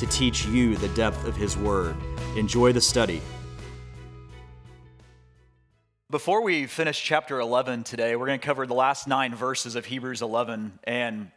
to 0.00 0.06
teach 0.06 0.46
you 0.46 0.76
the 0.76 0.88
depth 0.88 1.24
of 1.26 1.36
His 1.36 1.56
Word. 1.56 1.96
Enjoy 2.36 2.72
the 2.72 2.80
study. 2.80 3.20
Before 6.10 6.42
we 6.42 6.66
finish 6.66 7.02
chapter 7.02 7.38
11 7.38 7.84
today, 7.84 8.16
we're 8.16 8.26
going 8.26 8.40
to 8.40 8.46
cover 8.46 8.66
the 8.66 8.74
last 8.74 9.06
nine 9.06 9.34
verses 9.34 9.74
of 9.74 9.84
Hebrews 9.84 10.22
11. 10.22 10.78
And 10.84 11.30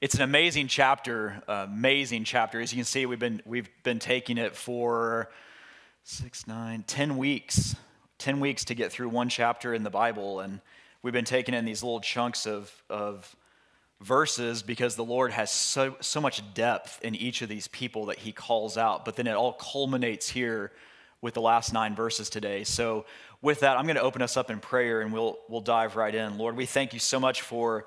it's 0.00 0.14
an 0.14 0.22
amazing 0.22 0.68
chapter, 0.68 1.42
amazing 1.46 2.24
chapter. 2.24 2.60
As 2.60 2.72
you 2.72 2.76
can 2.76 2.84
see, 2.84 3.06
we've 3.06 3.18
been, 3.18 3.40
we've 3.44 3.68
been 3.82 3.98
taking 3.98 4.38
it 4.38 4.56
for 4.56 5.30
six, 6.02 6.46
nine, 6.46 6.84
ten 6.86 7.16
weeks. 7.16 7.76
10 8.18 8.40
weeks 8.40 8.64
to 8.64 8.74
get 8.74 8.90
through 8.92 9.08
one 9.08 9.28
chapter 9.28 9.74
in 9.74 9.82
the 9.82 9.90
Bible. 9.90 10.40
And 10.40 10.60
we've 11.02 11.12
been 11.12 11.24
taking 11.24 11.54
in 11.54 11.64
these 11.64 11.82
little 11.82 12.00
chunks 12.00 12.46
of, 12.46 12.72
of 12.88 13.36
verses 14.00 14.62
because 14.62 14.96
the 14.96 15.04
Lord 15.04 15.32
has 15.32 15.50
so, 15.50 15.96
so 16.00 16.20
much 16.20 16.42
depth 16.54 17.00
in 17.02 17.14
each 17.14 17.42
of 17.42 17.48
these 17.48 17.68
people 17.68 18.06
that 18.06 18.18
he 18.18 18.32
calls 18.32 18.76
out. 18.76 19.04
But 19.04 19.16
then 19.16 19.26
it 19.26 19.34
all 19.34 19.52
culminates 19.54 20.28
here 20.28 20.72
with 21.20 21.34
the 21.34 21.40
last 21.40 21.72
nine 21.72 21.94
verses 21.94 22.28
today. 22.28 22.64
So, 22.64 23.06
with 23.42 23.60
that, 23.60 23.76
I'm 23.76 23.84
going 23.84 23.96
to 23.96 24.02
open 24.02 24.22
us 24.22 24.36
up 24.36 24.50
in 24.50 24.60
prayer 24.60 25.02
and 25.02 25.12
we'll, 25.12 25.38
we'll 25.48 25.60
dive 25.60 25.94
right 25.94 26.14
in. 26.14 26.38
Lord, 26.38 26.56
we 26.56 26.66
thank 26.66 26.94
you 26.94 26.98
so 26.98 27.20
much 27.20 27.42
for 27.42 27.86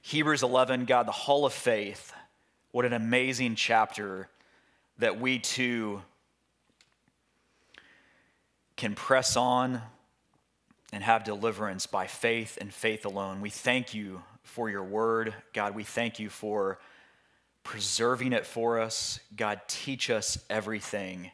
Hebrews 0.00 0.42
11, 0.42 0.86
God, 0.86 1.06
the 1.06 1.12
Hall 1.12 1.44
of 1.44 1.52
Faith. 1.52 2.12
What 2.72 2.84
an 2.84 2.92
amazing 2.92 3.56
chapter 3.56 4.28
that 4.98 5.20
we 5.20 5.38
too 5.38 6.02
can 8.76 8.94
press 8.94 9.36
on 9.36 9.82
and 10.92 11.02
have 11.02 11.24
deliverance 11.24 11.86
by 11.86 12.06
faith 12.06 12.56
and 12.60 12.72
faith 12.72 13.04
alone. 13.04 13.40
We 13.40 13.50
thank 13.50 13.94
you 13.94 14.22
for 14.46 14.70
your 14.70 14.84
word. 14.84 15.34
God, 15.52 15.74
we 15.74 15.84
thank 15.84 16.18
you 16.18 16.30
for 16.30 16.78
preserving 17.62 18.32
it 18.32 18.46
for 18.46 18.80
us. 18.80 19.18
God, 19.34 19.60
teach 19.66 20.08
us 20.08 20.38
everything 20.48 21.30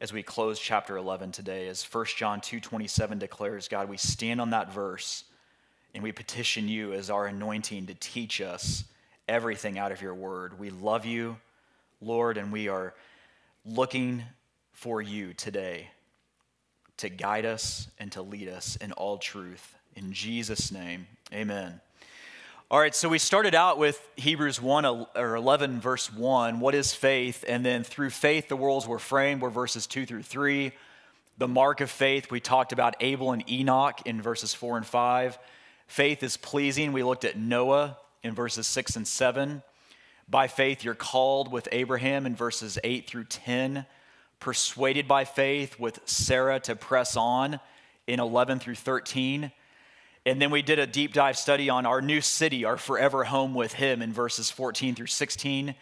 as 0.00 0.12
we 0.12 0.22
close 0.22 0.58
chapter 0.58 0.96
11 0.96 1.32
today. 1.32 1.68
As 1.68 1.82
1 1.82 2.16
John 2.16 2.40
2:27 2.40 3.18
declares, 3.18 3.68
God, 3.68 3.88
we 3.88 3.96
stand 3.96 4.40
on 4.40 4.50
that 4.50 4.72
verse 4.72 5.24
and 5.94 6.02
we 6.02 6.12
petition 6.12 6.68
you 6.68 6.92
as 6.92 7.08
our 7.08 7.26
anointing 7.26 7.86
to 7.86 7.94
teach 7.94 8.40
us 8.40 8.84
everything 9.28 9.78
out 9.78 9.92
of 9.92 10.02
your 10.02 10.14
word. 10.14 10.58
We 10.58 10.70
love 10.70 11.06
you, 11.06 11.38
Lord, 12.00 12.36
and 12.36 12.52
we 12.52 12.68
are 12.68 12.94
looking 13.64 14.24
for 14.72 15.00
you 15.00 15.32
today 15.34 15.88
to 16.96 17.08
guide 17.08 17.46
us 17.46 17.88
and 17.98 18.10
to 18.12 18.22
lead 18.22 18.48
us 18.48 18.76
in 18.76 18.92
all 18.92 19.18
truth. 19.18 19.76
In 19.94 20.12
Jesus' 20.12 20.72
name, 20.72 21.06
amen. 21.34 21.80
All 22.70 22.78
right, 22.78 22.94
so 22.94 23.08
we 23.08 23.18
started 23.18 23.54
out 23.54 23.78
with 23.78 24.00
Hebrews 24.16 24.60
1 24.60 24.84
or 25.14 25.36
11, 25.36 25.80
verse 25.80 26.12
1. 26.12 26.60
What 26.60 26.74
is 26.74 26.92
faith? 26.92 27.44
And 27.46 27.64
then 27.64 27.84
through 27.84 28.10
faith, 28.10 28.48
the 28.48 28.56
worlds 28.56 28.86
were 28.86 28.98
framed, 28.98 29.42
were 29.42 29.50
verses 29.50 29.86
2 29.86 30.06
through 30.06 30.22
3. 30.22 30.72
The 31.38 31.48
mark 31.48 31.80
of 31.80 31.90
faith, 31.90 32.30
we 32.30 32.40
talked 32.40 32.72
about 32.72 32.96
Abel 33.00 33.32
and 33.32 33.48
Enoch 33.50 34.00
in 34.06 34.22
verses 34.22 34.54
4 34.54 34.78
and 34.78 34.86
5. 34.86 35.38
Faith 35.86 36.22
is 36.22 36.36
pleasing. 36.36 36.92
We 36.92 37.02
looked 37.02 37.24
at 37.24 37.36
Noah 37.36 37.98
in 38.22 38.34
verses 38.34 38.66
6 38.66 38.96
and 38.96 39.06
7. 39.06 39.62
By 40.28 40.46
faith, 40.46 40.84
you're 40.84 40.94
called 40.94 41.52
with 41.52 41.68
Abraham 41.72 42.24
in 42.24 42.34
verses 42.34 42.78
8 42.82 43.06
through 43.06 43.24
10 43.24 43.84
persuaded 44.40 45.08
by 45.08 45.24
faith 45.24 45.78
with 45.80 46.00
Sarah 46.04 46.60
to 46.60 46.76
press 46.76 47.16
on 47.16 47.60
in 48.06 48.20
11 48.20 48.58
through 48.58 48.74
13. 48.74 49.50
And 50.26 50.40
then 50.40 50.50
we 50.50 50.62
did 50.62 50.78
a 50.78 50.86
deep 50.86 51.12
dive 51.12 51.36
study 51.36 51.68
on 51.68 51.84
our 51.84 52.00
new 52.00 52.20
city, 52.20 52.64
our 52.64 52.78
forever 52.78 53.24
home 53.24 53.54
with 53.54 53.74
Him 53.74 54.00
in 54.00 54.12
verses 54.12 54.50
14 54.50 54.94
through 54.94 55.06
16. 55.06 55.74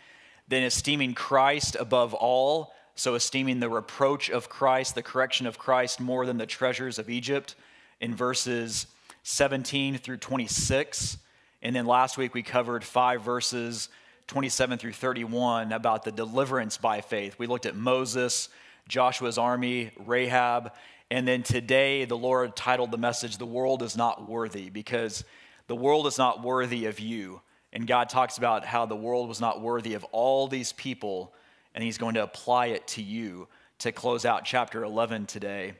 Then 0.49 0.63
esteeming 0.65 1.15
Christ 1.15 1.77
above 1.79 2.13
all, 2.13 2.73
so 2.97 3.15
esteeming 3.15 3.61
the 3.61 3.71
reproach 3.71 4.31
of 4.31 4.49
Christ, 4.49 4.97
the 4.97 5.03
correction 5.03 5.47
of 5.47 5.59
Christ 5.59 6.01
more 6.01 6.27
than 6.27 6.39
the 6.39 6.47
treasures 6.47 6.99
of 6.99 7.09
Egypt 7.09 7.55
in 8.01 8.15
verses 8.15 8.89
17 9.23 9.99
through 9.99 10.17
26. 10.17 11.19
And 11.63 11.75
then 11.75 11.87
last 11.87 12.19
week 12.19 12.35
we 12.35 12.43
covered 12.43 12.83
five 12.83 13.23
verses 13.23 13.89
27 14.27 14.79
through 14.79 14.93
31 14.93 15.73
about 15.73 16.05
the 16.05 16.11
deliverance 16.11 16.77
by 16.77 17.01
faith. 17.01 17.39
We 17.39 17.47
looked 17.47 17.67
at 17.67 17.77
Moses, 17.77 18.49
Joshua's 18.89 19.39
army, 19.39 19.93
Rahab, 20.05 20.73
and 21.13 21.29
then 21.29 21.43
today 21.43 22.07
the 22.07 22.17
Lord 22.17 22.57
titled 22.57 22.91
the 22.91 22.97
message, 22.97 23.37
The 23.37 23.45
World 23.45 23.83
is 23.83 23.99
Not 23.99 24.31
Worthy, 24.31 24.71
because 24.71 25.25
the 25.67 25.77
world 25.77 26.07
is 26.07 26.17
not 26.17 26.43
worthy 26.43 26.87
of 26.87 27.01
you. 27.01 27.43
And 27.71 27.87
God 27.87 28.09
talks 28.09 28.39
about 28.39 28.65
how 28.65 28.87
the 28.87 28.97
world 28.97 29.29
was 29.29 29.39
not 29.39 29.61
worthy 29.61 29.93
of 29.93 30.05
all 30.05 30.49
these 30.49 30.73
people, 30.73 31.35
and 31.75 31.85
He's 31.85 31.99
going 31.99 32.15
to 32.15 32.23
apply 32.23 32.69
it 32.69 32.87
to 32.89 33.03
you 33.03 33.47
to 33.81 33.93
close 33.93 34.25
out 34.25 34.47
chapter 34.47 34.85
11 34.85 35.27
today. 35.27 35.75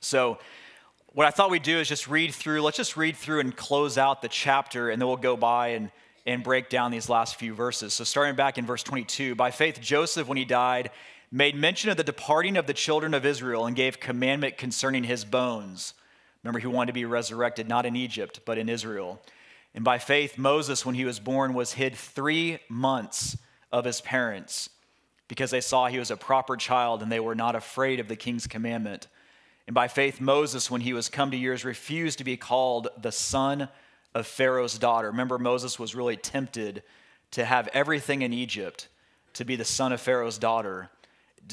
So, 0.00 0.38
what 1.08 1.26
I 1.26 1.30
thought 1.30 1.50
we'd 1.50 1.62
do 1.62 1.78
is 1.78 1.86
just 1.86 2.08
read 2.08 2.34
through, 2.34 2.62
let's 2.62 2.78
just 2.78 2.96
read 2.96 3.18
through 3.18 3.40
and 3.40 3.54
close 3.54 3.98
out 3.98 4.22
the 4.22 4.28
chapter, 4.28 4.88
and 4.88 5.02
then 5.02 5.06
we'll 5.06 5.18
go 5.18 5.36
by 5.36 5.68
and 5.68 5.90
and 6.24 6.42
break 6.42 6.70
down 6.70 6.92
these 6.92 7.10
last 7.10 7.36
few 7.36 7.52
verses. 7.52 7.92
So, 7.92 8.04
starting 8.04 8.36
back 8.36 8.56
in 8.56 8.64
verse 8.64 8.82
22, 8.82 9.34
by 9.34 9.50
faith, 9.50 9.82
Joseph, 9.82 10.26
when 10.26 10.38
he 10.38 10.46
died, 10.46 10.90
made 11.32 11.54
mention 11.54 11.90
of 11.90 11.96
the 11.96 12.04
departing 12.04 12.56
of 12.56 12.66
the 12.66 12.74
children 12.74 13.14
of 13.14 13.24
Israel 13.24 13.66
and 13.66 13.76
gave 13.76 14.00
commandment 14.00 14.58
concerning 14.58 15.04
his 15.04 15.24
bones. 15.24 15.94
Remember, 16.42 16.58
he 16.58 16.66
wanted 16.66 16.88
to 16.88 16.92
be 16.94 17.04
resurrected 17.04 17.68
not 17.68 17.86
in 17.86 17.96
Egypt, 17.96 18.40
but 18.44 18.58
in 18.58 18.68
Israel. 18.68 19.20
And 19.74 19.84
by 19.84 19.98
faith, 19.98 20.38
Moses, 20.38 20.84
when 20.84 20.94
he 20.94 21.04
was 21.04 21.20
born, 21.20 21.54
was 21.54 21.74
hid 21.74 21.94
three 21.94 22.58
months 22.68 23.36
of 23.70 23.84
his 23.84 24.00
parents 24.00 24.70
because 25.28 25.52
they 25.52 25.60
saw 25.60 25.86
he 25.86 25.98
was 25.98 26.10
a 26.10 26.16
proper 26.16 26.56
child 26.56 27.02
and 27.02 27.12
they 27.12 27.20
were 27.20 27.36
not 27.36 27.54
afraid 27.54 28.00
of 28.00 28.08
the 28.08 28.16
king's 28.16 28.48
commandment. 28.48 29.06
And 29.68 29.74
by 29.74 29.86
faith, 29.86 30.20
Moses, 30.20 30.70
when 30.70 30.80
he 30.80 30.92
was 30.92 31.08
come 31.08 31.30
to 31.30 31.36
years, 31.36 31.64
refused 31.64 32.18
to 32.18 32.24
be 32.24 32.36
called 32.36 32.88
the 33.00 33.12
son 33.12 33.68
of 34.12 34.26
Pharaoh's 34.26 34.76
daughter. 34.76 35.08
Remember, 35.08 35.38
Moses 35.38 35.78
was 35.78 35.94
really 35.94 36.16
tempted 36.16 36.82
to 37.30 37.44
have 37.44 37.68
everything 37.68 38.22
in 38.22 38.32
Egypt 38.32 38.88
to 39.34 39.44
be 39.44 39.54
the 39.54 39.64
son 39.64 39.92
of 39.92 40.00
Pharaoh's 40.00 40.38
daughter, 40.38 40.90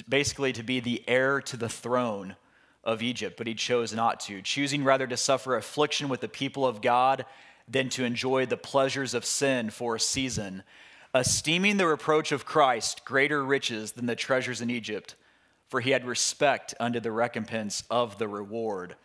basically 0.07 0.53
to 0.53 0.63
be 0.63 0.79
the 0.79 1.03
heir 1.07 1.41
to 1.41 1.57
the 1.57 1.69
throne 1.69 2.35
of 2.83 3.01
Egypt, 3.01 3.35
but 3.37 3.47
he 3.47 3.53
chose 3.53 3.93
not 3.93 4.19
to, 4.21 4.41
choosing 4.41 4.83
rather 4.83 5.07
to 5.07 5.17
suffer 5.17 5.55
affliction 5.55 6.07
with 6.09 6.21
the 6.21 6.27
people 6.27 6.65
of 6.65 6.81
God 6.81 7.25
than 7.67 7.89
to 7.89 8.05
enjoy 8.05 8.45
the 8.45 8.57
pleasures 8.57 9.13
of 9.13 9.25
sin 9.25 9.69
for 9.69 9.95
a 9.95 9.99
season, 9.99 10.63
esteeming 11.13 11.77
the 11.77 11.87
reproach 11.87 12.31
of 12.31 12.45
Christ 12.45 13.03
greater 13.03 13.43
riches 13.43 13.91
than 13.91 14.05
the 14.05 14.15
treasures 14.15 14.61
in 14.61 14.69
Egypt, 14.69 15.15
for 15.67 15.81
he 15.81 15.91
had 15.91 16.05
respect 16.05 16.73
unto 16.79 16.99
the 16.99 17.11
recompense 17.11 17.83
of 17.89 18.17
the 18.17 18.27
reward. 18.27 18.95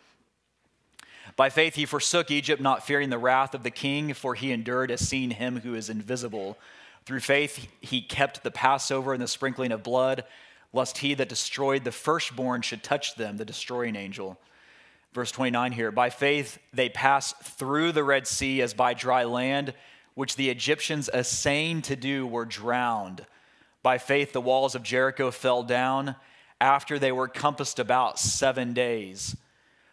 By 1.35 1.49
faith 1.49 1.75
he 1.75 1.85
forsook 1.85 2.31
Egypt, 2.31 2.61
not 2.61 2.85
fearing 2.85 3.09
the 3.09 3.17
wrath 3.17 3.53
of 3.53 3.63
the 3.63 3.71
king, 3.71 4.13
for 4.13 4.35
he 4.35 4.51
endured 4.51 4.91
as 4.91 5.07
seeing 5.07 5.31
him 5.31 5.59
who 5.61 5.75
is 5.75 5.89
invisible. 5.89 6.57
Through 7.05 7.21
faith 7.21 7.67
he 7.81 8.01
kept 8.01 8.43
the 8.43 8.51
Passover 8.51 9.13
and 9.13 9.21
the 9.21 9.27
sprinkling 9.27 9.71
of 9.71 9.83
blood, 9.83 10.23
lest 10.73 10.97
he 10.97 11.13
that 11.13 11.29
destroyed 11.29 11.83
the 11.83 11.91
firstborn 11.91 12.61
should 12.61 12.83
touch 12.83 13.15
them, 13.15 13.37
the 13.37 13.45
destroying 13.45 13.95
angel. 13.95 14.37
Verse 15.13 15.31
29 15.31 15.71
here 15.71 15.91
By 15.91 16.09
faith 16.09 16.57
they 16.73 16.89
passed 16.89 17.39
through 17.39 17.91
the 17.91 18.03
Red 18.03 18.27
Sea 18.27 18.61
as 18.61 18.73
by 18.73 18.93
dry 18.93 19.23
land, 19.23 19.73
which 20.15 20.35
the 20.35 20.49
Egyptians, 20.49 21.09
essaying 21.13 21.83
to 21.83 21.95
do, 21.95 22.25
were 22.25 22.45
drowned. 22.45 23.25
By 23.83 23.97
faith 23.97 24.33
the 24.33 24.41
walls 24.41 24.75
of 24.75 24.83
Jericho 24.83 25.29
fell 25.31 25.63
down 25.63 26.15
after 26.59 26.97
they 26.97 27.11
were 27.11 27.27
compassed 27.27 27.77
about 27.77 28.17
seven 28.17 28.73
days. 28.73 29.35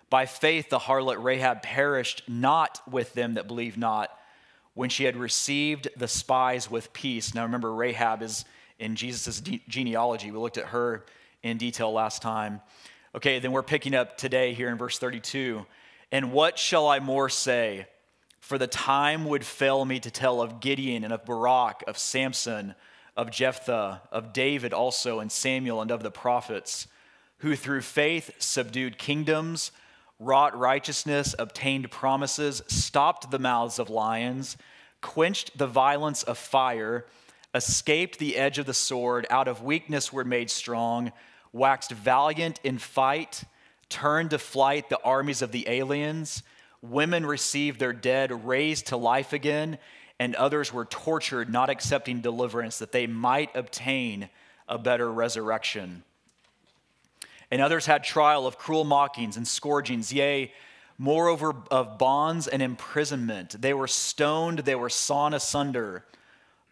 By 0.09 0.27
faith, 0.27 0.71
the 0.71 0.79
harlot 0.79 1.23
Rahab 1.23 1.63
perished 1.63 2.23
not 2.29 2.81
with 2.91 3.15
them 3.15 3.35
that 3.35 3.47
believed 3.47 3.79
not 3.79 4.11
when 4.75 4.91
she 4.91 5.05
had 5.05 5.17
received 5.17 5.89
the 5.97 6.09
spies 6.09 6.71
with 6.71 6.93
peace. 6.93 7.35
Now, 7.35 7.45
remember, 7.45 7.73
Rahab 7.73 8.23
is 8.23 8.45
in 8.81 8.97
Jesus' 8.97 9.41
genealogy. 9.69 10.31
We 10.31 10.39
looked 10.39 10.59
at 10.59 10.67
her 10.67 11.05
in 11.43 11.59
detail 11.59 11.93
last 11.93 12.23
time. 12.23 12.61
Okay, 13.15 13.39
then 13.39 13.53
we're 13.53 13.63
picking 13.63 13.95
up 13.95 14.17
today 14.17 14.55
here 14.55 14.69
in 14.69 14.79
verse 14.79 14.99
32. 14.99 15.65
And 16.13 16.33
what 16.33 16.59
shall 16.59 16.89
I 16.89 16.99
more 16.99 17.29
say? 17.29 17.87
For 18.41 18.59
the 18.59 18.67
time 18.67 19.27
would 19.27 19.45
fail 19.45 19.85
me 19.85 20.01
to 20.01 20.11
tell 20.11 20.41
of 20.41 20.61
Gideon 20.61 21.05
and 21.05 21.13
of 21.13 21.25
Barak, 21.25 21.85
of 21.87 21.99
Samson, 21.99 22.75
of 23.17 23.31
Jephthah, 23.31 24.03
of 24.11 24.33
David 24.33 24.73
also, 24.73 25.21
and 25.21 25.31
Samuel, 25.31 25.83
and 25.83 25.91
of 25.91 26.03
the 26.03 26.11
prophets, 26.11 26.89
who 27.39 27.55
through 27.55 27.83
faith 27.83 28.31
subdued 28.39 28.99
kingdoms, 28.99 29.73
wrought 30.19 30.59
righteousness, 30.59 31.35
obtained 31.39 31.91
promises, 31.91 32.63
stopped 32.67 33.31
the 33.31 33.39
mouths 33.39 33.79
of 33.79 33.91
lions, 33.91 34.57
quenched 35.01 35.57
the 35.57 35.67
violence 35.67 36.23
of 36.23 36.39
fire, 36.39 37.07
escaped 37.55 38.19
the 38.19 38.37
edge 38.37 38.59
of 38.59 38.67
the 38.67 38.75
sword, 38.75 39.27
out 39.31 39.49
of 39.49 39.63
weakness 39.63 40.13
were 40.13 40.25
made 40.25 40.51
strong, 40.51 41.13
waxed 41.53 41.91
valiant 41.91 42.61
in 42.63 42.79
fight, 42.79 43.45
turned 43.89 44.31
to 44.31 44.39
flight 44.39 44.89
the 44.89 45.03
armies 45.03 45.43
of 45.43 45.53
the 45.53 45.69
aliens. 45.69 46.43
Women 46.83 47.27
received 47.27 47.81
their 47.81 47.93
dead 47.93 48.47
raised 48.47 48.87
to 48.87 48.97
life 48.97 49.33
again 49.33 49.79
and 50.21 50.35
others 50.35 50.71
were 50.71 50.85
tortured, 50.85 51.51
not 51.51 51.71
accepting 51.71 52.21
deliverance, 52.21 52.79
that 52.79 52.93
they 52.93 53.07
might 53.07 53.57
obtain 53.57 54.29
a 54.69 54.77
better 54.77 55.11
resurrection. 55.11 56.05
And 57.51 57.63
others 57.63 57.87
had 57.87 58.05
trial 58.05 58.47
of 58.47 58.59
cruel 58.59 58.85
mockings 58.85 59.39
and 59.39 59.49
scourgings, 59.49 60.13
yea, 60.13 60.53
moreover, 60.99 61.55
of 61.71 61.97
bonds 61.97 62.47
and 62.47 62.61
imprisonment. 62.61 63.63
They 63.63 63.73
were 63.73 63.89
stoned, 63.89 64.61
they 64.61 64.75
were 64.75 64.91
sawn 64.91 65.33
asunder, 65.33 66.05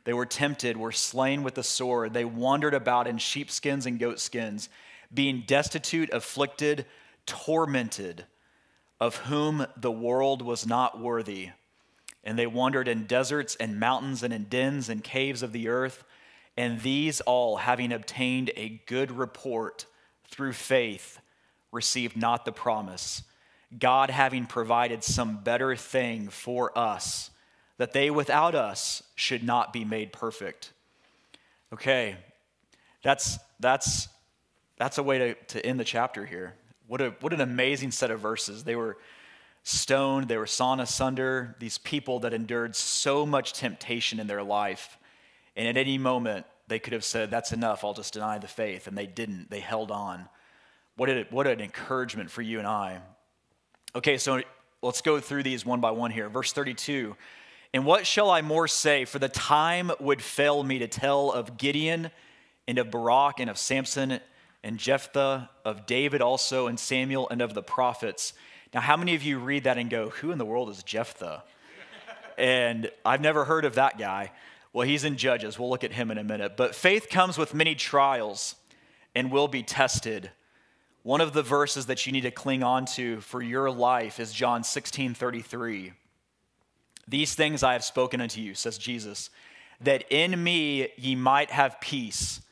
they 0.09 0.15
were 0.15 0.25
tempted, 0.27 0.77
were 0.77 0.91
slain 0.91 1.43
with 1.43 1.55
the 1.55 1.63
sword. 1.63 2.15
They 2.15 2.25
wandered 2.25 2.73
about 2.73 3.07
in 3.07 3.19
sheepskins 3.19 3.85
and 3.85 3.99
goatskins, 4.01 4.71
being 5.13 5.45
destitute, 5.47 6.11
afflicted, 6.13 6.87
tormented, 7.27 8.25
of 8.99 9.17
whom 9.17 9.67
the 9.77 9.93
world 9.93 10.41
was 10.41 10.67
not 10.67 10.99
worthy 10.99 11.51
and 12.29 12.39
they 12.39 12.47
wandered 12.47 12.89
in 12.89 13.07
deserts 13.07 13.57
and 13.57 13.81
mountains 13.81 14.23
and 14.23 14.35
in 14.35 14.45
dens 14.45 14.91
and 14.91 15.03
caves 15.03 15.43
of 15.43 15.53
the 15.53 15.69
earth. 15.69 16.05
And 16.59 16.83
these 16.83 17.23
all, 17.23 17.57
having 17.57 17.91
obtained 17.91 18.51
a 18.55 18.83
good 18.87 19.11
report 19.11 19.87
through 20.31 20.53
faith, 20.53 21.21
received 21.73 22.19
not 22.19 22.45
the 22.45 22.53
promise. 22.53 23.23
God 23.79 24.11
having 24.11 24.45
provided 24.45 25.05
some 25.05 25.43
better 25.43 25.75
thing 25.75 26.29
for 26.29 26.77
us, 26.77 27.31
that 27.79 27.93
they 27.93 28.11
without 28.11 28.55
us 28.55 29.03
should 29.15 29.43
not 29.43 29.73
be 29.73 29.85
made 29.85 30.13
perfect. 30.13 30.73
Okay, 31.73 32.17
that's, 33.03 33.39
that's, 33.61 34.09
that's 34.77 34.99
a 34.99 35.03
way 35.03 35.19
to, 35.19 35.35
to 35.35 35.65
end 35.65 35.81
the 35.81 35.85
chapter 35.85 36.27
here. 36.27 36.55
What, 36.87 37.01
a, 37.01 37.11
what 37.21 37.33
an 37.33 37.41
amazing 37.41 37.93
set 37.93 38.11
of 38.11 38.21
verses. 38.21 38.65
They 38.65 38.77
were 38.77 38.99
stoned, 39.63 40.29
they 40.29 40.39
were 40.39 40.47
sawn 40.47 40.81
asunder, 40.81 41.55
these 41.61 41.79
people 41.79 42.21
that 42.21 42.33
endured 42.33 42.75
so 42.75 43.25
much 43.25 43.53
temptation 43.53 44.19
in 44.19 44.27
their 44.27 44.43
life. 44.43 44.99
And 45.57 45.69
at 45.69 45.77
any 45.77 45.99
moment, 45.99 46.47
they 46.69 46.79
could 46.79 46.93
have 46.93 47.05
said, 47.05 47.31
That's 47.31 47.53
enough, 47.53 47.85
I'll 47.85 47.95
just 47.95 48.15
deny 48.15 48.39
the 48.39 48.49
faith. 48.49 48.87
And 48.87 48.97
they 48.97 49.07
didn't, 49.07 49.51
they 49.51 49.61
held 49.61 49.91
on. 49.91 50.29
What, 50.97 51.09
it, 51.09 51.31
what 51.31 51.47
an 51.47 51.61
encouragement 51.61 52.31
for 52.31 52.43
you 52.43 52.59
and 52.59 52.67
I. 52.67 53.01
Okay, 53.95 54.19
so 54.19 54.43
let's 54.83 55.01
go 55.01 55.21
through 55.21 55.43
these 55.43 55.65
one 55.65 55.81
by 55.81 55.91
one 55.91 56.11
here. 56.11 56.29
Verse 56.29 56.53
32 56.53 57.15
And 57.75 57.85
what 57.85 58.07
shall 58.07 58.31
I 58.31 58.43
more 58.43 58.69
say? 58.69 59.05
For 59.05 59.19
the 59.19 59.29
time 59.29 59.91
would 60.01 60.23
fail 60.23 60.63
me 60.63 60.79
to 60.79 60.89
tell 60.89 61.31
of 61.31 61.59
Gideon 61.59 62.11
and 62.67 62.79
of 62.79 62.91
Barak 62.91 63.41
and 63.41 63.51
of 63.51 63.59
Samson 63.59 64.21
and 64.65 64.79
Jephthah, 64.79 65.51
of 65.65 65.87
David 65.87 66.21
also 66.23 66.67
and 66.67 66.79
Samuel 66.79 67.29
and 67.31 67.41
of 67.41 67.55
the 67.55 67.63
prophets 67.63 68.33
now, 68.75 68.81
how 68.81 68.97
many 68.97 69.15
of 69.15 69.23
you 69.23 69.39
read 69.39 69.65
that 69.65 69.79
and 69.79 69.89
go, 69.89 70.11
Who 70.11 70.31
in 70.31 70.39
the 70.39 70.45
world 70.45 70.69
is 70.71 70.83
Jephthah? 70.83 71.43
and 72.37 72.91
I've 73.05 73.21
never 73.21 73.45
heard 73.45 73.65
of 73.65 73.77
that 73.77 73.99
guy. 73.99 74.33
Well, 74.73 74.87
he's 74.87 75.05
in 75.05 75.17
Judges. 75.17 75.59
We'll 75.59 75.71
look 75.71 75.85
at 75.85 75.93
him 75.93 76.11
in 76.11 76.19
a 76.19 76.25
minute. 76.25 76.57
But 76.57 76.75
faith 76.75 77.09
comes 77.09 77.39
with 77.39 77.55
many 77.55 77.75
trials 77.75 78.55
and 79.15 79.33
will 79.33 79.49
be 79.49 79.63
tested. 79.63 80.31
One 81.03 81.21
of 81.21 81.33
the 81.33 81.43
verses 81.43 81.87
that 81.87 82.05
you 82.07 82.13
need 82.13 82.23
to 82.23 82.31
cling 82.31 82.63
on 82.63 82.85
to 82.87 83.21
for 83.23 83.41
your 83.41 83.71
life 83.71 84.21
is 84.21 84.33
John 84.33 84.63
16 84.63 85.15
33. 85.15 85.93
These 87.09 87.35
things 87.35 87.63
I 87.63 87.73
have 87.73 87.85
spoken 87.85 88.21
unto 88.21 88.41
you, 88.41 88.55
says 88.55 88.77
Jesus, 88.77 89.31
that 89.81 90.05
in 90.11 90.43
me 90.43 90.89
ye 90.97 91.15
might 91.15 91.51
have 91.51 91.81
peace. 91.81 92.43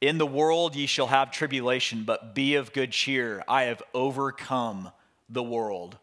In 0.00 0.18
the 0.18 0.26
world 0.26 0.74
ye 0.74 0.86
shall 0.86 1.08
have 1.08 1.30
tribulation, 1.30 2.04
but 2.04 2.34
be 2.34 2.54
of 2.56 2.72
good 2.72 2.90
cheer. 2.90 3.44
I 3.46 3.64
have 3.64 3.82
overcome 3.94 4.90
the 5.28 5.42
world. 5.42 5.98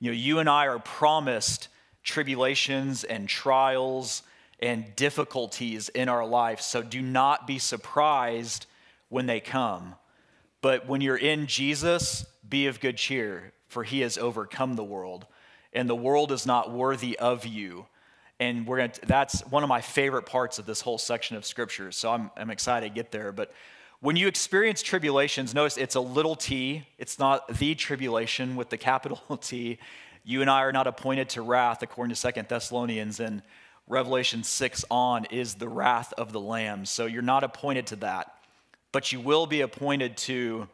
You 0.00 0.10
know, 0.10 0.16
you 0.16 0.38
and 0.40 0.48
I 0.48 0.66
are 0.66 0.78
promised 0.78 1.68
tribulations 2.02 3.04
and 3.04 3.28
trials 3.28 4.22
and 4.60 4.94
difficulties 4.96 5.88
in 5.88 6.08
our 6.08 6.26
life, 6.26 6.60
so 6.60 6.82
do 6.82 7.00
not 7.00 7.46
be 7.46 7.58
surprised 7.58 8.66
when 9.08 9.26
they 9.26 9.40
come. 9.40 9.94
But 10.60 10.86
when 10.86 11.00
you're 11.00 11.16
in 11.16 11.46
Jesus, 11.46 12.26
be 12.48 12.66
of 12.66 12.80
good 12.80 12.96
cheer, 12.96 13.52
for 13.68 13.84
he 13.84 14.00
has 14.00 14.18
overcome 14.18 14.74
the 14.74 14.84
world, 14.84 15.26
and 15.72 15.88
the 15.88 15.96
world 15.96 16.32
is 16.32 16.46
not 16.46 16.72
worthy 16.72 17.18
of 17.18 17.46
you. 17.46 17.86
And 18.40 18.66
we're 18.66 18.86
to, 18.86 19.06
that's 19.06 19.40
one 19.46 19.62
of 19.62 19.68
my 19.68 19.80
favorite 19.80 20.26
parts 20.26 20.58
of 20.58 20.66
this 20.66 20.80
whole 20.80 20.98
section 20.98 21.36
of 21.36 21.44
scripture. 21.44 21.90
So 21.92 22.10
I'm, 22.10 22.30
I'm 22.36 22.50
excited 22.50 22.88
to 22.88 22.94
get 22.94 23.10
there. 23.10 23.32
But 23.32 23.52
when 24.00 24.14
you 24.14 24.28
experience 24.28 24.80
tribulations, 24.80 25.54
notice 25.54 25.76
it's 25.76 25.96
a 25.96 26.00
little 26.00 26.36
t, 26.36 26.86
it's 26.98 27.18
not 27.18 27.58
the 27.58 27.74
tribulation 27.74 28.54
with 28.54 28.70
the 28.70 28.76
capital 28.76 29.36
T. 29.40 29.78
You 30.24 30.40
and 30.40 30.50
I 30.50 30.62
are 30.62 30.72
not 30.72 30.86
appointed 30.86 31.30
to 31.30 31.42
wrath, 31.42 31.82
according 31.82 32.10
to 32.10 32.20
Second 32.20 32.48
Thessalonians, 32.48 33.18
and 33.18 33.42
Revelation 33.88 34.44
6 34.44 34.84
on 34.90 35.24
is 35.26 35.54
the 35.54 35.68
wrath 35.68 36.12
of 36.18 36.32
the 36.32 36.40
Lamb. 36.40 36.84
So 36.84 37.06
you're 37.06 37.22
not 37.22 37.42
appointed 37.42 37.86
to 37.88 37.96
that, 37.96 38.34
but 38.92 39.10
you 39.10 39.20
will 39.20 39.46
be 39.46 39.62
appointed 39.62 40.16
to 40.18 40.68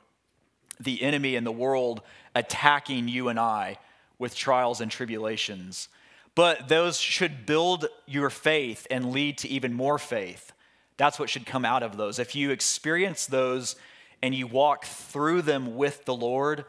the 0.81 1.03
enemy 1.03 1.37
in 1.37 1.45
the 1.45 1.53
world 1.53 2.03
attacking 2.35 3.09
you 3.09 3.29
and 3.29 3.39
I 3.39 3.79
with 4.19 4.35
trials 4.35 4.81
and 4.81 4.91
tribulations. 4.91 5.89
But 6.35 6.69
those 6.69 6.99
should 6.99 7.47
build 7.47 7.87
your 8.07 8.31
faith 8.31 8.87
and 8.91 9.13
lead 9.13 9.39
to 9.39 9.49
even 9.49 9.73
more 9.73 9.99
faith. 9.99 10.53
That's 10.97 11.19
what 11.19 11.31
should 11.31 11.47
come 11.47 11.65
out 11.65 11.83
of 11.83 11.97
those. 11.97 12.19
If 12.19 12.35
you 12.35 12.51
experience 12.51 13.27
those 13.27 13.77
and 14.23 14.35
you 14.35 14.47
walk 14.47 14.85
through 14.85 15.43
them 15.43 15.77
with 15.77 16.05
the 16.05 16.15
Lord, 16.15 16.65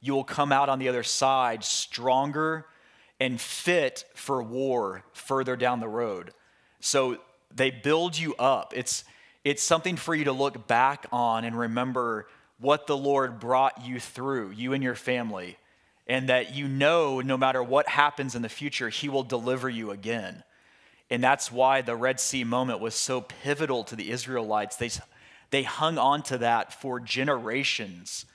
you 0.00 0.14
will 0.14 0.24
come 0.24 0.52
out 0.52 0.68
on 0.68 0.78
the 0.78 0.88
other 0.88 1.02
side 1.02 1.64
stronger 1.64 2.66
and 3.20 3.40
fit 3.40 4.04
for 4.14 4.42
war 4.42 5.04
further 5.12 5.56
down 5.56 5.80
the 5.80 5.88
road. 5.88 6.32
So 6.80 7.18
they 7.54 7.70
build 7.70 8.16
you 8.16 8.34
up. 8.36 8.72
It's, 8.76 9.04
it's 9.44 9.62
something 9.62 9.96
for 9.96 10.14
you 10.14 10.24
to 10.24 10.32
look 10.32 10.66
back 10.68 11.06
on 11.10 11.44
and 11.44 11.58
remember 11.58 12.28
what 12.60 12.86
the 12.86 12.96
Lord 12.96 13.40
brought 13.40 13.84
you 13.84 14.00
through, 14.00 14.50
you 14.50 14.72
and 14.72 14.82
your 14.82 14.94
family, 14.94 15.56
and 16.08 16.28
that 16.28 16.54
you 16.54 16.66
know 16.66 17.20
no 17.20 17.36
matter 17.36 17.62
what 17.62 17.88
happens 17.88 18.34
in 18.34 18.42
the 18.42 18.48
future, 18.48 18.88
He 18.88 19.08
will 19.08 19.22
deliver 19.22 19.68
you 19.68 19.90
again. 19.90 20.42
And 21.10 21.22
that's 21.22 21.50
why 21.50 21.80
the 21.80 21.96
Red 21.96 22.20
Sea 22.20 22.44
moment 22.44 22.80
was 22.80 22.94
so 22.94 23.20
pivotal 23.20 23.84
to 23.84 23.96
the 23.96 24.10
Israelites. 24.10 24.76
They, 24.76 24.90
they 25.50 25.62
hung 25.62 25.98
on 25.98 26.22
to 26.24 26.38
that 26.38 26.72
for 26.72 27.00
generations 27.00 28.26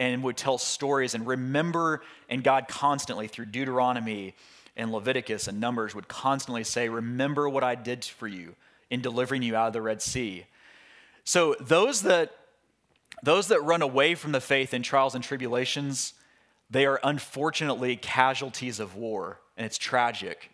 and 0.00 0.22
would 0.22 0.36
tell 0.36 0.58
stories 0.58 1.14
and 1.14 1.26
remember, 1.26 2.02
and 2.28 2.42
God 2.42 2.68
constantly, 2.68 3.28
through 3.28 3.46
Deuteronomy 3.46 4.34
and 4.76 4.92
Leviticus 4.92 5.48
and 5.48 5.60
Numbers, 5.60 5.94
would 5.94 6.08
constantly 6.08 6.64
say, 6.64 6.88
Remember 6.88 7.48
what 7.48 7.64
I 7.64 7.74
did 7.74 8.04
for 8.04 8.28
you 8.28 8.54
in 8.90 9.00
delivering 9.00 9.42
you 9.42 9.56
out 9.56 9.68
of 9.68 9.72
the 9.72 9.82
Red 9.82 10.00
Sea. 10.02 10.46
So 11.24 11.56
those 11.60 12.02
that 12.02 12.32
those 13.22 13.48
that 13.48 13.60
run 13.62 13.82
away 13.82 14.14
from 14.14 14.30
the 14.30 14.40
faith 14.40 14.72
in 14.72 14.82
trials 14.82 15.16
and 15.16 15.24
tribulations, 15.24 16.14
they 16.70 16.86
are 16.86 17.00
unfortunately 17.02 17.96
casualties 17.96 18.80
of 18.80 18.94
war, 18.94 19.40
and 19.56 19.64
it's 19.64 19.78
tragic. 19.78 20.50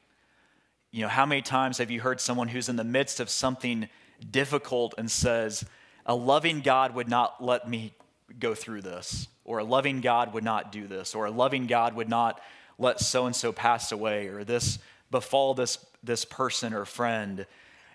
You 0.91 1.03
know, 1.03 1.09
how 1.09 1.27
many 1.27 1.43
times 1.43 1.79
have 1.79 1.91
you 1.91 2.01
heard 2.01 2.21
someone 2.21 2.49
who's 2.49 2.69
in 2.69 2.77
the 2.77 2.85
midst 2.85 3.19
of 3.19 3.29
something 3.29 3.89
difficult 4.31 4.95
and 4.97 5.11
says, 5.11 5.65
A 6.07 6.15
loving 6.15 6.61
God 6.61 6.95
would 6.95 7.09
not 7.09 7.43
let 7.43 7.69
me 7.69 7.95
go 8.39 8.55
through 8.55 8.83
this, 8.83 9.29
or 9.45 9.59
a 9.59 9.65
loving 9.65 10.01
God 10.01 10.33
would 10.35 10.45
not 10.45 10.71
do 10.71 10.87
this, 10.87 11.15
or 11.15 11.27
a 11.27 11.31
loving 11.31 11.67
God 11.67 11.95
would 11.95 12.09
not 12.09 12.41
let 12.79 13.01
so 13.01 13.27
and 13.27 13.35
so 13.35 13.53
pass 13.53 13.91
away, 13.91 14.29
or 14.29 14.45
this 14.45 14.79
befall 15.11 15.55
this, 15.55 15.79
this 16.03 16.25
person 16.25 16.73
or 16.73 16.85
friend. 16.85 17.47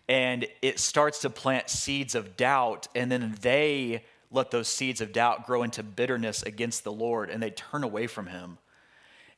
And 0.08 0.48
it 0.62 0.80
starts 0.80 1.20
to 1.20 1.30
plant 1.30 1.70
seeds 1.70 2.16
of 2.16 2.36
doubt, 2.36 2.88
and 2.96 3.12
then 3.12 3.36
they 3.42 4.04
let 4.32 4.52
those 4.52 4.68
seeds 4.68 5.02
of 5.02 5.12
doubt 5.12 5.46
grow 5.46 5.64
into 5.64 5.84
bitterness 5.84 6.44
against 6.44 6.84
the 6.84 6.92
Lord, 6.92 7.30
and 7.30 7.42
they 7.42 7.50
turn 7.50 7.84
away 7.84 8.08
from 8.08 8.28
Him. 8.28 8.58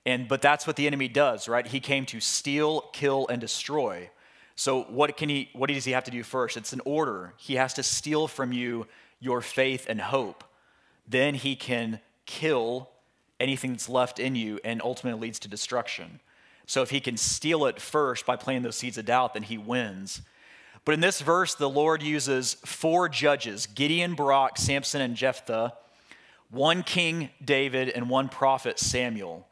And 0.06 0.28
but 0.28 0.42
that's 0.42 0.66
what 0.66 0.76
the 0.76 0.88
enemy 0.88 1.08
does, 1.08 1.48
right? 1.48 1.66
He 1.66 1.80
came 1.80 2.06
to 2.08 2.20
steal, 2.20 2.82
kill, 2.94 3.28
and 3.28 3.40
destroy. 3.40 4.10
So 4.56 4.84
what 4.84 5.16
can 5.18 5.30
he 5.30 5.50
what 5.54 5.70
does 5.70 5.86
he 5.86 5.92
have 5.92 6.04
to 6.06 6.12
do 6.12 6.24
first? 6.24 6.58
It's 6.58 6.74
an 6.74 6.82
order. 6.86 7.34
He 7.38 7.56
has 7.56 7.74
to 7.76 7.84
steal 7.84 8.28
from 8.28 8.52
you 8.52 8.88
your 9.20 9.42
faith 9.42 9.86
and 9.88 10.02
hope. 10.02 10.44
Then 11.08 11.36
he 11.36 11.56
can 11.56 12.00
kill 12.26 12.90
anything 13.40 13.72
that's 13.72 13.90
left 13.90 14.20
in 14.20 14.36
you 14.36 14.60
and 14.64 14.82
ultimately 14.82 15.28
leads 15.28 15.40
to 15.40 15.48
destruction. 15.48 16.20
So 16.66 16.82
if 16.82 16.90
he 16.90 17.00
can 17.00 17.18
steal 17.18 17.66
it 17.66 17.82
first 17.82 18.26
by 18.26 18.36
planting 18.36 18.64
those 18.64 18.78
seeds 18.78 18.98
of 18.98 19.06
doubt, 19.06 19.34
then 19.34 19.44
he 19.44 19.58
wins. 19.58 20.22
But 20.84 20.94
in 20.94 21.00
this 21.00 21.22
verse, 21.22 21.54
the 21.54 21.70
Lord 21.70 22.02
uses 22.02 22.56
four 22.66 23.08
judges 23.08 23.68
Gideon, 23.68 24.16
Barak, 24.16 24.58
Samson, 24.58 25.02
and 25.02 25.16
Jephthah, 25.16 25.74
one 26.50 26.84
king, 26.84 27.30
David, 27.44 27.90
and 27.90 28.10
one 28.10 28.30
prophet, 28.30 28.80
Samuel. 28.80 29.48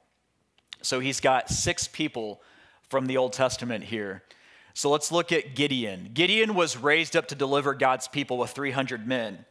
So 0.81 0.99
he's 0.99 1.19
got 1.19 1.49
six 1.49 1.87
people 1.87 2.41
from 2.87 3.05
the 3.05 3.17
Old 3.17 3.33
Testament 3.33 3.85
here. 3.85 4.23
So 4.73 4.89
let's 4.89 5.11
look 5.11 5.31
at 5.31 5.55
Gideon. 5.55 6.11
Gideon 6.13 6.55
was 6.55 6.77
raised 6.77 7.15
up 7.15 7.27
to 7.27 7.35
deliver 7.35 7.73
God's 7.73 8.07
people 8.07 8.37
with 8.37 8.51
300 8.51 9.07
men. 9.07 9.45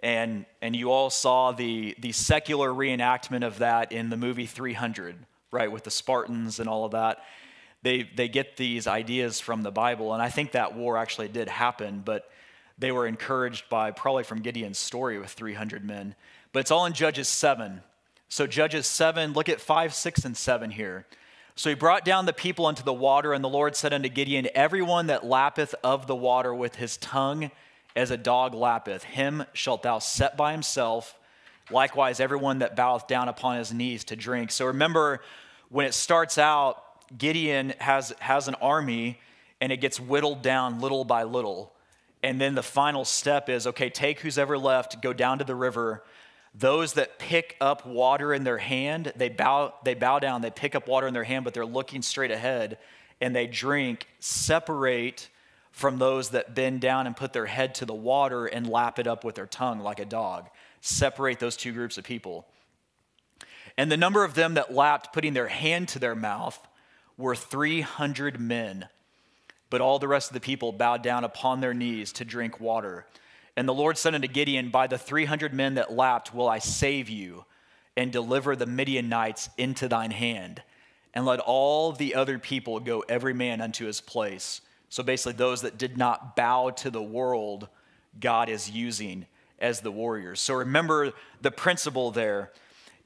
And, 0.00 0.44
and 0.60 0.74
you 0.74 0.90
all 0.90 1.10
saw 1.10 1.52
the, 1.52 1.94
the 1.98 2.12
secular 2.12 2.70
reenactment 2.70 3.46
of 3.46 3.58
that 3.58 3.92
in 3.92 4.10
the 4.10 4.16
movie 4.16 4.46
300, 4.46 5.16
right, 5.50 5.70
with 5.70 5.84
the 5.84 5.90
Spartans 5.90 6.58
and 6.58 6.68
all 6.68 6.84
of 6.84 6.92
that 6.92 7.18
they, 7.86 8.02
they 8.02 8.26
get 8.28 8.56
these 8.56 8.88
ideas 8.88 9.38
from 9.38 9.62
the 9.62 9.70
Bible. 9.70 10.12
And 10.12 10.20
I 10.20 10.28
think 10.28 10.52
that 10.52 10.74
war 10.74 10.96
actually 10.96 11.28
did 11.28 11.48
happen, 11.48 12.02
but 12.04 12.28
they 12.76 12.90
were 12.90 13.06
encouraged 13.06 13.68
by 13.68 13.92
probably 13.92 14.24
from 14.24 14.40
Gideon's 14.40 14.76
story 14.76 15.20
with 15.20 15.30
300 15.30 15.84
men. 15.84 16.16
But 16.52 16.60
it's 16.60 16.72
all 16.72 16.84
in 16.86 16.94
Judges 16.94 17.28
7. 17.28 17.82
So, 18.28 18.48
Judges 18.48 18.88
7, 18.88 19.34
look 19.34 19.48
at 19.48 19.60
5, 19.60 19.94
6, 19.94 20.24
and 20.24 20.36
7 20.36 20.72
here. 20.72 21.06
So 21.54 21.70
he 21.70 21.76
brought 21.76 22.04
down 22.04 22.26
the 22.26 22.32
people 22.32 22.66
unto 22.66 22.82
the 22.82 22.92
water, 22.92 23.32
and 23.32 23.44
the 23.44 23.48
Lord 23.48 23.76
said 23.76 23.92
unto 23.92 24.08
Gideon, 24.08 24.48
Everyone 24.52 25.06
that 25.06 25.24
lappeth 25.24 25.76
of 25.84 26.08
the 26.08 26.16
water 26.16 26.52
with 26.52 26.74
his 26.74 26.96
tongue 26.96 27.52
as 27.94 28.10
a 28.10 28.16
dog 28.16 28.52
lappeth, 28.52 29.04
him 29.04 29.44
shalt 29.52 29.84
thou 29.84 30.00
set 30.00 30.36
by 30.36 30.50
himself. 30.50 31.16
Likewise, 31.70 32.18
everyone 32.18 32.58
that 32.58 32.74
boweth 32.74 33.06
down 33.06 33.28
upon 33.28 33.58
his 33.58 33.72
knees 33.72 34.02
to 34.04 34.16
drink. 34.16 34.50
So 34.50 34.66
remember, 34.66 35.22
when 35.68 35.86
it 35.86 35.94
starts 35.94 36.36
out, 36.36 36.82
Gideon 37.16 37.74
has, 37.78 38.12
has 38.20 38.48
an 38.48 38.54
army 38.56 39.20
and 39.60 39.72
it 39.72 39.78
gets 39.78 39.98
whittled 39.98 40.42
down 40.42 40.80
little 40.80 41.04
by 41.04 41.22
little. 41.22 41.72
And 42.22 42.40
then 42.40 42.54
the 42.54 42.62
final 42.62 43.04
step 43.04 43.48
is 43.48 43.66
okay, 43.66 43.90
take 43.90 44.20
who's 44.20 44.38
ever 44.38 44.58
left, 44.58 45.00
go 45.00 45.12
down 45.12 45.38
to 45.38 45.44
the 45.44 45.54
river. 45.54 46.02
Those 46.54 46.94
that 46.94 47.18
pick 47.18 47.56
up 47.60 47.86
water 47.86 48.32
in 48.32 48.44
their 48.44 48.58
hand, 48.58 49.12
they 49.16 49.28
bow, 49.28 49.74
they 49.84 49.94
bow 49.94 50.18
down, 50.18 50.40
they 50.40 50.50
pick 50.50 50.74
up 50.74 50.88
water 50.88 51.06
in 51.06 51.14
their 51.14 51.24
hand, 51.24 51.44
but 51.44 51.54
they're 51.54 51.66
looking 51.66 52.02
straight 52.02 52.30
ahead 52.30 52.78
and 53.20 53.34
they 53.34 53.46
drink, 53.46 54.08
separate 54.18 55.28
from 55.70 55.98
those 55.98 56.30
that 56.30 56.54
bend 56.54 56.80
down 56.80 57.06
and 57.06 57.16
put 57.16 57.32
their 57.32 57.46
head 57.46 57.74
to 57.74 57.84
the 57.84 57.94
water 57.94 58.46
and 58.46 58.68
lap 58.68 58.98
it 58.98 59.06
up 59.06 59.24
with 59.24 59.34
their 59.34 59.46
tongue 59.46 59.80
like 59.80 60.00
a 60.00 60.04
dog. 60.04 60.48
Separate 60.80 61.38
those 61.38 61.56
two 61.56 61.72
groups 61.72 61.98
of 61.98 62.04
people. 62.04 62.46
And 63.76 63.92
the 63.92 63.96
number 63.96 64.24
of 64.24 64.34
them 64.34 64.54
that 64.54 64.72
lapped, 64.72 65.12
putting 65.12 65.34
their 65.34 65.48
hand 65.48 65.88
to 65.88 65.98
their 65.98 66.14
mouth, 66.14 66.58
were 67.16 67.34
300 67.34 68.40
men, 68.40 68.88
but 69.70 69.80
all 69.80 69.98
the 69.98 70.08
rest 70.08 70.30
of 70.30 70.34
the 70.34 70.40
people 70.40 70.72
bowed 70.72 71.02
down 71.02 71.24
upon 71.24 71.60
their 71.60 71.74
knees 71.74 72.12
to 72.12 72.24
drink 72.24 72.60
water. 72.60 73.06
And 73.56 73.66
the 73.66 73.74
Lord 73.74 73.96
said 73.96 74.14
unto 74.14 74.28
Gideon, 74.28 74.70
By 74.70 74.86
the 74.86 74.98
300 74.98 75.54
men 75.54 75.74
that 75.74 75.92
lapped 75.92 76.34
will 76.34 76.48
I 76.48 76.58
save 76.58 77.08
you 77.08 77.44
and 77.96 78.12
deliver 78.12 78.54
the 78.54 78.66
Midianites 78.66 79.48
into 79.56 79.88
thine 79.88 80.10
hand. 80.10 80.62
And 81.14 81.24
let 81.24 81.40
all 81.40 81.92
the 81.92 82.14
other 82.14 82.38
people 82.38 82.78
go 82.78 83.02
every 83.08 83.32
man 83.32 83.62
unto 83.62 83.86
his 83.86 84.02
place. 84.02 84.60
So 84.90 85.02
basically, 85.02 85.32
those 85.32 85.62
that 85.62 85.78
did 85.78 85.96
not 85.96 86.36
bow 86.36 86.70
to 86.70 86.90
the 86.90 87.02
world, 87.02 87.68
God 88.20 88.50
is 88.50 88.70
using 88.70 89.26
as 89.58 89.80
the 89.80 89.90
warriors. 89.90 90.40
So 90.40 90.54
remember 90.54 91.14
the 91.40 91.50
principle 91.50 92.10
there. 92.10 92.52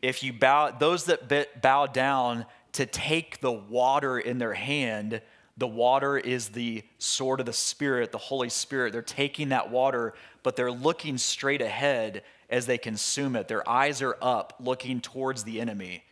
If 0.03 0.25
you 0.25 0.33
bow, 0.33 0.73
those 0.73 1.05
that 1.05 1.63
bow 1.63 1.87
down 1.87 2.47
to 2.73 2.87
take 2.87 3.41
the 3.41 3.53
water 3.53 4.19
in 4.19 4.39
their 4.39 4.55
hand. 4.55 5.21
The 5.57 5.67
water 5.67 6.17
is 6.17 6.51
the 6.51 6.83
sword 6.99 7.41
of 7.41 7.47
the 7.47 7.53
Spirit, 7.53 8.13
the 8.13 8.19
Holy 8.19 8.49
Spirit. 8.49 8.93
They're 8.93 9.03
taking 9.03 9.51
that 9.51 9.71
water, 9.71 10.15
but 10.43 10.57
they're 10.57 10.71
looking 10.73 11.19
straight 11.19 11.63
ahead 11.63 12.23
as 12.49 12.67
they 12.67 12.79
consume 12.79 13.37
it. 13.37 13.49
Their 13.49 13.69
eyes 13.69 14.03
are 14.03 14.17
up, 14.23 14.55
looking 14.61 15.01
towards 15.01 15.45
the 15.45 15.61
enemy. 15.61 16.05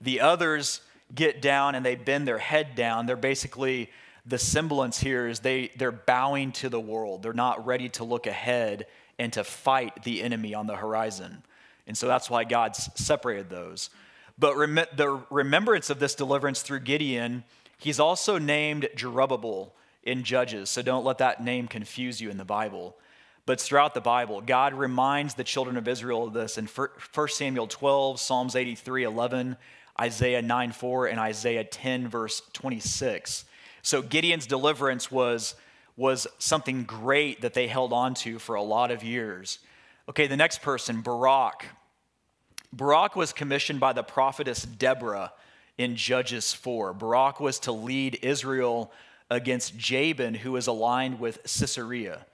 The 0.00 0.20
others 0.20 0.80
get 1.14 1.42
down 1.42 1.74
and 1.74 1.84
they 1.84 1.94
bend 1.94 2.26
their 2.26 2.38
head 2.38 2.74
down. 2.74 3.06
They're 3.06 3.16
basically, 3.16 3.90
the 4.26 4.38
semblance 4.38 4.98
here 4.98 5.28
is 5.28 5.40
they, 5.40 5.72
they're 5.76 5.92
bowing 5.92 6.52
to 6.52 6.68
the 6.68 6.80
world. 6.80 7.22
They're 7.22 7.32
not 7.32 7.66
ready 7.66 7.88
to 7.90 8.04
look 8.04 8.26
ahead 8.26 8.86
and 9.18 9.32
to 9.32 9.44
fight 9.44 10.04
the 10.04 10.22
enemy 10.22 10.54
on 10.54 10.66
the 10.66 10.76
horizon. 10.76 11.42
And 11.86 11.96
so 11.96 12.06
that's 12.06 12.28
why 12.28 12.44
God's 12.44 12.88
separated 12.94 13.50
those. 13.50 13.90
But 14.38 14.56
rem- 14.56 14.86
the 14.94 15.20
remembrance 15.30 15.90
of 15.90 15.98
this 15.98 16.14
deliverance 16.14 16.62
through 16.62 16.80
Gideon, 16.80 17.44
he's 17.78 17.98
also 17.98 18.38
named 18.38 18.88
Jerubbabel 18.94 19.72
in 20.04 20.22
Judges. 20.24 20.70
So 20.70 20.82
don't 20.82 21.04
let 21.04 21.18
that 21.18 21.42
name 21.42 21.66
confuse 21.66 22.20
you 22.20 22.30
in 22.30 22.38
the 22.38 22.44
Bible. 22.44 22.96
But 23.46 23.60
throughout 23.60 23.94
the 23.94 24.00
Bible. 24.00 24.42
God 24.42 24.74
reminds 24.74 25.34
the 25.34 25.44
children 25.44 25.76
of 25.76 25.88
Israel 25.88 26.26
of 26.26 26.34
this 26.34 26.58
in 26.58 26.66
1 26.66 27.28
Samuel 27.28 27.66
12, 27.66 28.20
Psalms 28.20 28.54
83, 28.54 29.04
11, 29.04 29.56
Isaiah 30.00 30.42
9, 30.42 30.72
4, 30.72 31.06
and 31.06 31.18
Isaiah 31.18 31.64
10, 31.64 32.08
verse 32.08 32.42
26. 32.52 33.44
So 33.82 34.02
Gideon's 34.02 34.46
deliverance 34.46 35.10
was, 35.10 35.54
was 35.96 36.26
something 36.38 36.84
great 36.84 37.40
that 37.40 37.54
they 37.54 37.68
held 37.68 37.92
on 37.92 38.14
to 38.14 38.38
for 38.38 38.54
a 38.54 38.62
lot 38.62 38.90
of 38.90 39.02
years. 39.02 39.58
Okay, 40.08 40.26
the 40.26 40.36
next 40.36 40.62
person, 40.62 41.00
Barak. 41.00 41.64
Barak 42.72 43.16
was 43.16 43.32
commissioned 43.32 43.80
by 43.80 43.92
the 43.92 44.02
prophetess 44.02 44.62
Deborah 44.62 45.32
in 45.78 45.96
Judges 45.96 46.52
4. 46.52 46.92
Barak 46.92 47.40
was 47.40 47.58
to 47.60 47.72
lead 47.72 48.18
Israel 48.22 48.92
against 49.30 49.76
Jabin, 49.76 50.34
who 50.34 50.52
was 50.52 50.66
aligned 50.66 51.20
with 51.20 51.40
Sisera. 51.46 52.26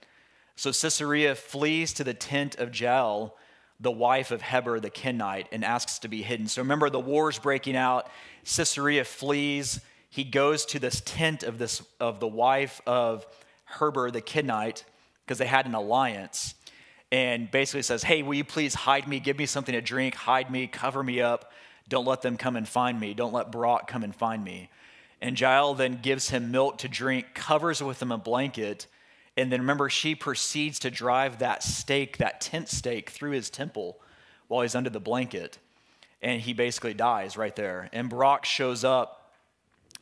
So 0.55 0.71
Sisera 0.71 1.35
flees 1.35 1.93
to 1.93 2.03
the 2.03 2.13
tent 2.13 2.55
of 2.55 2.77
Jael, 2.77 3.35
the 3.79 3.91
wife 3.91 4.31
of 4.31 4.41
Heber 4.41 4.79
the 4.79 4.89
Kenite, 4.89 5.47
and 5.51 5.63
asks 5.63 5.99
to 5.99 6.07
be 6.07 6.21
hidden. 6.21 6.47
So 6.47 6.61
remember, 6.61 6.89
the 6.89 6.99
war 6.99 7.29
is 7.29 7.39
breaking 7.39 7.75
out. 7.75 8.09
Sisera 8.43 9.03
flees. 9.03 9.81
He 10.09 10.23
goes 10.23 10.65
to 10.67 10.79
this 10.79 11.01
tent 11.01 11.43
of, 11.43 11.57
this, 11.57 11.83
of 11.99 12.19
the 12.19 12.27
wife 12.27 12.81
of 12.85 13.25
Heber 13.79 14.11
the 14.11 14.21
Kenite 14.21 14.85
because 15.25 15.37
they 15.37 15.45
had 15.45 15.65
an 15.65 15.75
alliance 15.75 16.55
and 17.15 17.49
basically 17.49 17.81
says, 17.81 18.03
Hey, 18.03 18.23
will 18.23 18.33
you 18.33 18.43
please 18.43 18.73
hide 18.73 19.07
me? 19.07 19.21
Give 19.21 19.37
me 19.37 19.45
something 19.45 19.71
to 19.71 19.79
drink, 19.79 20.15
hide 20.15 20.51
me, 20.51 20.67
cover 20.67 21.01
me 21.01 21.21
up. 21.21 21.49
Don't 21.87 22.03
let 22.03 22.21
them 22.21 22.35
come 22.35 22.57
and 22.57 22.67
find 22.67 22.99
me. 22.99 23.13
Don't 23.13 23.31
let 23.31 23.53
Barak 23.53 23.87
come 23.87 24.03
and 24.03 24.13
find 24.13 24.43
me. 24.43 24.69
And 25.21 25.39
Jael 25.39 25.75
then 25.75 25.99
gives 26.01 26.27
him 26.29 26.51
milk 26.51 26.77
to 26.79 26.89
drink, 26.89 27.27
covers 27.33 27.81
with 27.81 28.01
him 28.01 28.11
a 28.11 28.17
blanket. 28.17 28.87
And 29.37 29.49
then 29.49 29.61
remember, 29.61 29.89
she 29.89 30.13
proceeds 30.13 30.77
to 30.79 30.91
drive 30.91 31.39
that 31.39 31.63
stake, 31.63 32.17
that 32.17 32.41
tent 32.41 32.67
stake, 32.67 33.09
through 33.11 33.31
his 33.31 33.49
temple 33.49 33.97
while 34.49 34.63
he's 34.63 34.75
under 34.75 34.89
the 34.89 34.99
blanket. 34.99 35.57
And 36.21 36.41
he 36.41 36.51
basically 36.51 36.93
dies 36.93 37.37
right 37.37 37.55
there. 37.55 37.89
And 37.93 38.09
Barak 38.09 38.43
shows 38.43 38.83
up 38.83 39.31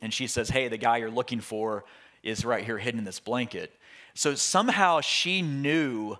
and 0.02 0.12
she 0.12 0.26
says, 0.26 0.50
Hey, 0.50 0.66
the 0.66 0.78
guy 0.78 0.96
you're 0.96 1.12
looking 1.12 1.40
for 1.40 1.84
is 2.24 2.44
right 2.44 2.64
here 2.64 2.78
hidden 2.78 2.98
in 2.98 3.04
this 3.04 3.20
blanket. 3.20 3.72
So 4.14 4.34
somehow 4.34 5.00
she 5.00 5.42
knew 5.42 6.16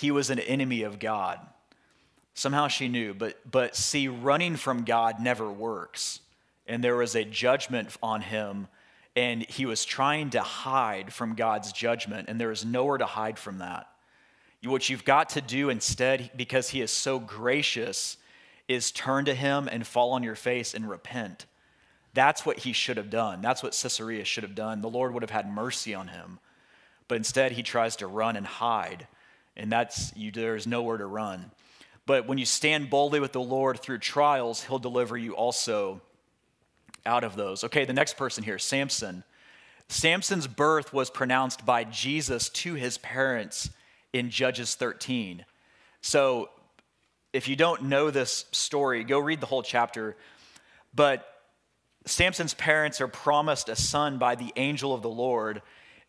he 0.00 0.10
was 0.10 0.30
an 0.30 0.38
enemy 0.38 0.82
of 0.82 0.98
God. 0.98 1.38
Somehow 2.32 2.68
she 2.68 2.88
knew, 2.88 3.12
but, 3.12 3.38
but 3.50 3.76
see, 3.76 4.08
running 4.08 4.56
from 4.56 4.84
God 4.84 5.20
never 5.20 5.50
works. 5.50 6.20
And 6.66 6.82
there 6.82 6.96
was 6.96 7.14
a 7.14 7.24
judgment 7.24 7.94
on 8.02 8.22
him, 8.22 8.68
and 9.14 9.42
he 9.42 9.66
was 9.66 9.84
trying 9.84 10.30
to 10.30 10.40
hide 10.40 11.12
from 11.12 11.34
God's 11.34 11.70
judgment, 11.72 12.28
and 12.28 12.40
there 12.40 12.50
is 12.50 12.64
nowhere 12.64 12.96
to 12.96 13.04
hide 13.04 13.38
from 13.38 13.58
that. 13.58 13.88
What 14.64 14.88
you've 14.88 15.04
got 15.04 15.30
to 15.30 15.42
do 15.42 15.68
instead, 15.68 16.30
because 16.34 16.70
he 16.70 16.80
is 16.80 16.90
so 16.90 17.18
gracious, 17.18 18.16
is 18.68 18.90
turn 18.90 19.26
to 19.26 19.34
him 19.34 19.68
and 19.70 19.86
fall 19.86 20.12
on 20.12 20.22
your 20.22 20.34
face 20.34 20.72
and 20.72 20.88
repent. 20.88 21.44
That's 22.14 22.46
what 22.46 22.60
he 22.60 22.72
should 22.72 22.96
have 22.96 23.10
done. 23.10 23.42
That's 23.42 23.62
what 23.62 23.74
Sisera 23.74 24.24
should 24.24 24.44
have 24.44 24.54
done. 24.54 24.80
The 24.80 24.88
Lord 24.88 25.12
would 25.12 25.22
have 25.22 25.30
had 25.30 25.52
mercy 25.52 25.94
on 25.94 26.08
him. 26.08 26.38
But 27.06 27.16
instead, 27.18 27.52
he 27.52 27.62
tries 27.62 27.96
to 27.96 28.06
run 28.06 28.36
and 28.36 28.46
hide 28.46 29.06
and 29.60 29.70
that's 29.70 30.16
you 30.16 30.32
there's 30.32 30.66
nowhere 30.66 30.96
to 30.96 31.06
run. 31.06 31.50
But 32.06 32.26
when 32.26 32.38
you 32.38 32.46
stand 32.46 32.88
boldly 32.88 33.20
with 33.20 33.32
the 33.32 33.42
Lord 33.42 33.78
through 33.78 33.98
trials, 33.98 34.64
he'll 34.64 34.78
deliver 34.78 35.16
you 35.18 35.36
also 35.36 36.00
out 37.04 37.24
of 37.24 37.36
those. 37.36 37.62
Okay, 37.64 37.84
the 37.84 37.92
next 37.92 38.16
person 38.16 38.42
here, 38.42 38.58
Samson. 38.58 39.22
Samson's 39.88 40.46
birth 40.46 40.94
was 40.94 41.10
pronounced 41.10 41.66
by 41.66 41.84
Jesus 41.84 42.48
to 42.48 42.74
his 42.74 42.96
parents 42.98 43.68
in 44.14 44.30
Judges 44.30 44.76
13. 44.76 45.44
So 46.00 46.48
if 47.34 47.46
you 47.46 47.54
don't 47.54 47.82
know 47.82 48.10
this 48.10 48.46
story, 48.52 49.04
go 49.04 49.18
read 49.18 49.40
the 49.40 49.46
whole 49.46 49.62
chapter. 49.62 50.16
But 50.94 51.26
Samson's 52.06 52.54
parents 52.54 53.02
are 53.02 53.08
promised 53.08 53.68
a 53.68 53.76
son 53.76 54.16
by 54.16 54.36
the 54.36 54.54
angel 54.56 54.94
of 54.94 55.02
the 55.02 55.10
Lord 55.10 55.60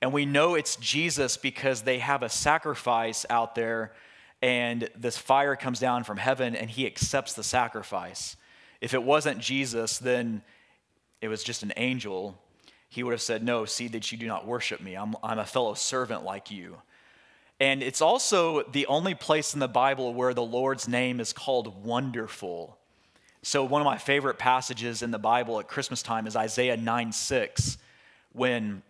and 0.01 0.11
we 0.11 0.25
know 0.25 0.55
it's 0.55 0.75
Jesus 0.77 1.37
because 1.37 1.83
they 1.83 1.99
have 1.99 2.23
a 2.23 2.29
sacrifice 2.29 3.25
out 3.29 3.53
there, 3.55 3.93
and 4.41 4.89
this 4.97 5.17
fire 5.17 5.55
comes 5.55 5.79
down 5.79 6.03
from 6.03 6.17
heaven, 6.17 6.55
and 6.55 6.69
he 6.69 6.87
accepts 6.87 7.33
the 7.33 7.43
sacrifice. 7.43 8.35
If 8.81 8.95
it 8.95 9.03
wasn't 9.03 9.39
Jesus, 9.39 9.99
then 9.99 10.41
it 11.21 11.27
was 11.27 11.43
just 11.43 11.61
an 11.61 11.71
angel. 11.77 12.37
he 12.89 13.03
would 13.03 13.11
have 13.11 13.21
said, 13.21 13.43
No, 13.43 13.65
see 13.65 13.87
that 13.89 14.11
you 14.11 14.17
do 14.17 14.25
not 14.25 14.47
worship 14.47 14.81
me. 14.81 14.95
I'm, 14.95 15.15
I'm 15.23 15.37
a 15.37 15.45
fellow 15.45 15.75
servant 15.75 16.23
like 16.23 16.49
you. 16.49 16.77
And 17.59 17.83
it's 17.83 18.01
also 18.01 18.63
the 18.63 18.87
only 18.87 19.13
place 19.13 19.53
in 19.53 19.59
the 19.59 19.67
Bible 19.67 20.15
where 20.15 20.33
the 20.33 20.41
Lord's 20.41 20.87
name 20.87 21.19
is 21.19 21.31
called 21.31 21.85
wonderful. 21.85 22.75
So, 23.43 23.63
one 23.63 23.81
of 23.81 23.85
my 23.85 23.99
favorite 23.99 24.39
passages 24.39 25.03
in 25.03 25.11
the 25.11 25.19
Bible 25.19 25.59
at 25.59 25.67
Christmas 25.67 26.01
time 26.01 26.25
is 26.25 26.35
Isaiah 26.35 26.75
9 26.75 27.11
6, 27.11 27.77
when 28.33 28.81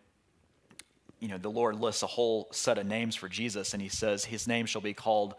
you 1.22 1.28
know, 1.28 1.38
the 1.38 1.50
Lord 1.50 1.80
lists 1.80 2.04
a 2.04 2.08
whole 2.08 2.48
set 2.52 2.80
of 2.80 2.88
names 2.88 3.16
for 3.16 3.30
Jesus, 3.30 3.74
and 3.74 3.82
he 3.82 3.90
says, 3.90 4.26
His 4.26 4.48
name 4.48 4.66
shall 4.66 4.82
be 4.82 4.94
called 4.94 5.36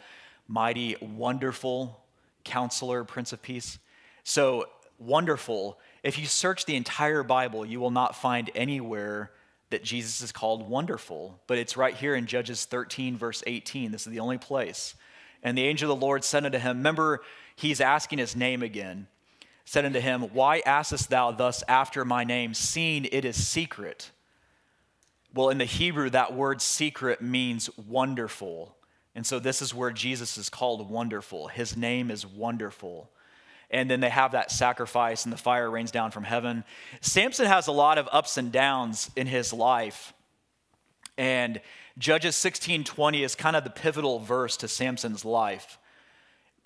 Mighty, 0.46 0.96
Wonderful, 1.00 2.00
Counselor, 2.44 3.04
Prince 3.04 3.32
of 3.32 3.42
Peace. 3.42 3.78
So, 4.22 4.66
wonderful. 4.98 5.78
If 6.04 6.18
you 6.20 6.26
search 6.26 6.64
the 6.64 6.76
entire 6.76 7.24
Bible, 7.24 7.66
you 7.66 7.80
will 7.80 7.90
not 7.90 8.14
find 8.14 8.48
anywhere 8.54 9.32
that 9.70 9.82
Jesus 9.82 10.22
is 10.22 10.30
called 10.30 10.68
wonderful, 10.68 11.40
but 11.48 11.58
it's 11.58 11.76
right 11.76 11.94
here 11.94 12.14
in 12.14 12.26
Judges 12.26 12.64
13, 12.64 13.16
verse 13.16 13.42
18. 13.44 13.90
This 13.90 14.06
is 14.06 14.12
the 14.12 14.20
only 14.20 14.38
place. 14.38 14.94
And 15.42 15.58
the 15.58 15.64
angel 15.64 15.92
of 15.92 15.98
the 15.98 16.06
Lord 16.06 16.22
said 16.22 16.44
unto 16.44 16.58
him, 16.58 16.76
Remember, 16.76 17.22
he's 17.56 17.80
asking 17.80 18.20
his 18.20 18.36
name 18.36 18.62
again. 18.62 19.08
Said 19.64 19.84
unto 19.84 19.98
him, 19.98 20.22
Why 20.32 20.62
askest 20.64 21.10
thou 21.10 21.32
thus 21.32 21.64
after 21.66 22.04
my 22.04 22.22
name, 22.22 22.54
seeing 22.54 23.06
it 23.06 23.24
is 23.24 23.44
secret? 23.44 24.12
Well, 25.34 25.48
in 25.48 25.58
the 25.58 25.64
Hebrew, 25.64 26.10
that 26.10 26.34
word 26.34 26.60
secret 26.60 27.22
means 27.22 27.70
wonderful. 27.76 28.76
And 29.14 29.26
so 29.26 29.38
this 29.38 29.62
is 29.62 29.74
where 29.74 29.90
Jesus 29.90 30.36
is 30.36 30.50
called 30.50 30.90
wonderful. 30.90 31.48
His 31.48 31.76
name 31.76 32.10
is 32.10 32.26
wonderful. 32.26 33.10
And 33.70 33.90
then 33.90 34.00
they 34.00 34.10
have 34.10 34.32
that 34.32 34.50
sacrifice, 34.50 35.24
and 35.24 35.32
the 35.32 35.38
fire 35.38 35.70
rains 35.70 35.90
down 35.90 36.10
from 36.10 36.24
heaven. 36.24 36.64
Samson 37.00 37.46
has 37.46 37.66
a 37.66 37.72
lot 37.72 37.96
of 37.96 38.08
ups 38.12 38.36
and 38.36 38.52
downs 38.52 39.10
in 39.16 39.26
his 39.26 39.52
life. 39.52 40.12
And 41.16 41.60
Judges 41.96 42.36
16:20 42.36 43.22
is 43.22 43.34
kind 43.34 43.56
of 43.56 43.64
the 43.64 43.70
pivotal 43.70 44.18
verse 44.18 44.58
to 44.58 44.68
Samson's 44.68 45.24
life. 45.24 45.78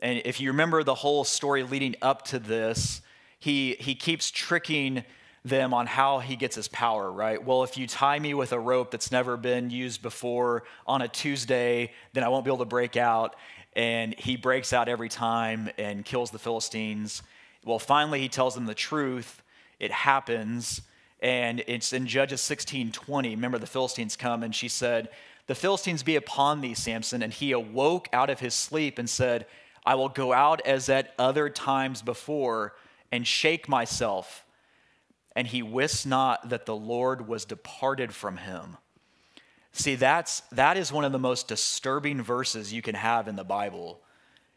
And 0.01 0.21
if 0.25 0.41
you 0.41 0.51
remember 0.51 0.83
the 0.83 0.95
whole 0.95 1.25
story 1.25 1.63
leading 1.63 1.95
up 2.03 2.25
to 2.27 2.39
this, 2.39 3.01
he, 3.39 3.77
he 3.79 3.95
keeps 3.95 4.31
tricking 4.31 5.05
them 5.49 5.73
on 5.73 5.87
how 5.87 6.19
he 6.19 6.37
gets 6.37 6.57
his 6.57 6.69
power, 6.69 7.11
right? 7.11 7.43
Well, 7.43 7.63
if 7.63 7.77
you 7.77 7.87
tie 7.87 8.19
me 8.19 8.35
with 8.35 8.53
a 8.53 8.59
rope 8.59 8.91
that's 8.91 9.13
never 9.13 9.37
been 9.37 9.71
used 9.71 10.03
before 10.03 10.65
on 10.87 11.03
a 11.03 11.09
Tuesday, 11.09 11.93
then 12.13 12.25
I 12.25 12.29
won't 12.29 12.45
be 12.45 12.51
able 12.51 12.59
to 12.59 12.65
break 12.65 12.97
out. 12.97 13.37
And 13.75 14.15
he 14.19 14.37
breaks 14.37 14.73
out 14.73 14.89
every 14.89 15.09
time 15.09 15.71
and 15.79 16.05
kills 16.05 16.31
the 16.31 16.39
Philistines. 16.39 17.23
Well, 17.65 17.79
finally, 17.79 18.21
he 18.21 18.29
tells 18.29 18.55
them 18.55 18.67
the 18.67 18.75
truth. 18.75 19.43
It 19.79 19.93
happens. 19.93 20.83
And 21.21 21.63
it's 21.67 21.93
in 21.93 22.07
Judges 22.07 22.41
16 22.41 22.93
20. 22.93 23.31
Remember, 23.31 23.59
the 23.59 23.67
Philistines 23.67 24.17
come, 24.17 24.43
and 24.43 24.55
she 24.55 24.69
said, 24.69 25.11
The 25.47 25.55
Philistines 25.55 26.03
be 26.03 26.17
upon 26.17 26.61
thee, 26.61 26.75
Samson. 26.75 27.23
And 27.23 27.33
he 27.33 27.53
awoke 27.53 28.09
out 28.13 28.31
of 28.31 28.41
his 28.41 28.55
sleep 28.55 28.99
and 28.99 29.09
said, 29.09 29.47
I 29.85 29.95
will 29.95 30.09
go 30.09 30.33
out 30.33 30.61
as 30.67 30.89
at 30.89 31.15
other 31.19 31.49
times 31.49 32.03
before 32.03 32.75
and 33.13 33.27
shake 33.27 33.69
myself 33.69 34.46
and 35.37 35.47
he 35.47 35.63
wist 35.63 36.07
not 36.07 36.49
that 36.49 36.65
the 36.65 36.75
Lord 36.75 37.29
was 37.29 37.45
departed 37.45 38.15
from 38.15 38.39
him. 38.39 38.79
See, 39.71 39.95
that's, 39.95 40.41
that 40.53 40.79
is 40.79 40.91
one 40.91 41.05
of 41.05 41.13
the 41.13 41.19
most 41.19 41.47
disturbing 41.47 42.23
verses 42.23 42.73
you 42.73 42.81
can 42.81 42.95
have 42.95 43.29
in 43.29 43.37
the 43.37 43.45
Bible 43.45 44.01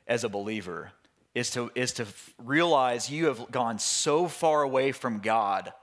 as 0.07 0.23
a 0.23 0.29
believer, 0.29 0.93
is 1.35 1.51
to, 1.51 1.69
is 1.75 1.91
to 1.93 2.07
realize 2.41 3.11
you 3.11 3.25
have 3.25 3.51
gone 3.51 3.77
so 3.77 4.29
far 4.29 4.63
away 4.63 4.93
from 4.93 5.19
God 5.19 5.73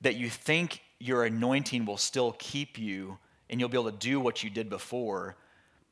that 0.00 0.16
you 0.16 0.28
think 0.28 0.80
your 0.98 1.24
anointing 1.24 1.86
will 1.86 1.96
still 1.96 2.34
keep 2.40 2.78
you 2.78 3.18
and 3.48 3.60
you'll 3.60 3.68
be 3.68 3.78
able 3.78 3.92
to 3.92 3.96
do 3.96 4.18
what 4.18 4.42
you 4.42 4.50
did 4.50 4.68
before, 4.68 5.36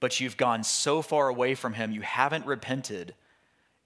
but 0.00 0.18
you've 0.18 0.36
gone 0.36 0.64
so 0.64 1.00
far 1.00 1.28
away 1.28 1.54
from 1.54 1.74
Him, 1.74 1.92
you 1.92 2.00
haven't 2.00 2.44
repented 2.44 3.14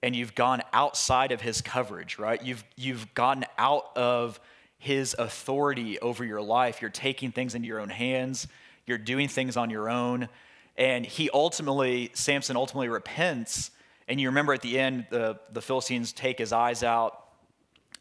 and 0.01 0.15
you've 0.15 0.35
gone 0.35 0.61
outside 0.71 1.31
of 1.31 1.41
his 1.41 1.61
coverage, 1.61 2.17
right? 2.17 2.41
You've, 2.41 2.63
you've 2.75 3.13
gotten 3.13 3.45
out 3.57 3.95
of 3.97 4.39
his 4.77 5.15
authority 5.19 5.99
over 5.99 6.23
your 6.23 6.41
life. 6.41 6.81
You're 6.81 6.89
taking 6.89 7.31
things 7.31 7.53
into 7.53 7.67
your 7.67 7.79
own 7.79 7.89
hands, 7.89 8.47
you're 8.85 8.97
doing 8.97 9.27
things 9.27 9.57
on 9.57 9.69
your 9.69 9.89
own. 9.89 10.29
And 10.77 11.05
he 11.05 11.29
ultimately, 11.33 12.09
Samson 12.13 12.55
ultimately 12.55 12.87
repents. 12.87 13.71
And 14.07 14.19
you 14.19 14.29
remember 14.29 14.53
at 14.53 14.61
the 14.61 14.79
end, 14.79 15.07
the, 15.09 15.37
the 15.51 15.61
Philistines 15.61 16.13
take 16.13 16.39
his 16.39 16.53
eyes 16.53 16.83
out, 16.83 17.25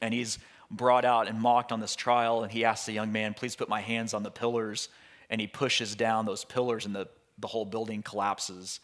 and 0.01 0.15
he's 0.15 0.39
brought 0.71 1.05
out 1.05 1.27
and 1.27 1.41
mocked 1.41 1.73
on 1.73 1.81
this 1.81 1.97
trial. 1.97 2.45
And 2.45 2.53
he 2.53 2.65
asks 2.65 2.87
the 2.87 2.93
young 2.93 3.11
man, 3.11 3.35
Please 3.35 3.57
put 3.57 3.69
my 3.69 3.81
hands 3.81 4.15
on 4.15 4.23
the 4.23 4.31
pillars. 4.31 4.89
And 5.29 5.41
he 5.41 5.49
pushes 5.49 5.97
down 5.97 6.25
those 6.25 6.45
pillars, 6.45 6.87
and 6.87 6.95
the, 6.95 7.09
the 7.39 7.49
whole 7.49 7.67
building 7.67 8.01
collapses. 8.03 8.79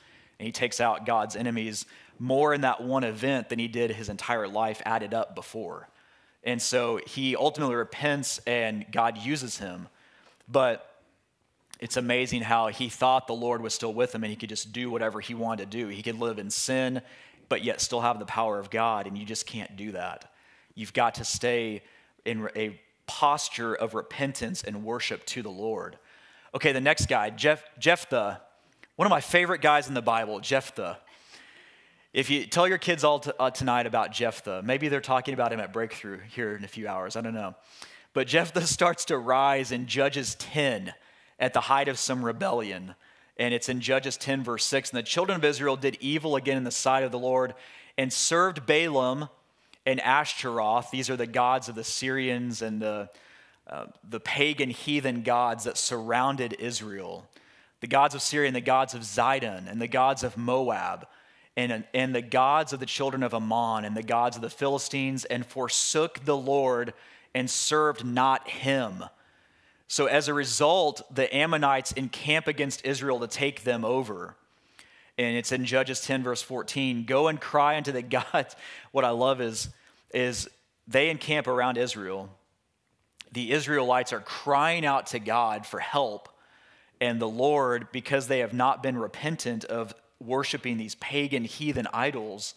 And 0.44 0.48
he 0.48 0.52
takes 0.52 0.78
out 0.78 1.06
God's 1.06 1.36
enemies 1.36 1.86
more 2.18 2.52
in 2.52 2.60
that 2.60 2.82
one 2.82 3.02
event 3.02 3.48
than 3.48 3.58
he 3.58 3.66
did 3.66 3.90
his 3.90 4.10
entire 4.10 4.46
life 4.46 4.82
added 4.84 5.14
up 5.14 5.34
before. 5.34 5.88
And 6.42 6.60
so 6.60 7.00
he 7.06 7.34
ultimately 7.34 7.76
repents 7.76 8.40
and 8.46 8.84
God 8.92 9.16
uses 9.16 9.56
him. 9.56 9.88
But 10.46 10.86
it's 11.80 11.96
amazing 11.96 12.42
how 12.42 12.66
he 12.66 12.90
thought 12.90 13.26
the 13.26 13.32
Lord 13.32 13.62
was 13.62 13.72
still 13.72 13.94
with 13.94 14.14
him 14.14 14.22
and 14.22 14.30
he 14.30 14.36
could 14.36 14.50
just 14.50 14.70
do 14.70 14.90
whatever 14.90 15.18
he 15.18 15.32
wanted 15.32 15.70
to 15.70 15.78
do. 15.78 15.88
He 15.88 16.02
could 16.02 16.20
live 16.20 16.38
in 16.38 16.50
sin, 16.50 17.00
but 17.48 17.64
yet 17.64 17.80
still 17.80 18.02
have 18.02 18.18
the 18.18 18.26
power 18.26 18.58
of 18.58 18.68
God, 18.68 19.06
and 19.06 19.16
you 19.16 19.24
just 19.24 19.46
can't 19.46 19.74
do 19.76 19.92
that. 19.92 20.30
You've 20.74 20.92
got 20.92 21.14
to 21.14 21.24
stay 21.24 21.82
in 22.26 22.50
a 22.54 22.78
posture 23.06 23.74
of 23.74 23.94
repentance 23.94 24.62
and 24.62 24.84
worship 24.84 25.24
to 25.24 25.40
the 25.40 25.48
Lord. 25.48 25.96
Okay, 26.54 26.72
the 26.72 26.82
next 26.82 27.06
guy, 27.06 27.30
Jeff, 27.30 27.64
Jephthah, 27.78 28.42
one 28.96 29.06
of 29.06 29.10
my 29.10 29.20
favorite 29.20 29.60
guys 29.60 29.88
in 29.88 29.94
the 29.94 30.02
Bible, 30.02 30.38
Jephthah. 30.38 30.98
If 32.12 32.30
you 32.30 32.46
tell 32.46 32.68
your 32.68 32.78
kids 32.78 33.02
all 33.02 33.24
uh, 33.40 33.50
tonight 33.50 33.86
about 33.86 34.12
Jephthah, 34.12 34.62
maybe 34.64 34.86
they're 34.86 35.00
talking 35.00 35.34
about 35.34 35.52
him 35.52 35.58
at 35.58 35.72
Breakthrough 35.72 36.20
here 36.20 36.54
in 36.54 36.62
a 36.62 36.68
few 36.68 36.86
hours. 36.86 37.16
I 37.16 37.20
don't 37.20 37.34
know. 37.34 37.56
But 38.12 38.28
Jephthah 38.28 38.66
starts 38.66 39.06
to 39.06 39.18
rise 39.18 39.72
in 39.72 39.86
Judges 39.86 40.36
10 40.36 40.94
at 41.40 41.54
the 41.54 41.62
height 41.62 41.88
of 41.88 41.98
some 41.98 42.24
rebellion. 42.24 42.94
And 43.36 43.52
it's 43.52 43.68
in 43.68 43.80
Judges 43.80 44.16
10, 44.16 44.44
verse 44.44 44.64
6. 44.64 44.90
And 44.90 44.98
the 44.98 45.02
children 45.02 45.36
of 45.36 45.44
Israel 45.44 45.74
did 45.74 45.98
evil 46.00 46.36
again 46.36 46.56
in 46.56 46.62
the 46.62 46.70
sight 46.70 47.02
of 47.02 47.10
the 47.10 47.18
Lord 47.18 47.54
and 47.98 48.12
served 48.12 48.64
Baalim 48.64 49.28
and 49.84 50.00
Ashtaroth. 50.00 50.92
These 50.92 51.10
are 51.10 51.16
the 51.16 51.26
gods 51.26 51.68
of 51.68 51.74
the 51.74 51.82
Syrians 51.82 52.62
and 52.62 52.80
the, 52.80 53.10
uh, 53.66 53.86
the 54.08 54.20
pagan 54.20 54.70
heathen 54.70 55.22
gods 55.22 55.64
that 55.64 55.76
surrounded 55.76 56.52
Israel. 56.60 57.26
The 57.84 57.88
gods 57.88 58.14
of 58.14 58.22
Syria 58.22 58.46
and 58.46 58.56
the 58.56 58.62
gods 58.62 58.94
of 58.94 59.02
Zidon 59.02 59.70
and 59.70 59.78
the 59.78 59.86
gods 59.86 60.24
of 60.24 60.38
Moab 60.38 61.06
and, 61.54 61.84
and 61.92 62.14
the 62.14 62.22
gods 62.22 62.72
of 62.72 62.80
the 62.80 62.86
children 62.86 63.22
of 63.22 63.34
Ammon 63.34 63.84
and 63.84 63.94
the 63.94 64.02
gods 64.02 64.36
of 64.36 64.42
the 64.42 64.48
Philistines 64.48 65.26
and 65.26 65.44
forsook 65.44 66.24
the 66.24 66.34
Lord 66.34 66.94
and 67.34 67.50
served 67.50 68.02
not 68.02 68.48
him. 68.48 69.04
So 69.86 70.06
as 70.06 70.28
a 70.28 70.32
result, 70.32 71.02
the 71.14 71.28
Ammonites 71.36 71.92
encamp 71.92 72.46
against 72.46 72.86
Israel 72.86 73.20
to 73.20 73.26
take 73.26 73.64
them 73.64 73.84
over. 73.84 74.34
And 75.18 75.36
it's 75.36 75.52
in 75.52 75.66
Judges 75.66 76.00
10, 76.00 76.22
verse 76.22 76.40
14. 76.40 77.04
Go 77.04 77.28
and 77.28 77.38
cry 77.38 77.76
unto 77.76 77.92
the 77.92 78.00
gods. 78.32 78.56
What 78.92 79.04
I 79.04 79.10
love 79.10 79.42
is, 79.42 79.68
is 80.14 80.48
they 80.88 81.10
encamp 81.10 81.48
around 81.48 81.76
Israel. 81.76 82.30
The 83.32 83.52
Israelites 83.52 84.14
are 84.14 84.20
crying 84.20 84.86
out 84.86 85.08
to 85.08 85.18
God 85.18 85.66
for 85.66 85.80
help. 85.80 86.30
And 87.00 87.20
the 87.20 87.28
Lord, 87.28 87.88
because 87.92 88.28
they 88.28 88.40
have 88.40 88.52
not 88.52 88.82
been 88.82 88.96
repentant 88.96 89.64
of 89.64 89.94
worshiping 90.20 90.76
these 90.76 90.94
pagan 90.96 91.44
heathen 91.44 91.86
idols, 91.92 92.54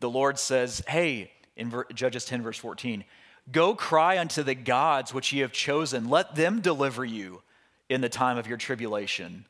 the 0.00 0.10
Lord 0.10 0.38
says, 0.38 0.82
Hey, 0.88 1.30
in 1.56 1.72
Judges 1.94 2.24
10, 2.24 2.42
verse 2.42 2.58
14, 2.58 3.04
go 3.50 3.74
cry 3.74 4.18
unto 4.18 4.42
the 4.42 4.54
gods 4.54 5.14
which 5.14 5.32
ye 5.32 5.40
have 5.40 5.52
chosen. 5.52 6.08
Let 6.08 6.34
them 6.34 6.60
deliver 6.60 7.04
you 7.04 7.42
in 7.88 8.00
the 8.00 8.08
time 8.08 8.36
of 8.36 8.46
your 8.46 8.56
tribulation. 8.56 9.46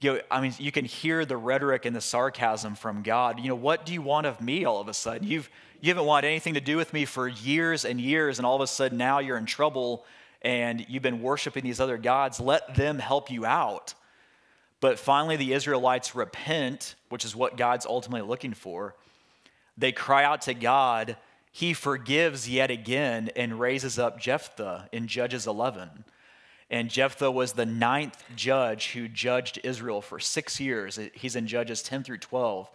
You 0.00 0.14
know, 0.14 0.20
I 0.30 0.40
mean, 0.42 0.52
you 0.58 0.72
can 0.72 0.84
hear 0.84 1.24
the 1.24 1.36
rhetoric 1.36 1.86
and 1.86 1.96
the 1.96 2.00
sarcasm 2.00 2.74
from 2.74 3.02
God. 3.02 3.40
You 3.40 3.48
know, 3.48 3.54
what 3.54 3.86
do 3.86 3.94
you 3.94 4.02
want 4.02 4.26
of 4.26 4.40
me 4.40 4.64
all 4.64 4.80
of 4.80 4.88
a 4.88 4.94
sudden? 4.94 5.26
You've, 5.26 5.48
you 5.80 5.88
haven't 5.88 6.04
wanted 6.04 6.26
anything 6.26 6.54
to 6.54 6.60
do 6.60 6.76
with 6.76 6.92
me 6.92 7.06
for 7.06 7.28
years 7.28 7.84
and 7.86 7.98
years, 7.98 8.38
and 8.38 8.44
all 8.44 8.56
of 8.56 8.60
a 8.60 8.66
sudden 8.66 8.98
now 8.98 9.20
you're 9.20 9.38
in 9.38 9.46
trouble 9.46 10.04
and 10.46 10.86
you've 10.88 11.02
been 11.02 11.22
worshiping 11.22 11.64
these 11.64 11.80
other 11.80 11.98
gods. 11.98 12.38
Let 12.38 12.76
them 12.76 13.00
help 13.00 13.32
you 13.32 13.44
out. 13.44 13.94
But 14.80 14.96
finally, 14.96 15.34
the 15.34 15.52
Israelites 15.52 16.14
repent, 16.14 16.94
which 17.08 17.24
is 17.24 17.34
what 17.34 17.56
God's 17.56 17.84
ultimately 17.84 18.28
looking 18.28 18.54
for. 18.54 18.94
They 19.76 19.90
cry 19.90 20.22
out 20.22 20.42
to 20.42 20.54
God. 20.54 21.16
He 21.50 21.72
forgives 21.72 22.48
yet 22.48 22.70
again 22.70 23.28
and 23.34 23.58
raises 23.58 23.98
up 23.98 24.20
Jephthah 24.20 24.88
in 24.92 25.08
Judges 25.08 25.48
11. 25.48 26.04
And 26.70 26.90
Jephthah 26.90 27.32
was 27.32 27.54
the 27.54 27.66
ninth 27.66 28.22
judge 28.36 28.92
who 28.92 29.08
judged 29.08 29.58
Israel 29.64 30.00
for 30.00 30.20
six 30.20 30.60
years. 30.60 30.96
He's 31.14 31.34
in 31.34 31.48
Judges 31.48 31.82
10 31.82 32.04
through 32.04 32.18
12. 32.18 32.70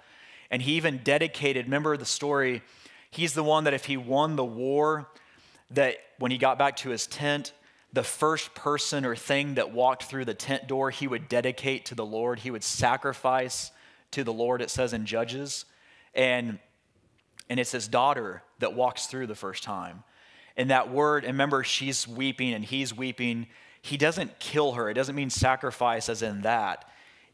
And 0.50 0.62
he 0.62 0.74
even 0.74 1.00
dedicated, 1.06 1.68
remember 1.68 1.96
the 1.96 2.06
story, 2.06 2.64
he's 3.12 3.34
the 3.34 3.46
one 3.46 3.64
that 3.64 3.74
if 3.74 3.86
he 3.86 3.96
won 3.96 4.36
the 4.36 4.44
war, 4.44 5.08
that 5.70 5.96
when 6.20 6.32
he 6.32 6.38
got 6.38 6.60
back 6.60 6.76
to 6.78 6.90
his 6.90 7.08
tent, 7.08 7.54
the 7.94 8.04
first 8.04 8.56
person 8.56 9.06
or 9.06 9.16
thing 9.16 9.56
that 9.56 9.74
walked 9.74 10.04
through 10.04 10.26
the 10.26 10.34
tent 10.34 10.68
door, 10.68 10.92
he 10.92 11.08
would 11.08 11.28
dedicate 11.28 11.86
to 11.86 11.96
the 11.96 12.06
Lord. 12.06 12.40
He 12.40 12.52
would 12.52 12.64
sacrifice 12.64 13.72
to 14.12 14.24
the 14.24 14.34
Lord, 14.34 14.62
it 14.62 14.70
says 14.70 14.94
in 14.94 15.06
Judges. 15.06 15.66
And, 16.14 16.60
and 17.50 17.60
it's 17.60 17.72
his 17.72 17.88
daughter 17.88 18.44
that 18.60 18.74
walks 18.74 19.08
through 19.08 19.28
the 19.28 19.36
first 19.36 19.64
time. 19.64 20.04
And 20.56 20.70
that 20.70 20.92
word, 20.92 21.24
and 21.24 21.34
remember, 21.34 21.64
she's 21.64 22.08
weeping 22.08 22.54
and 22.54 22.64
he's 22.64 22.96
weeping. 22.96 23.48
He 23.82 23.98
doesn't 23.98 24.40
kill 24.40 24.74
her. 24.74 24.90
It 24.90 24.94
doesn't 24.94 25.16
mean 25.16 25.30
sacrifice 25.30 26.10
as 26.10 26.22
in 26.22 26.42
that. 26.42 26.86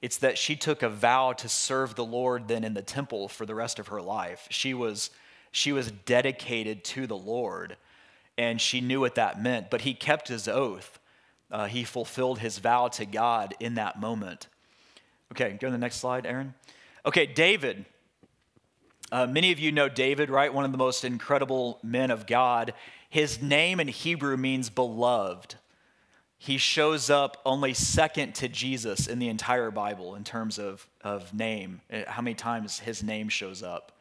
It's 0.02 0.18
that 0.18 0.38
she 0.38 0.56
took 0.56 0.84
a 0.84 0.90
vow 0.90 1.34
to 1.34 1.50
serve 1.50 1.96
the 1.96 2.06
Lord 2.06 2.48
then 2.48 2.64
in 2.64 2.74
the 2.76 2.84
temple 2.84 3.28
for 3.28 3.46
the 3.46 3.56
rest 3.56 3.80
of 3.80 3.88
her 3.88 4.02
life. 4.02 4.48
She 4.52 4.74
was, 4.74 5.10
she 5.52 5.72
was 5.72 5.92
dedicated 5.92 6.84
to 6.86 7.08
the 7.08 7.18
Lord, 7.18 7.78
and 8.38 8.62
she 8.62 8.82
knew 8.82 9.00
what 9.00 9.16
that 9.16 9.42
meant. 9.42 9.70
But 9.70 9.82
he 9.82 9.94
kept 9.94 10.28
his 10.28 10.48
oath. 10.48 11.00
Uh, 11.50 11.66
he 11.68 11.84
fulfilled 11.84 12.40
his 12.40 12.58
vow 12.58 12.88
to 12.90 13.06
God 13.06 13.54
in 13.60 13.76
that 13.76 14.00
moment. 14.00 14.48
Okay, 15.32 15.58
go 15.60 15.68
to 15.68 15.72
the 15.72 15.78
next 15.78 15.98
slide, 15.98 16.26
Aaron. 16.26 16.54
Okay, 17.06 17.26
David. 17.26 17.86
Uh, 19.12 19.26
many 19.26 19.52
of 19.52 19.60
you 19.60 19.72
know 19.72 19.88
David, 19.88 20.30
right? 20.30 20.54
One 20.54 20.66
of 20.66 20.72
the 20.72 20.78
most 20.78 21.06
incredible 21.06 21.80
men 21.82 22.12
of 22.12 22.28
God. 22.28 22.74
His 23.10 23.42
name 23.42 23.80
in 23.80 23.88
Hebrew 23.88 24.36
means 24.36 24.70
beloved 24.70 25.56
he 26.38 26.58
shows 26.58 27.10
up 27.10 27.42
only 27.46 27.74
second 27.74 28.36
to 28.36 28.48
Jesus 28.48 29.08
in 29.08 29.20
the 29.20 29.30
entire 29.30 29.72
Bible 29.72 30.16
in 30.16 30.24
terms 30.24 30.60
of, 30.60 30.88
of 31.02 31.34
name, 31.34 31.82
eh, 31.90 32.04
how 32.08 32.22
many 32.22 32.36
times 32.36 32.80
his 32.80 33.02
name 33.02 33.28
shows 33.28 33.64
up. 33.64 33.92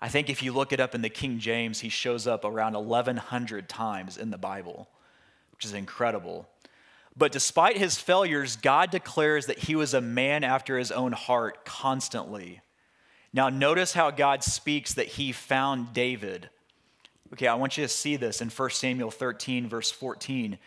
I 0.00 0.08
think 0.08 0.30
if 0.30 0.42
you 0.42 0.52
look 0.52 0.72
it 0.72 0.80
up 0.80 0.94
in 0.94 1.02
the 1.02 1.08
King 1.08 1.38
James, 1.38 1.80
he 1.80 1.88
shows 1.88 2.26
up 2.26 2.44
around 2.44 2.74
1,100 2.74 3.68
times 3.68 4.16
in 4.16 4.30
the 4.30 4.38
Bible, 4.38 4.88
which 5.52 5.64
is 5.64 5.72
incredible. 5.72 6.48
But 7.16 7.32
despite 7.32 7.76
his 7.76 7.98
failures, 7.98 8.56
God 8.56 8.92
declares 8.92 9.46
that 9.46 9.58
he 9.58 9.74
was 9.74 9.92
a 9.92 10.00
man 10.00 10.44
after 10.44 10.78
his 10.78 10.92
own 10.92 11.12
heart 11.12 11.64
constantly. 11.64 12.60
Now, 13.32 13.48
notice 13.48 13.92
how 13.92 14.12
God 14.12 14.44
speaks 14.44 14.94
that 14.94 15.08
he 15.08 15.32
found 15.32 15.92
David. 15.92 16.48
Okay, 17.32 17.48
I 17.48 17.56
want 17.56 17.76
you 17.76 17.84
to 17.84 17.88
see 17.88 18.16
this 18.16 18.40
in 18.40 18.50
1 18.50 18.70
Samuel 18.70 19.10
13, 19.10 19.68
verse 19.68 19.90
14. 19.90 20.58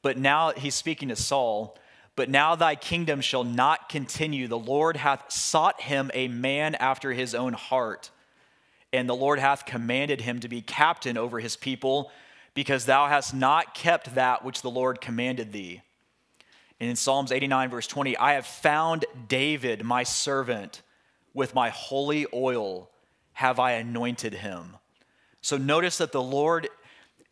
But 0.00 0.16
now 0.16 0.52
he's 0.52 0.74
speaking 0.74 1.08
to 1.08 1.16
Saul. 1.16 1.76
But 2.16 2.30
now 2.30 2.56
thy 2.56 2.74
kingdom 2.74 3.20
shall 3.20 3.44
not 3.44 3.88
continue. 3.88 4.48
The 4.48 4.58
Lord 4.58 4.96
hath 4.96 5.30
sought 5.30 5.82
him 5.82 6.10
a 6.14 6.26
man 6.26 6.74
after 6.76 7.12
his 7.12 7.34
own 7.34 7.52
heart. 7.52 8.10
And 8.92 9.08
the 9.08 9.14
Lord 9.14 9.38
hath 9.38 9.66
commanded 9.66 10.22
him 10.22 10.40
to 10.40 10.48
be 10.48 10.62
captain 10.62 11.16
over 11.16 11.40
his 11.40 11.56
people, 11.56 12.10
because 12.54 12.86
thou 12.86 13.06
hast 13.06 13.34
not 13.34 13.74
kept 13.74 14.14
that 14.14 14.44
which 14.44 14.62
the 14.62 14.70
Lord 14.70 15.00
commanded 15.00 15.52
thee. 15.52 15.82
And 16.80 16.90
in 16.90 16.96
Psalms 16.96 17.32
89, 17.32 17.70
verse 17.70 17.86
20, 17.86 18.16
I 18.16 18.34
have 18.34 18.46
found 18.46 19.04
David, 19.28 19.84
my 19.84 20.02
servant, 20.02 20.82
with 21.34 21.54
my 21.54 21.68
holy 21.68 22.26
oil 22.32 22.90
have 23.34 23.60
I 23.60 23.72
anointed 23.72 24.34
him. 24.34 24.76
So 25.40 25.56
notice 25.56 25.98
that 25.98 26.12
the 26.12 26.22
Lord 26.22 26.68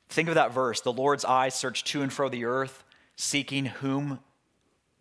Think 0.09 0.29
of 0.29 0.37
that 0.37 0.53
verse 0.53 0.81
the 0.81 0.93
Lord's 0.93 1.25
eyes 1.25 1.55
search 1.55 1.85
to 1.85 2.03
and 2.03 2.13
fro 2.13 2.29
the 2.29 2.45
earth, 2.45 2.85
seeking 3.17 3.67
whom 3.67 4.21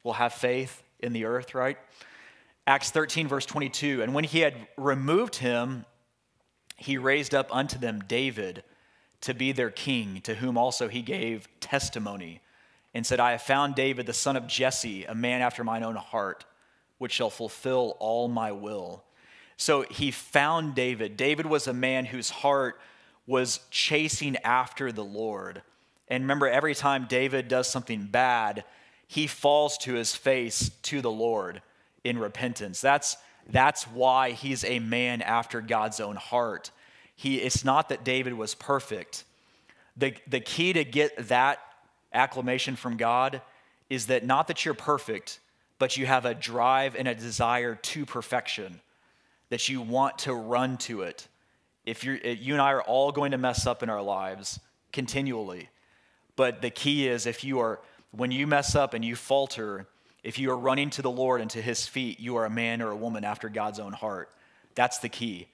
will 0.04 0.14
have 0.14 0.34
faith 0.34 0.84
in 1.00 1.14
the 1.14 1.26
earth, 1.26 1.56
right? 1.56 1.78
Acts 2.68 2.90
13, 2.92 3.28
verse 3.28 3.46
22. 3.46 4.02
And 4.02 4.14
when 4.14 4.24
he 4.24 4.40
had 4.40 4.56
removed 4.78 5.36
him, 5.36 5.86
he 6.76 6.98
raised 6.98 7.34
up 7.34 7.48
unto 7.56 7.78
them 7.78 8.04
David 8.08 8.64
to 9.22 9.34
be 9.34 9.52
their 9.52 9.70
king, 9.70 10.22
to 10.22 10.36
whom 10.36 10.58
also 10.58 10.88
he 10.88 11.02
gave 11.02 11.48
testimony, 11.60 12.42
and 12.94 13.06
said, 13.06 13.20
I 13.20 13.32
have 13.32 13.42
found 13.42 13.76
David, 13.76 14.06
the 14.06 14.14
son 14.14 14.36
of 14.36 14.48
Jesse, 14.48 15.06
a 15.06 15.16
man 15.16 15.42
after 15.42 15.64
mine 15.64 15.84
own 15.84 15.96
heart, 15.96 16.46
which 16.98 17.12
shall 17.12 17.30
fulfill 17.30 17.98
all 18.00 18.28
my 18.28 18.52
will. 18.52 19.04
So 19.58 19.84
he 19.84 20.12
found 20.12 20.76
David. 20.76 21.18
David 21.18 21.46
was 21.46 21.68
a 21.68 21.74
man 21.74 22.06
whose 22.06 22.30
heart 22.30 22.80
was 23.28 23.60
chasing 23.72 24.38
after 24.38 24.92
the 24.92 25.04
Lord. 25.04 25.62
And 26.08 26.24
remember, 26.24 26.48
every 26.48 26.76
time 26.76 27.08
David 27.10 27.48
does 27.48 27.68
something 27.70 28.06
bad, 28.06 28.64
he 29.08 29.28
falls 29.28 29.78
to 29.80 29.94
his 29.94 30.16
face 30.16 30.70
to 30.84 31.02
the 31.02 31.12
Lord 31.12 31.62
in 32.04 32.18
repentance. 32.18 32.82
That's, 32.82 33.18
that's 33.50 33.84
why 33.84 34.32
he's 34.32 34.64
a 34.64 34.80
man 34.80 35.22
after 35.22 35.62
God's 35.62 36.00
own 36.00 36.16
heart. 36.16 36.72
He, 37.16 37.38
it's 37.38 37.64
not 37.64 37.90
that 37.90 38.04
David 38.04 38.34
was 38.34 38.56
perfect. 38.56 39.24
The, 39.96 40.16
the 40.28 40.40
key 40.40 40.74
to 40.74 40.84
get 40.84 41.30
that 41.30 41.60
acclamation 42.14 42.76
from 42.76 42.98
God 42.98 43.42
is 43.90 44.08
that 44.08 44.26
not 44.26 44.48
that 44.48 44.66
you're 44.66 44.74
perfect, 44.74 45.40
but 45.78 45.96
you 45.96 46.06
have 46.06 46.26
a 46.26 46.34
drive 46.34 46.96
and 46.96 47.08
a 47.08 47.16
desire 47.16 47.76
to 47.76 48.06
perfection, 48.06 48.82
that 49.50 49.70
you 49.70 49.82
want 49.82 50.18
to 50.20 50.34
run 50.34 50.78
to 50.78 51.02
it 51.02 51.28
if 51.86 52.06
eh, 52.06 52.36
you 52.40 52.54
and 52.54 52.62
I 52.62 52.72
are 52.72 52.82
all 52.82 53.12
going 53.12 53.32
to 53.32 53.38
mess 53.38 53.68
up 53.68 53.84
in 53.84 53.90
our 53.90 54.02
lives 54.02 54.60
continually. 54.92 55.70
But 56.36 56.62
the 56.62 56.70
key 56.70 57.08
is 57.08 57.26
if 57.26 57.44
you 57.44 57.60
are, 57.60 57.80
when 58.12 58.32
you 58.32 58.48
mess 58.48 58.76
up 58.76 58.94
and 58.94 59.06
you 59.06 59.16
falter, 59.16 59.88
if 60.26 60.40
you 60.40 60.50
are 60.50 60.58
running 60.58 60.90
to 60.90 61.04
the 61.04 61.12
Lord 61.12 61.40
and 61.40 61.52
to 61.52 61.62
his 61.62 61.86
feet, 61.86 62.20
you 62.20 62.36
are 62.38 62.46
a 62.46 62.50
man 62.50 62.82
or 62.82 62.90
a 62.90 62.96
woman 62.96 63.24
after 63.24 63.48
God's 63.48 63.80
own 63.80 63.94
heart. 63.94 64.32
That's 64.74 64.98
the 64.98 65.08
key. 65.08 65.48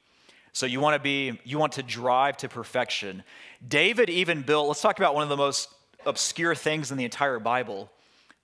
So 0.53 0.65
you 0.65 0.79
want 0.79 0.95
to 0.95 0.99
be, 0.99 1.37
you 1.43 1.59
want 1.59 1.73
to 1.73 1.83
drive 1.83 2.37
to 2.37 2.47
perfection. 2.47 3.23
David 3.67 4.09
even 4.09 4.43
built, 4.43 4.69
let's 4.69 4.81
talk 4.81 4.97
about 4.97 5.13
one 5.13 5.23
of 5.23 5.29
the 5.29 5.35
most 5.35 5.67
obscure 6.05 6.55
things 6.55 6.89
in 6.89 6.97
the 6.97 7.03
entire 7.03 7.37
Bible 7.37 7.91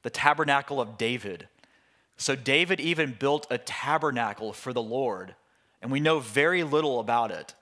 the 0.04 0.10
tabernacle 0.10 0.80
of 0.80 0.98
David. 0.98 1.48
So 2.18 2.36
David 2.36 2.80
even 2.80 3.16
built 3.18 3.48
a 3.50 3.58
tabernacle 3.58 4.54
for 4.54 4.72
the 4.72 4.82
Lord, 4.82 5.34
and 5.82 5.92
we 5.92 6.00
know 6.00 6.20
very 6.20 6.64
little 6.64 7.00
about 7.00 7.32
it 7.32 7.56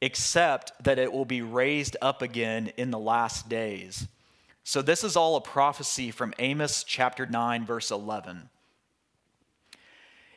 except 0.00 0.72
that 0.82 0.98
it 0.98 1.12
will 1.12 1.24
be 1.24 1.42
raised 1.42 1.96
up 2.02 2.20
again 2.20 2.72
in 2.76 2.90
the 2.90 2.98
last 2.98 3.48
days. 3.48 4.06
So, 4.64 4.80
this 4.80 5.02
is 5.04 5.16
all 5.16 5.36
a 5.36 5.40
prophecy 5.40 6.10
from 6.10 6.34
Amos 6.38 6.84
chapter 6.84 7.26
9, 7.26 7.66
verse 7.66 7.90
11. 7.90 8.48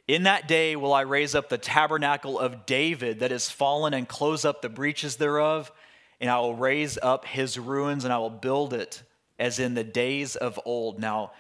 In 0.08 0.24
that 0.24 0.48
day 0.48 0.76
will 0.76 0.94
I 0.94 1.02
raise 1.02 1.36
up 1.36 1.50
the 1.50 1.58
tabernacle 1.58 2.40
of 2.40 2.66
David 2.66 3.20
that 3.20 3.32
is 3.32 3.50
fallen 3.50 3.94
and 3.94 4.08
close 4.08 4.46
up 4.46 4.62
the 4.62 4.70
breaches 4.70 5.16
thereof, 5.16 5.72
and 6.20 6.30
I 6.30 6.40
will 6.40 6.56
raise 6.56 6.98
up 7.02 7.26
his 7.26 7.58
ruins 7.58 8.04
and 8.04 8.14
I 8.14 8.18
will 8.20 8.30
build 8.30 8.74
it 8.74 9.04
as 9.38 9.60
in 9.60 9.74
the 9.74 9.84
days 9.84 10.36
of 10.36 10.60
old. 10.66 11.00
Now, 11.00 11.32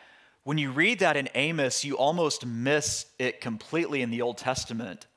when 0.43 0.57
you 0.57 0.71
read 0.71 0.99
that 0.99 1.17
in 1.17 1.29
Amos, 1.33 1.83
you 1.83 1.97
almost 1.97 2.45
miss 2.45 3.05
it 3.17 3.41
completely 3.41 4.01
in 4.01 4.11
the 4.11 4.21
Old 4.21 4.37
Testament 4.37 5.07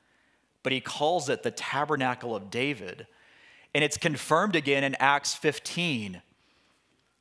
but 0.63 0.73
he 0.73 0.81
calls 0.81 1.29
it 1.29 1.43
the 1.43 1.51
tabernacle 1.51 2.35
of 2.35 2.49
David. 2.49 3.07
And 3.73 3.83
it's 3.83 3.97
confirmed 3.97 4.55
again 4.55 4.83
in 4.83 4.95
Acts 4.99 5.33
15. 5.33 6.21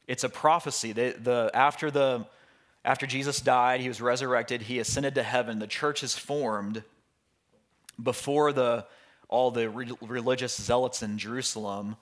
It's 0.08 0.24
a 0.24 0.28
prophecy. 0.28 0.92
The, 0.92 1.14
the, 1.22 1.50
after, 1.54 1.90
the, 1.90 2.26
after 2.84 3.06
Jesus 3.06 3.40
died, 3.40 3.80
he 3.80 3.88
was 3.88 4.00
resurrected, 4.00 4.62
he 4.62 4.80
ascended 4.80 5.14
to 5.14 5.22
heaven, 5.22 5.58
the 5.60 5.66
church 5.66 6.02
is 6.02 6.16
formed 6.16 6.82
before 8.02 8.52
the, 8.52 8.86
all 9.28 9.50
the 9.50 9.68
re- 9.68 9.92
religious 10.00 10.56
zealots 10.56 11.02
in 11.02 11.18
Jerusalem. 11.18 11.96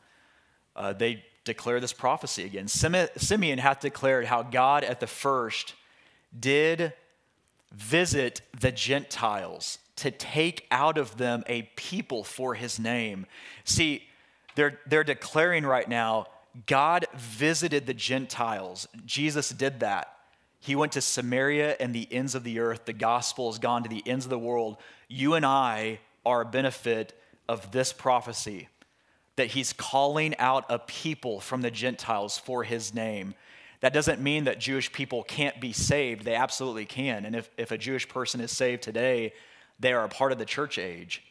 Uh, 0.74 0.92
they 0.92 1.24
declare 1.44 1.80
this 1.80 1.92
prophecy 1.92 2.44
again. 2.44 2.68
Simeon 2.68 3.58
hath 3.58 3.80
declared 3.80 4.26
how 4.26 4.42
God 4.42 4.84
at 4.84 5.00
the 5.00 5.06
first 5.06 5.74
did 6.38 6.92
visit 7.72 8.40
the 8.58 8.70
Gentiles 8.70 9.78
to 9.96 10.10
take 10.10 10.66
out 10.70 10.98
of 10.98 11.16
them 11.16 11.42
a 11.46 11.62
people 11.74 12.22
for 12.22 12.54
his 12.54 12.78
name. 12.78 13.26
See, 13.64 14.04
they're, 14.54 14.78
they're 14.86 15.04
declaring 15.04 15.64
right 15.64 15.88
now 15.88 16.26
God 16.66 17.06
visited 17.14 17.86
the 17.86 17.94
Gentiles. 17.94 18.88
Jesus 19.04 19.50
did 19.50 19.80
that. 19.80 20.12
He 20.60 20.74
went 20.74 20.92
to 20.92 21.00
Samaria 21.00 21.76
and 21.78 21.94
the 21.94 22.08
ends 22.10 22.34
of 22.34 22.44
the 22.44 22.58
earth. 22.60 22.86
The 22.86 22.92
gospel 22.92 23.50
has 23.50 23.58
gone 23.58 23.82
to 23.82 23.88
the 23.88 24.02
ends 24.06 24.24
of 24.24 24.30
the 24.30 24.38
world. 24.38 24.78
You 25.08 25.34
and 25.34 25.44
I 25.44 26.00
are 26.24 26.40
a 26.40 26.46
benefit 26.46 27.12
of 27.48 27.72
this 27.72 27.92
prophecy 27.92 28.68
that 29.36 29.48
he's 29.48 29.72
calling 29.72 30.34
out 30.38 30.64
a 30.68 30.78
people 30.78 31.40
from 31.40 31.60
the 31.60 31.70
Gentiles 31.70 32.38
for 32.38 32.64
his 32.64 32.94
name. 32.94 33.34
That 33.80 33.92
doesn't 33.92 34.20
mean 34.20 34.44
that 34.44 34.58
Jewish 34.58 34.90
people 34.90 35.22
can't 35.22 35.60
be 35.60 35.72
saved. 35.72 36.24
They 36.24 36.34
absolutely 36.34 36.86
can. 36.86 37.26
And 37.26 37.36
if, 37.36 37.50
if 37.58 37.70
a 37.70 37.78
Jewish 37.78 38.08
person 38.08 38.40
is 38.40 38.50
saved 38.50 38.82
today, 38.82 39.34
they 39.78 39.92
are 39.92 40.04
a 40.04 40.08
part 40.08 40.32
of 40.32 40.38
the 40.38 40.46
church 40.46 40.78
age. 40.78 41.22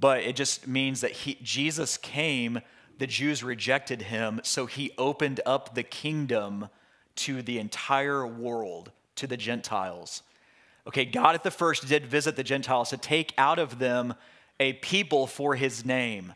But 0.00 0.20
it 0.20 0.34
just 0.34 0.66
means 0.66 1.02
that 1.02 1.12
he, 1.12 1.38
Jesus 1.42 1.98
came, 1.98 2.60
the 2.98 3.06
Jews 3.06 3.42
rejected 3.42 4.02
him, 4.02 4.40
so 4.42 4.66
he 4.66 4.92
opened 4.96 5.40
up 5.44 5.74
the 5.74 5.82
kingdom 5.82 6.68
to 7.16 7.42
the 7.42 7.58
entire 7.58 8.26
world, 8.26 8.90
to 9.16 9.26
the 9.26 9.36
Gentiles. 9.36 10.22
Okay, 10.86 11.04
God 11.04 11.34
at 11.34 11.42
the 11.42 11.50
first 11.50 11.88
did 11.88 12.06
visit 12.06 12.36
the 12.36 12.44
Gentiles 12.44 12.90
to 12.90 12.96
take 12.96 13.34
out 13.36 13.58
of 13.58 13.78
them 13.78 14.14
a 14.60 14.74
people 14.74 15.26
for 15.26 15.54
his 15.56 15.84
name. 15.84 16.34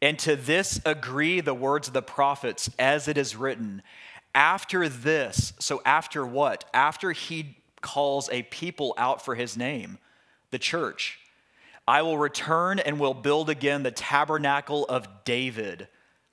And 0.00 0.18
to 0.20 0.36
this 0.36 0.80
agree 0.84 1.40
the 1.40 1.54
words 1.54 1.88
of 1.88 1.94
the 1.94 2.02
prophets, 2.02 2.70
as 2.78 3.08
it 3.08 3.18
is 3.18 3.34
written. 3.34 3.82
After 4.34 4.88
this, 4.88 5.54
so 5.58 5.80
after 5.84 6.26
what? 6.26 6.64
After 6.72 7.12
he 7.12 7.56
calls 7.80 8.28
a 8.30 8.42
people 8.44 8.94
out 8.98 9.24
for 9.24 9.34
his 9.34 9.56
name, 9.56 9.98
the 10.50 10.58
church. 10.58 11.18
I 11.88 12.02
will 12.02 12.18
return 12.18 12.78
and 12.78 12.98
will 12.98 13.14
build 13.14 13.48
again 13.48 13.82
the 13.82 13.90
tabernacle 13.90 14.84
of 14.86 15.08
David, 15.24 15.88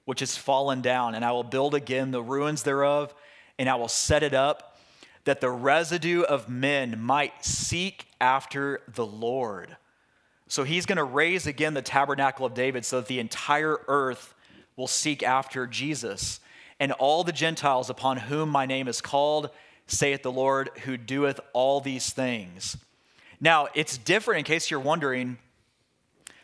which 0.06 0.22
has 0.22 0.36
fallen 0.36 0.82
down, 0.82 1.16
and 1.16 1.24
I 1.24 1.32
will 1.32 1.44
build 1.44 1.76
again 1.76 2.12
the 2.12 2.24
ruins 2.24 2.63
thereof, 2.63 3.13
and 3.60 3.70
I 3.70 3.76
will 3.76 3.88
set 3.88 4.24
it 4.24 4.34
up 4.34 4.78
that 5.26 5.42
the 5.42 5.50
residue 5.50 6.24
of 6.24 6.50
men 6.50 7.00
might 7.00 7.46
seek 7.46 8.08
after 8.20 8.82
the 8.94 9.06
Lord. 9.06 9.78
So 10.48 10.63
he's 10.63 10.86
going 10.86 10.98
to 10.98 11.04
raise 11.04 11.48
again 11.48 11.74
the 11.74 11.82
tabernacle 11.82 12.46
of 12.46 12.54
David 12.54 12.86
so 12.86 13.00
that 13.00 13.08
the 13.08 13.20
entire 13.20 13.80
earth 13.88 14.34
will 14.76 14.88
seek 14.88 15.24
after 15.24 15.66
Jesus. 15.66 16.39
And 16.80 16.92
all 16.92 17.24
the 17.24 17.32
Gentiles 17.32 17.89
upon 17.89 18.18
whom 18.18 18.50
my 18.50 18.66
name 18.66 18.88
is 18.88 19.02
called, 19.02 19.50
saith 19.88 20.24
the 20.24 20.32
Lord, 20.32 20.70
who 20.84 20.98
doeth 20.98 21.39
all 21.54 21.80
these 21.80 22.10
things. 22.10 22.78
Now, 23.44 23.68
it's 23.74 23.98
different 23.98 24.40
in 24.40 24.46
case 24.46 24.72
you're 24.72 24.80
wondering, 24.80 25.38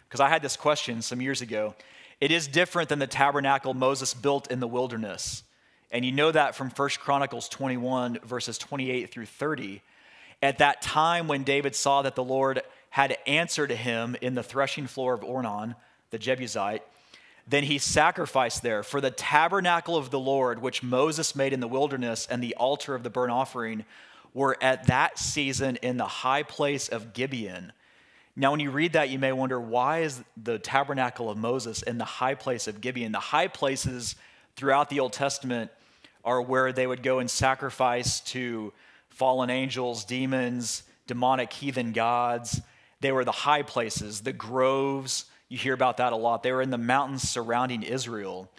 because 0.04 0.20
I 0.20 0.28
had 0.28 0.42
this 0.42 0.58
question 0.58 1.02
some 1.02 1.22
years 1.22 1.40
ago. 1.40 1.74
It 2.20 2.30
is 2.30 2.46
different 2.46 2.90
than 2.90 3.00
the 3.00 3.08
tabernacle 3.08 3.74
Moses 3.74 4.14
built 4.14 4.52
in 4.52 4.60
the 4.60 4.68
wilderness. 4.68 5.44
And 5.92 6.04
you 6.04 6.12
know 6.12 6.30
that 6.30 6.56
from 6.56 6.70
1 6.70 6.90
Chronicles 7.00 7.48
21, 7.48 8.20
verses 8.26 8.58
28 8.58 9.10
through 9.12 9.28
30. 9.28 9.82
At 10.42 10.58
that 10.58 10.82
time, 10.82 11.30
when 11.30 11.46
David 11.46 11.74
saw 11.74 12.02
that 12.02 12.16
the 12.16 12.24
Lord 12.24 12.64
had 12.90 13.18
answered 13.26 13.72
him 13.72 14.18
in 14.20 14.36
the 14.36 14.44
threshing 14.44 14.86
floor 14.86 15.14
of 15.14 15.22
Ornan, 15.22 15.78
the 16.10 16.20
Jebusite, 16.20 16.84
then 17.48 17.64
he 17.64 17.78
sacrificed 17.78 18.62
there. 18.62 18.84
For 18.84 19.00
the 19.00 19.10
tabernacle 19.10 19.96
of 19.96 20.12
the 20.12 20.20
Lord, 20.20 20.62
which 20.62 20.84
Moses 20.84 21.34
made 21.34 21.54
in 21.54 21.62
the 21.62 21.68
wilderness, 21.70 22.28
and 22.30 22.44
the 22.44 22.56
altar 22.56 22.94
of 22.94 23.04
the 23.04 23.10
burnt 23.10 23.32
offering 23.32 23.86
were 24.34 24.58
at 24.62 24.88
that 24.88 25.20
season 25.20 25.78
in 25.78 25.98
the 25.98 26.06
high 26.06 26.44
place 26.44 26.88
of 26.88 27.14
Gibeon. 27.14 27.74
Now, 28.36 28.52
when 28.52 28.60
you 28.60 28.72
read 28.72 28.94
that, 28.94 29.10
you 29.10 29.20
may 29.20 29.34
wonder 29.34 29.60
why 29.60 30.00
is 30.00 30.24
the 30.42 30.60
tabernacle 30.60 31.30
of 31.30 31.38
Moses 31.38 31.82
in 31.82 31.98
the 31.98 32.06
high 32.06 32.36
place 32.36 32.68
of 32.68 32.80
Gibeon? 32.80 33.12
The 33.12 33.20
high 33.20 33.48
places 33.48 34.16
throughout 34.56 34.90
the 34.90 35.00
Old 35.02 35.14
Testament 35.14 35.72
are 36.24 36.42
where 36.42 36.72
they 36.72 36.88
would 36.88 37.04
go 37.04 37.20
and 37.20 37.30
sacrifice 37.30 38.22
to 38.22 38.72
fallen 39.10 39.50
angels, 39.50 40.06
demons, 40.06 40.84
demonic 41.08 41.52
heathen 41.52 41.92
gods. 41.92 42.62
They 43.02 43.12
were 43.12 43.26
the 43.26 43.32
high 43.32 43.64
places, 43.64 44.22
the 44.22 44.34
groves. 44.34 45.26
You 45.50 45.58
hear 45.58 45.74
about 45.74 45.98
that 45.98 46.14
a 46.14 46.16
lot. 46.16 46.44
They 46.44 46.52
were 46.52 46.62
in 46.62 46.70
the 46.70 46.78
mountains 46.78 47.28
surrounding 47.28 47.84
Israel. 47.84 48.50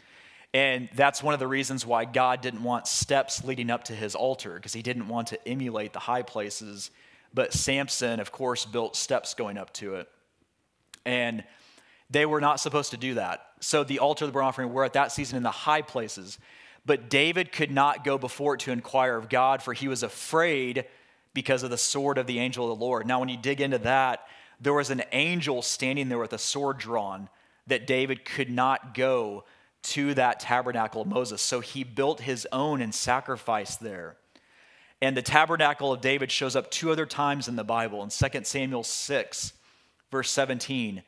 And 0.52 0.88
that's 0.94 1.22
one 1.22 1.32
of 1.32 1.40
the 1.40 1.46
reasons 1.46 1.86
why 1.86 2.04
God 2.04 2.40
didn't 2.40 2.62
want 2.62 2.88
steps 2.88 3.44
leading 3.44 3.70
up 3.70 3.84
to 3.84 3.94
his 3.94 4.14
altar, 4.14 4.54
because 4.54 4.72
he 4.72 4.82
didn't 4.82 5.06
want 5.06 5.28
to 5.28 5.48
emulate 5.48 5.92
the 5.92 6.00
high 6.00 6.22
places. 6.22 6.90
But 7.32 7.52
Samson, 7.52 8.18
of 8.18 8.32
course, 8.32 8.64
built 8.64 8.96
steps 8.96 9.34
going 9.34 9.56
up 9.56 9.72
to 9.74 9.96
it. 9.96 10.08
And 11.06 11.44
they 12.10 12.26
were 12.26 12.40
not 12.40 12.58
supposed 12.58 12.90
to 12.90 12.96
do 12.96 13.14
that. 13.14 13.46
So 13.60 13.84
the 13.84 14.00
altar 14.00 14.24
of 14.24 14.30
the 14.30 14.32
burnt 14.32 14.46
offering 14.46 14.72
were 14.72 14.84
at 14.84 14.94
that 14.94 15.12
season 15.12 15.36
in 15.36 15.44
the 15.44 15.50
high 15.50 15.82
places. 15.82 16.38
But 16.84 17.08
David 17.08 17.52
could 17.52 17.70
not 17.70 18.04
go 18.04 18.18
before 18.18 18.54
it 18.54 18.60
to 18.60 18.72
inquire 18.72 19.16
of 19.16 19.28
God, 19.28 19.62
for 19.62 19.72
he 19.72 19.86
was 19.86 20.02
afraid 20.02 20.86
because 21.32 21.62
of 21.62 21.70
the 21.70 21.78
sword 21.78 22.18
of 22.18 22.26
the 22.26 22.40
angel 22.40 22.70
of 22.70 22.76
the 22.76 22.84
Lord. 22.84 23.06
Now, 23.06 23.20
when 23.20 23.28
you 23.28 23.36
dig 23.36 23.60
into 23.60 23.78
that, 23.78 24.26
there 24.60 24.74
was 24.74 24.90
an 24.90 25.02
angel 25.12 25.62
standing 25.62 26.08
there 26.08 26.18
with 26.18 26.32
a 26.32 26.38
sword 26.38 26.78
drawn 26.78 27.28
that 27.68 27.86
David 27.86 28.24
could 28.24 28.50
not 28.50 28.94
go 28.94 29.44
to 29.82 30.14
that 30.14 30.40
tabernacle 30.40 31.02
of 31.02 31.08
Moses. 31.08 31.40
So 31.40 31.60
he 31.60 31.84
built 31.84 32.20
his 32.20 32.46
own 32.52 32.82
and 32.82 32.94
sacrificed 32.94 33.80
there. 33.80 34.16
And 35.02 35.16
the 35.16 35.22
tabernacle 35.22 35.92
of 35.92 36.00
David 36.00 36.30
shows 36.30 36.54
up 36.54 36.70
two 36.70 36.90
other 36.90 37.06
times 37.06 37.48
in 37.48 37.56
the 37.56 37.64
Bible 37.64 38.02
in 38.02 38.10
2 38.10 38.44
Samuel 38.44 38.84
6, 38.84 39.52
verse 40.10 40.30
17. 40.30 41.02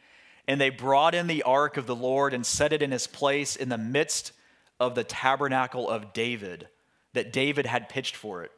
And 0.49 0.61
they 0.61 0.71
brought 0.71 1.15
in 1.15 1.27
the 1.27 1.43
ark 1.43 1.77
of 1.77 1.87
the 1.87 1.95
Lord 1.95 2.33
and 2.33 2.45
set 2.45 2.73
it 2.73 2.83
in 2.83 2.91
his 2.91 3.07
place 3.07 3.55
in 3.55 3.69
the 3.69 3.79
midst 3.79 4.33
of 4.81 4.95
the 4.95 5.05
tabernacle 5.05 5.89
of 5.89 6.13
David 6.13 6.69
that 7.13 7.33
David 7.33 7.67
had 7.67 7.89
pitched 7.89 8.17
for 8.17 8.43
it. 8.43 8.51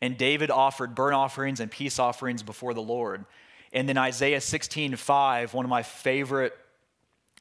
And 0.00 0.16
David 0.16 0.50
offered 0.50 0.94
burnt 0.94 1.14
offerings 1.14 1.60
and 1.60 1.70
peace 1.70 1.98
offerings 1.98 2.42
before 2.42 2.72
the 2.72 2.82
Lord. 2.82 3.24
And 3.72 3.88
then 3.88 3.98
Isaiah 3.98 4.40
16, 4.40 4.96
5, 4.96 5.54
one 5.54 5.64
of 5.64 5.68
my 5.68 5.82
favorite 5.82 6.56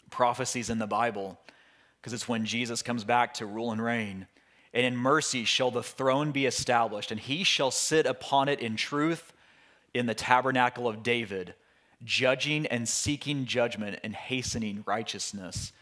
prophecies 0.10 0.70
in 0.70 0.80
the 0.80 0.88
Bible, 0.88 1.40
because 2.02 2.14
it's 2.14 2.28
when 2.28 2.46
Jesus 2.46 2.82
comes 2.82 3.04
back 3.04 3.34
to 3.36 3.46
rule 3.46 3.72
and 3.72 3.84
reign. 3.84 4.28
And 4.74 4.86
in 4.86 4.96
mercy 4.96 5.46
shall 5.46 5.72
the 5.72 5.84
throne 5.84 6.32
be 6.32 6.46
established, 6.46 7.12
and 7.12 7.20
he 7.20 7.44
shall 7.44 7.72
sit 7.72 8.06
upon 8.06 8.50
it 8.50 8.60
in 8.60 8.76
truth 8.76 9.34
in 9.94 10.06
the 10.06 10.14
tabernacle 10.14 10.88
of 10.88 11.04
David, 11.04 11.56
judging 12.04 12.68
and 12.68 12.88
seeking 12.88 13.46
judgment 13.46 14.00
and 14.04 14.14
hastening 14.14 14.84
righteousness. 14.86 15.74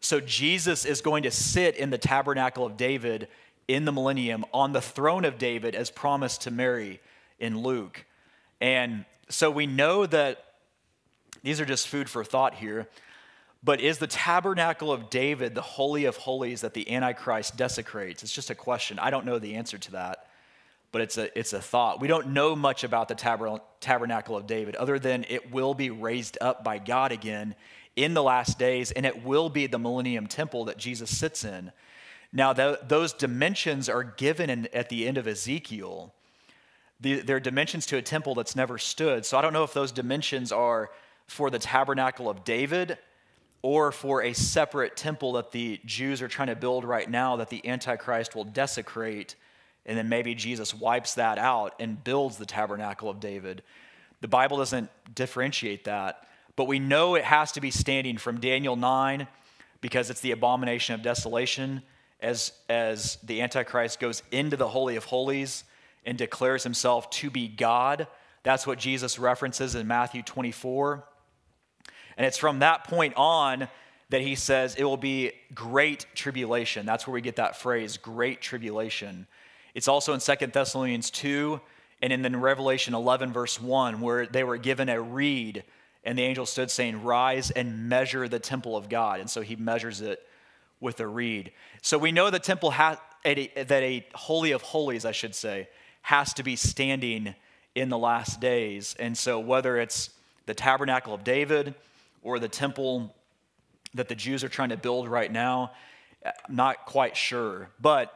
So 0.00 0.20
Jesus 0.20 0.84
is 0.84 1.00
going 1.00 1.22
to 1.22 1.30
sit 1.30 1.76
in 1.76 1.90
the 1.90 1.98
tabernacle 1.98 2.64
of 2.64 2.76
David 2.76 3.28
in 3.66 3.84
the 3.86 3.92
millennium 3.92 4.44
on 4.52 4.72
the 4.72 4.80
throne 4.80 5.24
of 5.24 5.38
David 5.38 5.74
as 5.74 5.90
promised 5.90 6.42
to 6.42 6.50
Mary 6.50 7.00
in 7.38 7.58
Luke. 7.58 8.04
And 8.60 9.04
so 9.28 9.50
we 9.50 9.66
know 9.66 10.06
that 10.06 10.44
these 11.42 11.60
are 11.60 11.64
just 11.64 11.88
food 11.88 12.08
for 12.08 12.22
thought 12.22 12.54
here. 12.54 12.86
But 13.64 13.80
is 13.80 13.96
the 13.96 14.06
tabernacle 14.06 14.92
of 14.92 15.08
David 15.08 15.54
the 15.54 15.62
holy 15.62 16.04
of 16.04 16.18
holies 16.18 16.60
that 16.60 16.74
the 16.74 16.90
Antichrist 16.92 17.56
desecrates? 17.56 18.22
It's 18.22 18.32
just 18.32 18.50
a 18.50 18.54
question. 18.54 18.98
I 18.98 19.10
don't 19.10 19.24
know 19.24 19.38
the 19.38 19.54
answer 19.54 19.78
to 19.78 19.92
that, 19.92 20.28
but 20.92 21.00
it's 21.00 21.16
a, 21.16 21.36
it's 21.38 21.54
a 21.54 21.62
thought. 21.62 21.98
We 21.98 22.08
don't 22.08 22.28
know 22.28 22.54
much 22.54 22.84
about 22.84 23.08
the 23.08 23.14
taber- 23.14 23.60
tabernacle 23.80 24.36
of 24.36 24.46
David 24.46 24.76
other 24.76 24.98
than 24.98 25.24
it 25.30 25.50
will 25.50 25.72
be 25.72 25.88
raised 25.88 26.36
up 26.42 26.62
by 26.62 26.78
God 26.78 27.10
again 27.10 27.54
in 27.96 28.12
the 28.12 28.22
last 28.22 28.58
days, 28.58 28.90
and 28.90 29.06
it 29.06 29.24
will 29.24 29.48
be 29.48 29.66
the 29.66 29.78
millennium 29.78 30.26
temple 30.26 30.66
that 30.66 30.76
Jesus 30.76 31.16
sits 31.16 31.42
in. 31.42 31.72
Now, 32.32 32.52
the, 32.52 32.80
those 32.86 33.12
dimensions 33.14 33.88
are 33.88 34.02
given 34.02 34.50
in, 34.50 34.68
at 34.74 34.90
the 34.90 35.06
end 35.06 35.16
of 35.16 35.26
Ezekiel. 35.26 36.12
The, 37.00 37.20
they're 37.20 37.40
dimensions 37.40 37.86
to 37.86 37.96
a 37.96 38.02
temple 38.02 38.34
that's 38.34 38.56
never 38.56 38.76
stood. 38.76 39.24
So 39.24 39.38
I 39.38 39.42
don't 39.42 39.52
know 39.52 39.64
if 39.64 39.72
those 39.72 39.92
dimensions 39.92 40.52
are 40.52 40.90
for 41.28 41.48
the 41.48 41.58
tabernacle 41.58 42.28
of 42.28 42.44
David 42.44 42.98
or 43.64 43.90
for 43.90 44.22
a 44.22 44.34
separate 44.34 44.94
temple 44.94 45.32
that 45.32 45.50
the 45.50 45.80
Jews 45.86 46.20
are 46.20 46.28
trying 46.28 46.48
to 46.48 46.54
build 46.54 46.84
right 46.84 47.08
now 47.08 47.36
that 47.36 47.48
the 47.48 47.66
Antichrist 47.66 48.36
will 48.36 48.44
desecrate, 48.44 49.36
and 49.86 49.96
then 49.96 50.06
maybe 50.06 50.34
Jesus 50.34 50.74
wipes 50.74 51.14
that 51.14 51.38
out 51.38 51.74
and 51.80 52.04
builds 52.04 52.36
the 52.36 52.44
tabernacle 52.44 53.08
of 53.08 53.20
David. 53.20 53.62
The 54.20 54.28
Bible 54.28 54.58
doesn't 54.58 54.90
differentiate 55.14 55.84
that, 55.84 56.28
but 56.56 56.66
we 56.66 56.78
know 56.78 57.14
it 57.14 57.24
has 57.24 57.52
to 57.52 57.62
be 57.62 57.70
standing 57.70 58.18
from 58.18 58.38
Daniel 58.38 58.76
9 58.76 59.26
because 59.80 60.10
it's 60.10 60.20
the 60.20 60.32
abomination 60.32 60.94
of 60.94 61.00
desolation 61.00 61.80
as, 62.20 62.52
as 62.68 63.16
the 63.22 63.40
Antichrist 63.40 63.98
goes 63.98 64.22
into 64.30 64.58
the 64.58 64.68
Holy 64.68 64.96
of 64.96 65.06
Holies 65.06 65.64
and 66.04 66.18
declares 66.18 66.64
himself 66.64 67.08
to 67.12 67.30
be 67.30 67.48
God. 67.48 68.08
That's 68.42 68.66
what 68.66 68.78
Jesus 68.78 69.18
references 69.18 69.74
in 69.74 69.86
Matthew 69.86 70.22
24. 70.22 71.02
And 72.16 72.26
it's 72.26 72.38
from 72.38 72.60
that 72.60 72.84
point 72.84 73.14
on 73.16 73.68
that 74.10 74.20
he 74.20 74.34
says 74.34 74.76
it 74.76 74.84
will 74.84 74.96
be 74.96 75.32
great 75.54 76.06
tribulation. 76.14 76.86
That's 76.86 77.06
where 77.06 77.14
we 77.14 77.20
get 77.20 77.36
that 77.36 77.56
phrase, 77.56 77.96
great 77.96 78.40
tribulation. 78.40 79.26
It's 79.74 79.88
also 79.88 80.14
in 80.14 80.20
Second 80.20 80.52
Thessalonians 80.52 81.10
2 81.10 81.60
and 82.02 82.12
in 82.12 82.22
the 82.22 82.30
Revelation 82.30 82.94
11, 82.94 83.32
verse 83.32 83.60
1, 83.60 84.00
where 84.00 84.26
they 84.26 84.44
were 84.44 84.58
given 84.58 84.88
a 84.88 85.00
reed, 85.00 85.64
and 86.04 86.18
the 86.18 86.22
angel 86.22 86.46
stood 86.46 86.70
saying, 86.70 87.02
Rise 87.02 87.50
and 87.50 87.88
measure 87.88 88.28
the 88.28 88.38
temple 88.38 88.76
of 88.76 88.88
God. 88.88 89.20
And 89.20 89.30
so 89.30 89.40
he 89.40 89.56
measures 89.56 90.00
it 90.00 90.24
with 90.80 91.00
a 91.00 91.06
reed. 91.06 91.52
So 91.82 91.96
we 91.96 92.12
know 92.12 92.30
the 92.30 92.38
temple 92.38 92.72
has 92.72 92.98
that 93.24 93.70
a 93.70 94.06
holy 94.14 94.52
of 94.52 94.60
holies, 94.60 95.06
I 95.06 95.12
should 95.12 95.34
say, 95.34 95.68
has 96.02 96.34
to 96.34 96.42
be 96.42 96.56
standing 96.56 97.34
in 97.74 97.88
the 97.88 97.96
last 97.96 98.38
days. 98.38 98.94
And 98.98 99.16
so 99.16 99.40
whether 99.40 99.78
it's 99.78 100.10
the 100.44 100.52
tabernacle 100.52 101.14
of 101.14 101.24
David, 101.24 101.74
or 102.24 102.40
the 102.40 102.48
temple 102.48 103.14
that 103.94 104.08
the 104.08 104.16
Jews 104.16 104.42
are 104.42 104.48
trying 104.48 104.70
to 104.70 104.76
build 104.76 105.08
right 105.08 105.30
now? 105.30 105.70
I'm 106.24 106.56
not 106.56 106.86
quite 106.86 107.16
sure. 107.16 107.68
But 107.80 108.12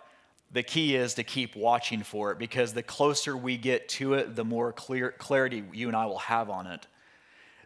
the 0.51 0.63
key 0.63 0.97
is 0.97 1.15
to 1.15 1.23
keep 1.23 1.55
watching 1.55 2.03
for 2.03 2.33
it 2.33 2.39
because 2.39 2.73
the 2.73 2.83
closer 2.83 3.37
we 3.37 3.57
get 3.57 3.89
to 3.91 4.15
it, 4.15 4.35
the 4.35 4.45
more 4.45 4.73
clear 4.73 5.13
clarity 5.13 5.63
you 5.73 5.89
and 5.89 5.97
I 5.97 6.07
will 6.07 6.19
have 6.19 6.51
on 6.51 6.67
it. 6.67 6.87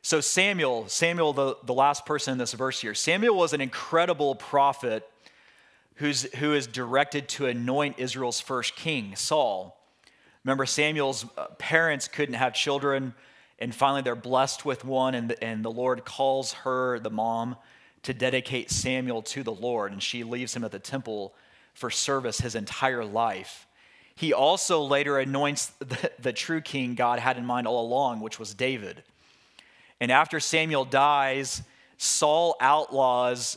So, 0.05 0.21
Samuel, 0.21 0.89
Samuel, 0.89 1.33
the, 1.33 1.57
the 1.65 1.73
last 1.73 2.05
person 2.05 2.33
in 2.33 2.39
this 2.39 2.53
verse 2.55 2.81
here, 2.81 2.93
Samuel 2.93 3.37
was 3.37 3.53
an 3.53 3.61
incredible 3.61 4.35
prophet 4.35 5.09
who's, 5.95 6.23
who 6.35 6.55
is 6.55 6.67
directed 6.67 7.29
to 7.29 7.47
anoint 7.47 8.01
Israel's 8.01 8.41
first 8.41 8.75
king, 8.75 9.15
Saul. 9.15 9.79
Remember, 10.45 10.67
Samuel's 10.67 11.25
uh, 11.39 11.47
parents 11.59 12.09
couldn't 12.09 12.35
have 12.35 12.53
children 12.53 13.15
and 13.63 13.75
finally 13.75 14.03
they're 14.03 14.15
blessed 14.15 14.65
with 14.65 14.85
one 14.85 15.15
and 15.15 15.31
the, 15.31 15.43
and 15.43 15.65
the 15.65 15.71
lord 15.71 16.05
calls 16.05 16.53
her 16.53 16.99
the 16.99 17.11
mom 17.11 17.57
to 18.03 18.13
dedicate 18.13 18.71
Samuel 18.71 19.23
to 19.23 19.43
the 19.43 19.53
Lord, 19.53 19.93
and 19.93 20.03
she 20.03 20.25
leaves 20.25 20.55
him 20.55 20.65
at 20.65 20.73
the 20.73 20.79
temple 20.79 21.35
for 21.75 21.91
service 21.91 22.41
his 22.41 22.55
entire 22.55 23.05
life. 23.05 23.67
He 24.15 24.33
also 24.33 24.83
later 24.83 25.19
anoints 25.19 25.67
the, 25.79 26.11
the 26.19 26.33
true 26.33 26.61
king 26.61 26.95
God 26.95 27.19
had 27.19 27.39
in 27.39 27.47
mind 27.47 27.67
all 27.67 27.87
along, 27.87 28.21
which 28.21 28.39
was 28.39 28.55
David. 28.55 29.03
And 30.01 30.11
after 30.11 30.41
Samuel 30.41 30.85
dies, 30.85 31.63
Saul 31.97 32.57
outlaws 32.61 33.57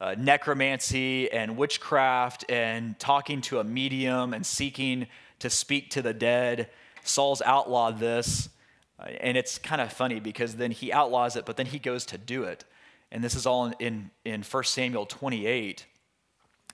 uh, 0.00 0.16
necromancy 0.18 1.30
and 1.30 1.56
witchcraft 1.56 2.44
and 2.50 2.98
talking 2.98 3.40
to 3.42 3.60
a 3.60 3.64
medium 3.64 4.34
and 4.34 4.44
seeking 4.44 5.06
to 5.38 5.48
speak 5.48 5.90
to 5.90 6.02
the 6.02 6.12
dead. 6.12 6.68
Saul's 7.04 7.42
outlawed 7.42 8.00
this. 8.00 8.48
Uh, 8.98 9.04
and 9.20 9.36
it's 9.36 9.58
kind 9.58 9.80
of 9.80 9.92
funny 9.92 10.20
because 10.20 10.56
then 10.56 10.70
he 10.70 10.92
outlaws 10.92 11.36
it, 11.36 11.44
but 11.44 11.56
then 11.56 11.66
he 11.66 11.78
goes 11.78 12.06
to 12.06 12.18
do 12.18 12.44
it. 12.44 12.64
And 13.10 13.22
this 13.22 13.34
is 13.34 13.46
all 13.46 13.66
in, 13.66 13.74
in, 13.78 14.10
in 14.24 14.42
1 14.42 14.64
Samuel 14.64 15.06
28. 15.06 15.86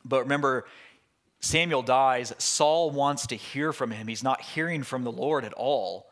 But 0.04 0.22
remember, 0.22 0.66
Samuel 1.40 1.82
dies. 1.82 2.32
Saul 2.38 2.90
wants 2.90 3.26
to 3.28 3.36
hear 3.36 3.72
from 3.72 3.90
him. 3.90 4.06
He's 4.06 4.22
not 4.22 4.40
hearing 4.40 4.82
from 4.82 5.04
the 5.04 5.12
Lord 5.12 5.44
at 5.44 5.54
all. 5.54 6.10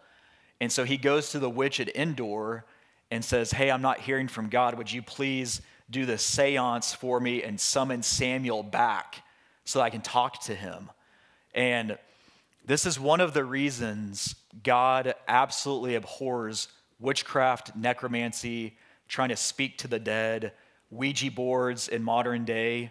And 0.61 0.73
so 0.73 0.85
he 0.85 0.97
goes 0.97 1.31
to 1.31 1.39
the 1.39 1.51
witch 1.51 1.81
at 1.81 1.95
Endor 1.95 2.65
and 3.11 3.25
says, 3.25 3.53
Hey, 3.53 3.71
I'm 3.71 3.83
not 3.83 4.01
hearing 4.01 4.29
from 4.29 4.49
God. 4.49 4.77
Would 4.77 4.93
you 4.93 5.03
please 5.03 5.61
do 5.91 6.05
the 6.05 6.19
seance 6.19 6.95
for 6.95 7.21
me 7.21 7.43
and 7.43 7.61
summon 7.61 8.03
Samuel 8.03 8.63
back 8.63 9.23
so 9.65 9.79
that 9.79 9.85
I 9.85 9.91
can 9.91 10.01
talk 10.01 10.43
to 10.45 10.55
him? 10.55 10.91
And 11.55 11.99
this 12.65 12.85
is 12.85 12.99
one 12.99 13.21
of 13.21 13.35
the 13.35 13.45
reasons 13.45 14.35
God 14.63 15.15
absolutely 15.27 15.95
abhors 15.95 16.69
witchcraft, 17.01 17.77
necromancy, 17.77 18.77
trying 19.09 19.29
to 19.29 19.37
speak 19.37 19.79
to 19.79 19.89
the 19.89 19.99
dead, 19.99 20.53
Ouija 20.91 21.31
boards 21.31 21.89
in 21.89 22.03
modern 22.03 22.45
day 22.45 22.91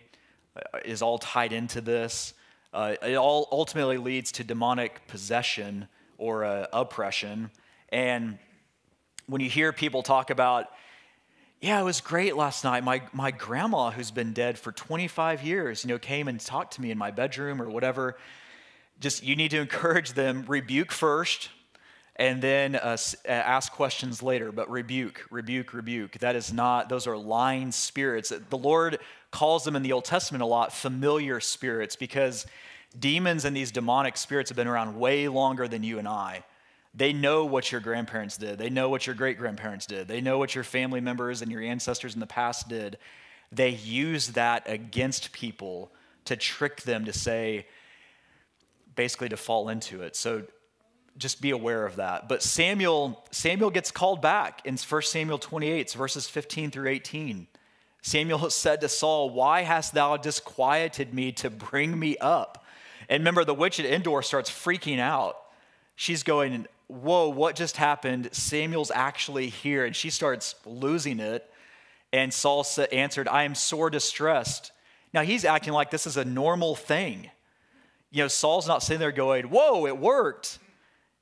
uh, 0.56 0.80
is 0.86 1.02
all 1.02 1.18
tied 1.18 1.54
into 1.54 1.82
this. 1.82 2.34
Uh, 2.74 2.96
it 3.02 3.16
all 3.16 3.48
ultimately 3.52 3.98
leads 3.98 4.32
to 4.34 4.44
demonic 4.44 5.08
possession 5.08 5.88
or 6.18 6.46
uh, 6.46 6.68
oppression. 6.74 7.50
And 7.90 8.38
when 9.28 9.42
you 9.42 9.50
hear 9.50 9.74
people 9.74 10.04
talk 10.04 10.30
about, 10.30 10.68
yeah, 11.62 11.80
it 11.80 11.84
was 11.84 12.02
great 12.02 12.36
last 12.36 12.64
night. 12.64 12.84
My, 12.84 13.02
my 13.14 13.32
grandma, 13.32 13.90
who's 13.90 14.12
been 14.12 14.34
dead 14.34 14.60
for 14.60 14.72
25 14.72 15.44
years, 15.44 15.84
you 15.84 15.88
know, 15.88 15.98
came 15.98 16.28
and 16.28 16.40
talked 16.40 16.74
to 16.74 16.82
me 16.82 16.92
in 16.92 16.98
my 16.98 17.10
bedroom 17.10 17.62
or 17.62 17.70
whatever. 17.70 18.18
Just 19.00 19.24
you 19.24 19.36
need 19.36 19.52
to 19.52 19.60
encourage 19.60 20.14
them, 20.14 20.46
rebuke 20.48 20.92
first, 20.92 21.50
and 22.16 22.42
then 22.42 22.76
uh, 22.76 22.98
uh, 23.28 23.32
ask 23.32 23.72
questions 23.72 24.24
later. 24.24 24.52
But 24.52 24.70
rebuke, 24.70 25.26
rebuke, 25.30 25.74
rebuke. 25.74 26.14
That 26.20 26.36
is 26.36 26.52
not, 26.52 26.90
those 26.90 27.06
are 27.06 27.18
lying 27.18 27.72
spirits. 27.72 28.34
The 28.50 28.58
Lord 28.58 29.00
calls 29.32 29.64
them 29.64 29.76
in 29.76 29.84
the 29.84 29.94
Old 29.94 30.06
Testament 30.06 30.42
a 30.42 30.48
lot 30.48 30.74
familiar 30.74 31.40
spirits 31.40 31.96
because 31.96 32.48
demons 32.98 33.46
and 33.46 33.56
these 33.56 33.72
demonic 33.72 34.18
spirits 34.18 34.50
have 34.50 34.58
been 34.58 34.68
around 34.68 35.00
way 35.00 35.28
longer 35.28 35.68
than 35.68 35.84
you 35.84 36.00
and 36.00 36.08
I. 36.08 36.44
They 36.96 37.14
know 37.14 37.46
what 37.46 37.72
your 37.72 37.82
grandparents 37.82 38.38
did. 38.38 38.58
They 38.58 38.72
know 38.72 38.90
what 38.90 39.06
your 39.06 39.16
great 39.16 39.38
grandparents 39.38 39.86
did. 39.86 40.08
They 40.08 40.22
know 40.22 40.40
what 40.40 40.56
your 40.56 40.64
family 40.64 41.02
members 41.02 41.44
and 41.44 41.52
your 41.52 41.62
ancestors 41.62 42.16
in 42.16 42.20
the 42.20 42.26
past 42.26 42.68
did. 42.68 42.98
They 43.52 43.70
use 43.70 44.30
that 44.30 44.64
against 44.66 45.32
people 45.32 45.92
to 46.26 46.36
trick 46.36 46.82
them 46.82 47.06
to 47.06 47.14
say, 47.14 47.68
basically 48.98 49.30
to 49.30 49.38
fall 49.38 49.70
into 49.70 50.02
it. 50.02 50.18
So 50.18 50.44
just 51.18 51.42
be 51.42 51.52
aware 51.52 51.86
of 51.86 51.96
that. 51.96 52.28
But 52.28 52.44
Samuel, 52.44 53.26
Samuel 53.32 53.70
gets 53.70 53.92
called 53.92 54.22
back 54.22 54.62
in 54.66 54.78
1 54.78 55.02
Samuel 55.04 55.38
28, 55.38 55.92
verses 55.94 56.28
15 56.28 56.72
through 56.72 56.90
18. 56.90 57.48
Samuel 58.02 58.50
said 58.50 58.82
to 58.82 58.90
Saul, 58.90 59.30
Why 59.30 59.62
hast 59.62 59.94
thou 59.94 60.18
disquieted 60.18 61.14
me 61.14 61.32
to 61.34 61.50
bring 61.50 61.98
me 61.98 62.18
up? 62.18 62.66
And 63.10 63.22
remember, 63.22 63.46
the 63.46 63.54
witch 63.54 63.80
at 63.80 63.86
Endor 63.86 64.22
starts 64.22 64.50
freaking 64.50 65.00
out. 65.00 65.38
She's 65.96 66.24
going, 66.24 66.68
Whoa, 66.88 67.30
what 67.30 67.56
just 67.56 67.78
happened? 67.78 68.30
Samuel's 68.32 68.92
actually 68.92 69.50
here. 69.50 69.86
And 69.86 69.96
she 69.96 70.10
starts 70.10 70.56
losing 70.66 71.20
it. 71.20 71.50
And 72.14 72.34
Saul 72.34 72.66
answered, 72.92 73.28
I 73.28 73.44
am 73.44 73.56
sore 73.56 73.90
distressed. 73.90 74.72
Now 75.14 75.24
he's 75.24 75.44
acting 75.44 75.74
like 75.74 75.92
this 75.92 76.08
is 76.08 76.16
a 76.16 76.24
normal 76.24 76.76
thing. 76.76 77.30
You 78.12 78.24
know, 78.24 78.28
Saul's 78.28 78.68
not 78.68 78.84
sitting 78.84 79.00
there 79.00 79.12
going, 79.12 79.46
Whoa, 79.46 79.86
it 79.86 79.98
worked. 79.98 80.60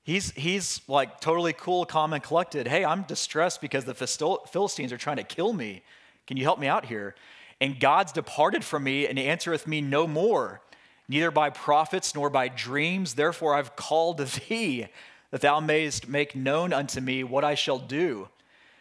He's, 0.04 0.32
he's 0.32 0.82
like 0.88 1.19
totally 1.19 1.54
cool, 1.54 1.84
calm, 1.86 2.13
and 2.13 2.21
collected. 2.21 2.67
Hey, 2.67 2.86
I'm 2.86 3.04
distressed 3.04 3.60
because 3.60 3.86
the 3.86 3.95
Philistines 3.95 4.93
are 4.93 4.98
trying 4.98 5.17
to 5.17 5.24
kill 5.24 5.52
me. 5.52 5.82
Can 6.28 6.38
you 6.38 6.43
help 6.43 6.60
me 6.60 6.67
out 6.67 6.86
here? 6.86 7.15
And 7.60 7.80
God's 7.80 8.12
departed 8.12 8.63
from 8.63 8.84
me 8.84 9.08
and 9.08 9.17
answereth 9.17 9.65
me 9.65 9.82
no 9.82 10.06
more, 10.06 10.62
neither 11.08 11.32
by 11.32 11.50
prophets 11.50 12.13
nor 12.13 12.30
by 12.30 12.50
dreams. 12.50 13.15
Therefore, 13.15 13.56
I've 13.56 13.76
called 13.76 14.19
thee 14.48 14.88
that 15.32 15.41
thou 15.41 15.60
mayest 15.60 16.08
make 16.08 16.36
known 16.36 16.71
unto 16.71 17.02
me 17.02 17.24
what 17.24 17.43
I 17.43 17.56
shall 17.56 17.80
do. 17.80 18.30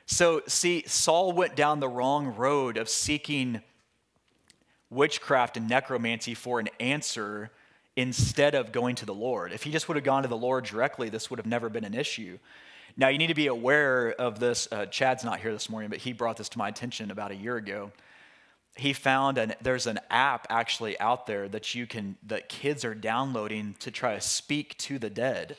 So, 0.05 0.43
see, 0.47 0.85
Saul 0.87 1.33
went 1.33 1.57
down 1.57 1.81
the 1.81 1.89
wrong 1.89 2.37
road 2.37 2.77
of 2.77 2.91
seeking 2.91 3.63
witchcraft 4.91 5.57
and 5.57 5.69
necromancy 5.69 6.35
for 6.35 6.61
an 6.61 6.69
answer 6.79 7.51
instead 7.97 8.55
of 8.55 8.73
going 8.73 8.97
to 8.97 9.07
the 9.07 9.15
Lord. 9.15 9.53
If 9.53 9.63
he 9.63 9.71
just 9.71 9.89
would 9.89 9.97
have 9.97 10.05
gone 10.05 10.23
to 10.23 10.29
the 10.29 10.37
Lord 10.37 10.65
directly, 10.65 11.09
this 11.09 11.31
would 11.31 11.39
have 11.39 11.47
never 11.47 11.69
been 11.69 11.85
an 11.85 11.95
issue. 11.95 12.39
Now, 12.97 13.09
you 13.09 13.19
need 13.19 13.29
to 13.29 13.35
be 13.35 13.49
aware 13.49 14.13
of 14.13 14.39
this. 14.39 14.69
Uh, 14.71 14.87
Chad's 14.87 15.25
not 15.25 15.41
here 15.41 15.53
this 15.53 15.69
morning, 15.69 15.91
but 15.91 15.99
he 15.99 16.13
brought 16.13 16.37
this 16.37 16.49
to 16.51 16.59
my 16.59 16.69
attention 16.69 17.11
about 17.11 17.31
a 17.31 17.37
year 17.37 17.57
ago. 17.57 17.91
He 18.77 18.93
found 18.93 19.39
an 19.39 19.55
there's 19.61 19.87
an 19.87 20.01
app 20.11 20.49
actually 20.51 20.99
out 20.99 21.27
there 21.27 21.49
that 21.49 21.75
you 21.77 21.87
can 21.87 22.17
that 22.27 22.49
kids 22.49 22.85
are 22.85 22.95
downloading 22.95 23.77
to 23.81 23.93
try 23.93 24.15
to 24.15 24.21
speak 24.21 24.77
to 24.79 24.99
the 24.99 25.11
dead, 25.11 25.57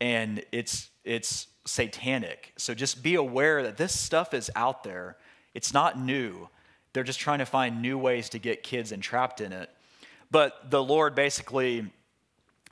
and 0.00 0.44
it's 0.52 0.90
it's 1.04 1.48
satanic. 1.66 2.52
So 2.56 2.74
just 2.74 3.02
be 3.02 3.16
aware 3.16 3.64
that 3.64 3.76
this 3.76 3.98
stuff 3.98 4.34
is 4.34 4.50
out 4.54 4.84
there. 4.84 5.16
It's 5.52 5.74
not 5.74 5.98
new. 5.98 6.48
They're 6.92 7.02
just 7.02 7.18
trying 7.18 7.40
to 7.40 7.46
find 7.46 7.82
new 7.82 7.98
ways 7.98 8.28
to 8.30 8.38
get 8.38 8.62
kids 8.62 8.92
entrapped 8.92 9.40
in 9.40 9.52
it. 9.52 9.70
But 10.30 10.70
the 10.70 10.82
Lord 10.82 11.14
basically 11.14 11.90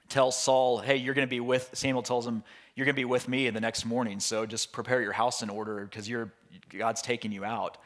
tells 0.08 0.38
Saul, 0.38 0.78
hey, 0.78 0.96
you're 0.96 1.14
going 1.14 1.26
to 1.26 1.30
be 1.30 1.40
with, 1.40 1.70
Samuel 1.72 2.02
tells 2.02 2.26
him, 2.26 2.42
you're 2.74 2.84
going 2.84 2.94
to 2.94 3.00
be 3.00 3.06
with 3.06 3.28
me 3.28 3.48
the 3.50 3.60
next 3.60 3.84
morning. 3.84 4.20
So 4.20 4.44
just 4.46 4.72
prepare 4.72 5.00
your 5.00 5.12
house 5.12 5.42
in 5.42 5.48
order 5.48 5.84
because 5.84 6.08
you're, 6.08 6.32
God's 6.68 7.02
taking 7.02 7.32
you 7.32 7.44
out. 7.44 7.78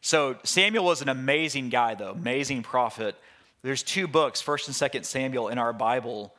So 0.00 0.36
Samuel 0.42 0.84
was 0.84 1.00
an 1.00 1.08
amazing 1.08 1.70
guy, 1.70 1.94
though, 1.94 2.10
amazing 2.10 2.62
prophet. 2.62 3.16
There's 3.62 3.82
two 3.82 4.06
books, 4.06 4.40
First 4.40 4.66
and 4.66 4.76
Second 4.76 5.04
Samuel, 5.04 5.48
in 5.48 5.56
our 5.56 5.72
Bible 5.72 6.34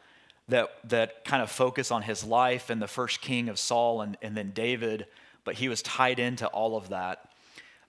that, 0.49 0.69
that 0.89 1.25
kind 1.25 1.41
of 1.41 1.49
focus 1.49 1.89
on 1.89 2.03
his 2.03 2.23
life 2.23 2.69
and 2.69 2.81
the 2.81 2.87
first 2.87 3.21
king 3.21 3.49
of 3.49 3.57
Saul 3.57 4.01
and, 4.01 4.17
and 4.21 4.37
then 4.37 4.51
David, 4.51 5.07
but 5.43 5.55
he 5.55 5.69
was 5.69 5.81
tied 5.81 6.19
into 6.19 6.45
all 6.47 6.77
of 6.77 6.89
that. 6.89 7.31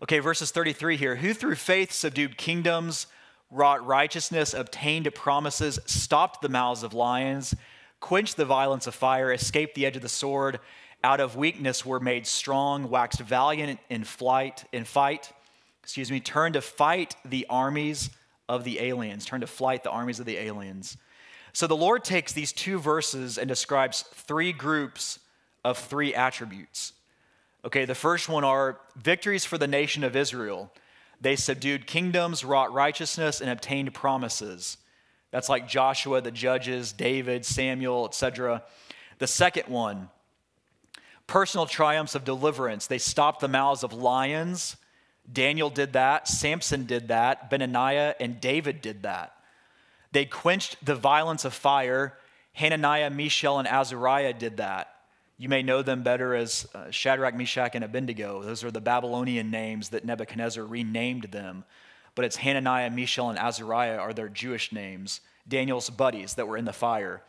Okay, 0.02 0.20
verses 0.20 0.50
33 0.50 0.96
here. 0.96 1.16
Who 1.16 1.34
through 1.34 1.56
faith 1.56 1.92
subdued 1.92 2.38
kingdoms, 2.38 3.06
wrought 3.50 3.86
righteousness, 3.86 4.54
obtained 4.54 5.12
promises, 5.14 5.78
stopped 5.86 6.42
the 6.42 6.48
mouths 6.48 6.82
of 6.82 6.94
lions, 6.94 7.54
quenched 8.00 8.36
the 8.36 8.44
violence 8.44 8.86
of 8.86 8.94
fire, 8.94 9.32
escaped 9.32 9.74
the 9.74 9.86
edge 9.86 9.96
of 9.96 10.02
the 10.02 10.08
sword, 10.08 10.60
out 11.04 11.20
of 11.20 11.36
weakness 11.36 11.86
were 11.86 12.00
made 12.00 12.26
strong, 12.26 12.90
waxed 12.90 13.20
valiant 13.20 13.78
in 13.88 14.04
flight, 14.04 14.64
in 14.72 14.84
fight, 14.84 15.32
excuse 15.82 16.10
me, 16.10 16.20
turned 16.20 16.54
to 16.54 16.60
fight 16.60 17.14
the 17.24 17.46
armies 17.48 18.10
of 18.48 18.64
the 18.64 18.80
aliens, 18.80 19.24
turned 19.24 19.42
to 19.42 19.46
flight 19.46 19.84
the 19.84 19.90
armies 19.90 20.18
of 20.18 20.26
the 20.26 20.36
aliens. 20.36 20.96
So 21.52 21.66
the 21.66 21.76
Lord 21.76 22.04
takes 22.04 22.32
these 22.32 22.52
two 22.52 22.78
verses 22.78 23.38
and 23.38 23.48
describes 23.48 24.02
three 24.02 24.52
groups 24.52 25.20
of 25.64 25.78
three 25.78 26.14
attributes. 26.14 26.92
Okay, 27.64 27.84
the 27.84 27.94
first 27.94 28.28
one 28.28 28.44
are 28.44 28.80
victories 28.96 29.44
for 29.44 29.58
the 29.58 29.66
nation 29.66 30.04
of 30.04 30.14
Israel. 30.14 30.72
They 31.20 31.36
subdued 31.36 31.86
kingdoms, 31.86 32.44
wrought 32.44 32.72
righteousness, 32.72 33.40
and 33.40 33.50
obtained 33.50 33.94
promises. 33.94 34.78
That's 35.30 35.48
like 35.48 35.68
Joshua, 35.68 36.20
the 36.20 36.30
judges, 36.30 36.92
David, 36.92 37.44
Samuel, 37.44 38.06
etc. 38.06 38.62
The 39.18 39.26
second 39.26 39.68
one, 39.68 40.10
personal 41.26 41.66
triumphs 41.66 42.14
of 42.14 42.24
deliverance. 42.24 42.86
They 42.86 42.98
stopped 42.98 43.40
the 43.40 43.48
mouths 43.48 43.82
of 43.82 43.92
lions. 43.92 44.76
Daniel 45.30 45.70
did 45.70 45.94
that. 45.94 46.28
Samson 46.28 46.84
did 46.86 47.08
that. 47.08 47.50
Benaiah 47.50 48.14
and 48.20 48.40
David 48.40 48.80
did 48.80 49.02
that. 49.02 49.34
They 50.12 50.24
quenched 50.24 50.84
the 50.84 50.94
violence 50.94 51.44
of 51.44 51.52
fire. 51.52 52.16
Hananiah, 52.52 53.10
Mishael, 53.10 53.58
and 53.58 53.68
Azariah 53.68 54.32
did 54.32 54.58
that. 54.58 54.95
You 55.38 55.48
may 55.50 55.62
know 55.62 55.82
them 55.82 56.02
better 56.02 56.34
as 56.34 56.66
uh, 56.74 56.90
Shadrach, 56.90 57.34
Meshach, 57.34 57.74
and 57.74 57.84
Abednego. 57.84 58.42
Those 58.42 58.64
are 58.64 58.70
the 58.70 58.80
Babylonian 58.80 59.50
names 59.50 59.90
that 59.90 60.04
Nebuchadnezzar 60.04 60.64
renamed 60.64 61.24
them. 61.24 61.64
But 62.14 62.24
it's 62.24 62.36
Hananiah, 62.36 62.90
Mishael, 62.90 63.28
and 63.28 63.38
Azariah 63.38 63.98
are 63.98 64.14
their 64.14 64.30
Jewish 64.30 64.72
names, 64.72 65.20
Daniel's 65.46 65.90
buddies 65.90 66.34
that 66.34 66.48
were 66.48 66.56
in 66.56 66.64
the 66.64 66.72
fire. 66.72 67.22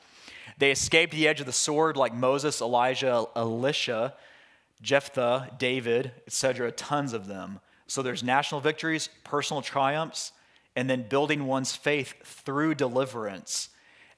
They 0.58 0.72
escaped 0.72 1.12
the 1.12 1.28
edge 1.28 1.42
of 1.42 1.46
the 1.46 1.52
sword 1.52 1.98
like 1.98 2.16
Moses, 2.16 2.62
Elijah, 2.62 3.26
Elisha, 3.36 4.14
Jephthah, 4.82 5.56
David, 5.58 6.12
etc., 6.26 6.72
tons 6.72 7.12
of 7.12 7.28
them. 7.28 7.60
So 7.88 8.02
there's 8.02 8.24
national 8.24 8.62
victories, 8.62 9.10
personal 9.26 9.62
triumphs, 9.62 10.32
and 10.78 10.90
then 10.90 11.08
building 11.10 11.46
one's 11.46 11.76
faith 11.76 12.14
through 12.24 12.76
deliverance. 12.76 13.70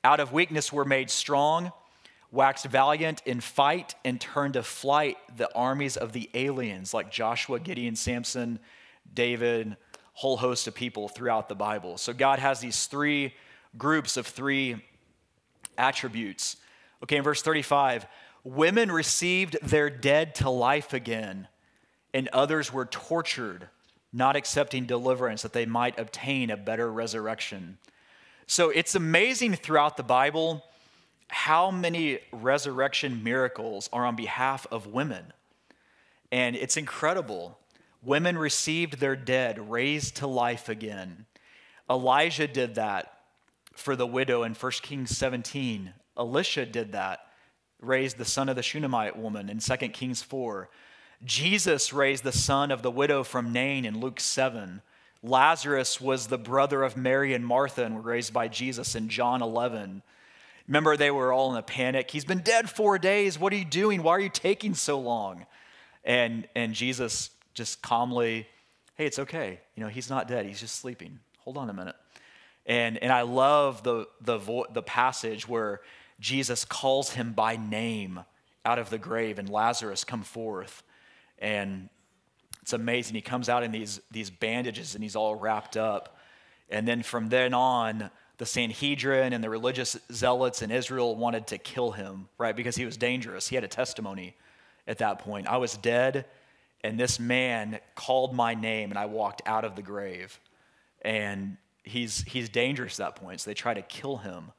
Out 0.04 0.20
of 0.20 0.32
weakness, 0.32 0.72
we're 0.72 0.86
made 0.86 1.10
strong, 1.10 1.72
waxed 2.32 2.66
valiant 2.66 3.22
in 3.26 3.40
fight, 3.40 3.96
and 4.06 4.22
turned 4.22 4.54
to 4.54 4.64
flight 4.64 5.18
the 5.36 5.54
armies 5.56 5.98
of 5.98 6.14
the 6.14 6.30
aliens 6.34 6.94
like 6.94 7.12
Joshua, 7.12 7.60
Gideon, 7.60 7.96
Samson, 7.96 8.60
David, 9.14 9.76
whole 10.14 10.38
host 10.38 10.68
of 10.68 10.76
people 10.76 11.08
throughout 11.08 11.50
the 11.50 11.56
Bible. 11.56 11.98
So 11.98 12.14
God 12.14 12.40
has 12.40 12.60
these 12.60 12.86
three 12.86 13.34
groups 13.78 14.18
of 14.18 14.28
three 14.28 14.84
attributes. 15.78 16.58
Okay, 17.04 17.16
in 17.16 17.24
verse 17.24 17.42
35, 17.42 18.06
women 18.44 18.92
received 18.92 19.58
their 19.62 19.90
dead 19.90 20.36
to 20.36 20.50
life 20.50 20.94
again, 20.94 21.48
and 22.14 22.28
others 22.30 22.74
were 22.74 22.86
tortured, 22.86 23.70
not 24.12 24.36
accepting 24.36 24.86
deliverance 24.86 25.42
that 25.42 25.54
they 25.54 25.66
might 25.66 25.98
obtain 25.98 26.50
a 26.50 26.58
better 26.58 26.92
resurrection. 26.92 27.78
So 28.46 28.70
it's 28.70 28.96
amazing 28.96 29.56
throughout 29.56 29.96
the 29.96 30.04
Bible 30.04 30.66
how 31.30 31.72
many 31.72 32.20
resurrection 32.32 33.24
miracles 33.24 33.90
are 33.94 34.06
on 34.06 34.16
behalf 34.16 34.68
of 34.72 34.88
women. 34.88 35.32
And 36.32 36.56
it's 36.56 36.78
incredible. 36.78 37.58
Women 38.04 38.38
received 38.38 39.00
their 39.00 39.16
dead 39.16 39.70
raised 39.70 40.18
to 40.18 40.28
life 40.28 40.70
again. 40.70 41.26
Elijah 41.90 42.48
did 42.48 42.76
that 42.76 43.20
for 43.74 43.96
the 43.96 44.08
widow 44.08 44.44
in 44.44 44.54
1 44.54 44.72
Kings 44.82 45.16
17. 45.18 45.94
Elisha 46.18 46.66
did 46.66 46.92
that, 46.92 47.20
raised 47.82 48.18
the 48.18 48.26
son 48.26 48.50
of 48.50 48.56
the 48.56 48.64
Shunammite 48.64 49.18
woman 49.18 49.50
in 49.50 49.60
2 49.60 49.76
Kings 49.90 50.22
4. 50.22 50.70
Jesus 51.24 51.94
raised 51.94 52.24
the 52.24 52.32
son 52.32 52.72
of 52.72 52.82
the 52.82 52.92
widow 52.92 53.24
from 53.24 53.52
Nain 53.54 53.86
in 53.86 54.00
Luke 54.00 54.20
7. 54.20 54.82
Lazarus 55.22 56.00
was 56.00 56.28
the 56.28 56.38
brother 56.38 56.84
of 56.84 56.96
Mary 56.96 57.34
and 57.34 57.46
Martha 57.46 57.84
and 57.84 57.96
were 57.96 58.02
raised 58.02 58.34
by 58.34 58.48
Jesus 58.48 58.96
in 58.96 59.10
John 59.10 59.42
11. 59.42 60.02
Remember, 60.70 60.96
they 60.96 61.10
were 61.10 61.34
all 61.34 61.52
in 61.52 61.58
a 61.58 61.64
panic. 61.64 62.12
He's 62.12 62.26
been 62.26 62.42
dead 62.42 62.70
four 62.70 63.00
days. 63.00 63.40
What 63.40 63.52
are 63.52 63.56
you 63.56 63.66
doing? 63.66 64.04
Why 64.04 64.12
are 64.12 64.20
you 64.20 64.30
taking 64.30 64.76
so 64.76 65.00
long? 65.00 65.48
And, 66.04 66.48
and 66.56 66.76
Jesus 66.76 67.32
just 67.56 67.82
calmly, 67.82 68.48
hey, 68.94 69.08
it's 69.08 69.18
okay. 69.18 69.62
You 69.76 69.82
know, 69.82 69.90
he's 69.90 70.12
not 70.12 70.28
dead. 70.28 70.46
He's 70.46 70.60
just 70.60 70.76
sleeping. 70.76 71.22
Hold 71.40 71.58
on 71.58 71.72
a 71.72 71.74
minute. 71.74 71.96
And, 72.68 73.00
and 73.00 73.12
I 73.12 73.24
love 73.24 73.82
the, 73.82 74.08
the, 74.22 74.38
vo- 74.38 74.68
the 74.72 74.84
passage 74.84 75.48
where 75.48 75.82
Jesus 76.20 76.66
calls 76.66 77.10
him 77.10 77.34
by 77.34 77.56
name 77.56 78.20
out 78.64 78.78
of 78.78 78.92
the 78.92 79.00
grave 79.00 79.40
and 79.40 79.50
Lazarus 79.50 80.04
come 80.04 80.22
forth. 80.22 80.84
And 81.40 81.90
it's 82.62 82.74
amazing. 82.74 83.16
He 83.16 83.22
comes 83.22 83.50
out 83.50 83.64
in 83.64 83.72
these, 83.72 84.02
these 84.12 84.30
bandages 84.30 84.94
and 84.94 85.04
he's 85.04 85.16
all 85.16 85.34
wrapped 85.34 85.78
up. 85.78 86.16
And 86.70 86.88
then 86.88 87.02
from 87.02 87.30
then 87.30 87.56
on, 87.56 88.12
the 88.40 88.46
Sanhedrin 88.46 89.32
and 89.34 89.44
the 89.44 89.50
religious 89.50 89.96
zealots 90.12 90.64
in 90.64 90.72
Israel 90.72 91.16
wanted 91.16 91.48
to 91.48 91.60
kill 91.60 91.92
him, 91.92 92.28
right? 92.38 92.56
Because 92.56 92.76
he 92.76 92.86
was 92.86 92.98
dangerous. 92.98 93.48
He 93.48 93.56
had 93.56 93.64
a 93.64 93.70
testimony 93.70 94.36
at 94.88 94.98
that 94.98 95.20
point. 95.20 95.48
I 95.48 95.58
was 95.58 95.78
dead 95.78 96.26
and 96.84 97.00
this 97.00 97.20
man 97.20 97.80
called 97.96 98.34
my 98.34 98.54
name, 98.54 98.90
and 98.90 98.98
I 98.98 99.06
walked 99.06 99.42
out 99.46 99.66
of 99.66 99.76
the 99.76 99.82
grave. 99.82 100.40
And 101.02 101.58
he's, 101.84 102.22
he's 102.24 102.50
dangerous 102.50 103.00
at 103.00 103.16
that 103.16 103.22
point, 103.22 103.42
so 103.42 103.50
they 103.50 103.54
try 103.54 103.74
to 103.74 103.82
kill 103.82 104.18
him. 104.18 104.52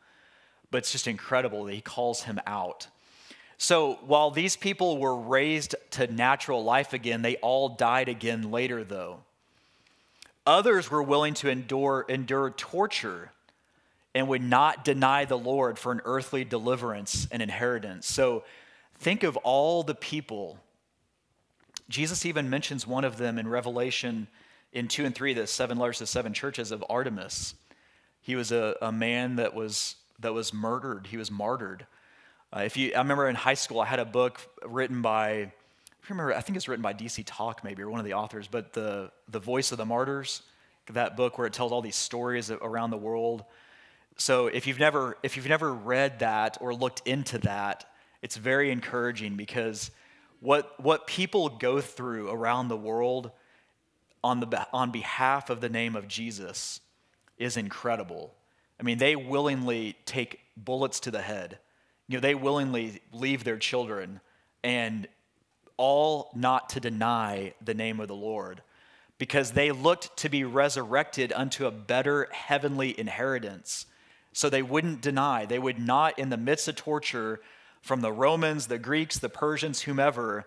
But 0.71 0.79
it's 0.79 0.93
just 0.93 1.07
incredible 1.07 1.65
that 1.65 1.75
he 1.75 1.81
calls 1.81 2.23
him 2.23 2.39
out. 2.47 2.89
So 3.57 3.99
while 4.07 4.31
these 4.31 4.57
people 4.57 4.99
were 4.99 5.17
raised 5.17 5.75
to 5.93 6.07
natural 6.07 6.63
life 6.63 6.93
again, 6.93 7.23
they 7.23 7.37
all 7.37 7.71
died 7.71 8.09
again 8.09 8.51
later, 8.51 8.85
though. 8.85 9.21
Others 10.47 10.91
were 10.91 11.03
willing 11.03 11.35
to 11.35 11.49
endure, 11.49 12.05
endure 12.09 12.51
torture 12.51 13.33
and 14.15 14.29
would 14.29 14.43
not 14.43 14.85
deny 14.85 15.25
the 15.25 15.39
Lord 15.39 15.79
for 15.79 15.93
an 15.93 16.01
earthly 16.05 16.45
deliverance 16.45 17.29
and 17.31 17.43
inheritance. 17.43 18.07
So 18.07 18.45
think 18.99 19.23
of 19.23 19.37
all 19.39 19.83
the 19.83 19.95
people 19.95 20.59
Jesus 21.91 22.25
even 22.25 22.49
mentions 22.49 22.87
one 22.87 23.05
of 23.05 23.17
them 23.17 23.37
in 23.37 23.49
Revelation 23.49 24.29
in 24.73 24.87
2 24.87 25.05
and 25.05 25.15
3, 25.15 25.35
the 25.35 25.47
seven 25.49 25.77
letters 25.77 25.99
to 25.99 26.07
seven 26.07 26.33
churches 26.33 26.71
of 26.71 26.85
Antipas. 26.89 27.55
He 28.21 28.37
was 28.37 28.53
a, 28.53 28.77
a 28.81 28.93
man 28.93 29.37
that 29.37 29.55
was, 29.55 29.97
that 30.21 30.33
was 30.33 30.55
murdered, 30.55 31.09
he 31.09 31.17
was 31.17 31.33
martyred. 31.33 31.87
Uh, 32.55 32.61
if 32.61 32.77
you, 32.77 32.93
I 32.95 32.99
remember 32.99 33.29
in 33.29 33.35
high 33.35 33.55
school, 33.55 33.81
I 33.81 33.87
had 33.87 33.99
a 33.99 34.05
book 34.05 34.41
written 34.65 35.03
by, 35.03 35.31
I 35.31 35.53
remember, 36.09 36.33
I 36.33 36.41
think 36.41 36.57
it's 36.57 36.69
written 36.69 36.83
by 36.83 36.95
DC 36.95 37.25
Talk, 37.27 37.65
maybe, 37.65 37.83
or 37.83 37.91
one 37.91 37.99
of 37.99 38.07
the 38.07 38.15
authors, 38.15 38.47
but 38.49 38.73
the, 38.73 39.11
the 39.29 39.41
Voice 39.41 39.73
of 39.73 39.79
the 39.79 39.87
Martyrs, 39.87 40.43
that 40.93 41.17
book 41.17 41.39
where 41.39 41.47
it 41.49 41.53
tells 41.53 41.73
all 41.73 41.83
these 41.83 41.97
stories 41.97 42.53
around 42.53 42.91
the 42.91 42.97
world. 42.97 43.45
So 44.21 44.49
if 44.49 44.67
you've 44.67 44.79
never, 44.79 45.17
if 45.23 45.37
you've 45.37 45.49
never 45.49 45.73
read 45.73 46.19
that 46.19 46.59
or 46.61 46.75
looked 46.75 47.01
into 47.09 47.39
that, 47.39 47.87
it's 48.21 48.37
very 48.37 48.71
encouraging 48.71 49.37
because 49.37 49.91
what, 50.41 50.79
what 50.79 51.07
people 51.07 51.49
go 51.49 51.81
through 51.81 52.29
around 52.31 52.69
the 52.69 52.77
world 52.77 53.31
on, 54.23 54.41
the, 54.41 54.67
on 54.75 54.91
behalf 54.91 55.49
of 55.49 55.63
the 55.63 55.71
name 55.71 55.97
of 55.97 56.07
Jesus 56.07 56.81
is 57.39 57.57
incredible. 57.57 58.35
I 58.79 58.83
mean, 58.83 58.99
they 58.99 59.17
willingly 59.17 59.97
take 60.05 60.41
bullets 60.55 61.01
to 61.01 61.11
the 61.11 61.23
head. 61.23 61.59
You 62.07 62.19
know, 62.19 62.21
they 62.21 62.35
willingly 62.35 63.01
leave 63.13 63.45
their 63.45 63.57
children 63.57 64.21
and 64.63 65.09
all 65.79 66.31
not 66.35 66.69
to 66.71 66.81
deny 66.81 67.55
the 67.65 67.73
name 67.73 68.01
of 68.01 68.09
the 68.09 68.15
Lord 68.15 68.61
because 69.17 69.53
they 69.53 69.73
looked 69.73 70.15
to 70.19 70.29
be 70.29 70.45
resurrected 70.45 71.33
unto 71.35 71.65
a 71.65 71.71
better 71.71 72.29
heavenly 72.33 72.99
inheritance. 73.01 73.87
So 74.33 74.49
they 74.49 74.63
wouldn't 74.63 75.01
deny. 75.01 75.45
They 75.45 75.59
would 75.59 75.79
not, 75.79 76.19
in 76.19 76.31
the 76.31 76.37
midst 76.37 76.69
of 76.69 76.77
torture, 76.77 77.41
from 77.81 78.01
the 78.01 78.13
Romans, 78.13 78.67
the 78.67 78.79
Greeks, 78.79 79.19
the 79.19 79.29
Persians, 79.29 79.83
whomever, 79.83 80.47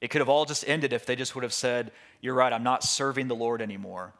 it 0.00 0.08
could 0.08 0.20
have 0.20 0.28
all 0.28 0.44
just 0.44 0.68
ended 0.68 0.92
if 0.92 1.06
they 1.06 1.16
just 1.16 1.34
would 1.34 1.44
have 1.44 1.52
said, 1.52 1.92
You're 2.20 2.34
right, 2.34 2.52
I'm 2.52 2.62
not 2.62 2.84
serving 2.84 3.28
the 3.28 3.34
Lord 3.34 3.62
anymore. 3.62 4.12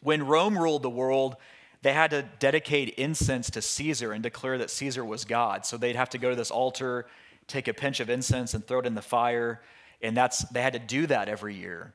When 0.00 0.26
Rome 0.26 0.56
ruled 0.56 0.82
the 0.82 0.90
world, 0.90 1.36
they 1.82 1.92
had 1.92 2.10
to 2.12 2.22
dedicate 2.38 2.90
incense 2.90 3.50
to 3.50 3.60
Caesar 3.60 4.12
and 4.12 4.22
declare 4.22 4.56
that 4.58 4.70
Caesar 4.70 5.04
was 5.04 5.26
God. 5.26 5.66
So 5.66 5.76
they'd 5.76 5.96
have 5.96 6.10
to 6.10 6.18
go 6.18 6.30
to 6.30 6.36
this 6.36 6.50
altar, 6.50 7.06
take 7.46 7.68
a 7.68 7.74
pinch 7.74 8.00
of 8.00 8.08
incense, 8.08 8.54
and 8.54 8.66
throw 8.66 8.78
it 8.78 8.86
in 8.86 8.94
the 8.94 9.02
fire. 9.02 9.60
And 10.00 10.16
that's, 10.16 10.38
they 10.48 10.62
had 10.62 10.72
to 10.72 10.78
do 10.78 11.06
that 11.08 11.28
every 11.28 11.54
year. 11.54 11.92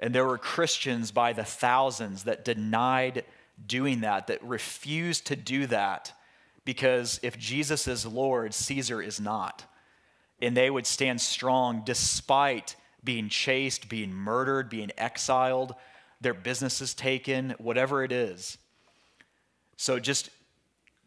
And 0.00 0.14
there 0.14 0.24
were 0.24 0.38
Christians 0.38 1.10
by 1.10 1.34
the 1.34 1.44
thousands 1.44 2.24
that 2.24 2.44
denied 2.44 3.24
doing 3.64 4.00
that, 4.00 4.26
that 4.26 4.42
refuse 4.42 5.20
to 5.22 5.36
do 5.36 5.66
that 5.66 6.12
because 6.64 7.20
if 7.22 7.38
Jesus 7.38 7.86
is 7.88 8.04
Lord, 8.04 8.52
Caesar 8.52 9.00
is 9.00 9.20
not. 9.20 9.64
And 10.42 10.54
they 10.56 10.68
would 10.68 10.86
stand 10.86 11.20
strong 11.20 11.82
despite 11.84 12.76
being 13.02 13.28
chased, 13.28 13.88
being 13.88 14.12
murdered, 14.12 14.68
being 14.68 14.90
exiled, 14.98 15.74
their 16.20 16.34
businesses 16.34 16.92
taken, 16.92 17.54
whatever 17.58 18.02
it 18.04 18.12
is. 18.12 18.58
So 19.76 19.98
just 19.98 20.28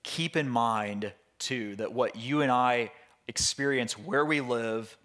keep 0.02 0.38
in 0.38 0.47
mind, 0.47 1.12
too, 1.38 1.76
that 1.76 1.93
what 1.93 2.16
you 2.16 2.41
and 2.41 2.52
I 2.52 2.91
experience 3.28 3.97
where 3.97 4.26
we 4.26 4.41
live 4.41 4.97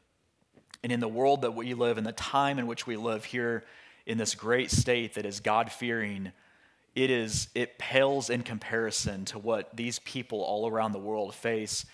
and 0.82 0.92
in 0.92 1.00
the 1.00 1.08
world 1.08 1.42
that 1.42 1.54
we 1.54 1.74
live, 1.74 1.98
in 1.98 2.04
the 2.04 2.12
time 2.12 2.58
in 2.58 2.66
which 2.66 2.86
we 2.86 2.96
live 2.96 3.24
here 3.24 3.64
in 4.06 4.18
this 4.18 4.34
great 4.34 4.70
state 4.70 5.14
that 5.14 5.26
is 5.26 5.40
God 5.40 5.72
fearing 5.72 6.32
it 6.94 7.10
is 7.10 7.48
it 7.54 7.78
pales 7.78 8.30
in 8.30 8.42
comparison 8.42 9.24
to 9.26 9.38
what 9.38 9.76
these 9.76 9.98
people 10.00 10.42
all 10.42 10.68
around 10.68 10.92
the 10.92 10.98
world 10.98 11.34
face. 11.34 11.84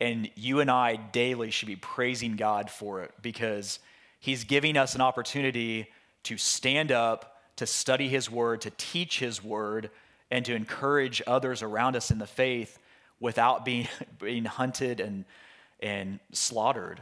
And 0.00 0.30
you 0.36 0.60
and 0.60 0.70
I 0.70 0.96
daily 0.96 1.50
should 1.50 1.66
be 1.66 1.76
praising 1.76 2.36
God 2.36 2.70
for 2.70 3.02
it 3.02 3.12
because 3.20 3.78
he's 4.20 4.44
giving 4.44 4.76
us 4.76 4.94
an 4.94 5.00
opportunity 5.00 5.88
to 6.24 6.36
stand 6.36 6.92
up 6.92 7.36
to 7.56 7.66
study 7.66 8.08
his 8.08 8.30
word 8.30 8.60
to 8.60 8.70
teach 8.70 9.18
his 9.18 9.42
word 9.42 9.90
and 10.30 10.44
to 10.44 10.54
encourage 10.54 11.20
others 11.26 11.62
around 11.62 11.96
us 11.96 12.10
in 12.10 12.18
the 12.18 12.26
faith 12.26 12.78
without 13.18 13.64
being 13.64 13.88
being 14.18 14.44
hunted 14.44 15.00
and 15.00 15.24
and 15.80 16.18
slaughtered. 16.32 17.00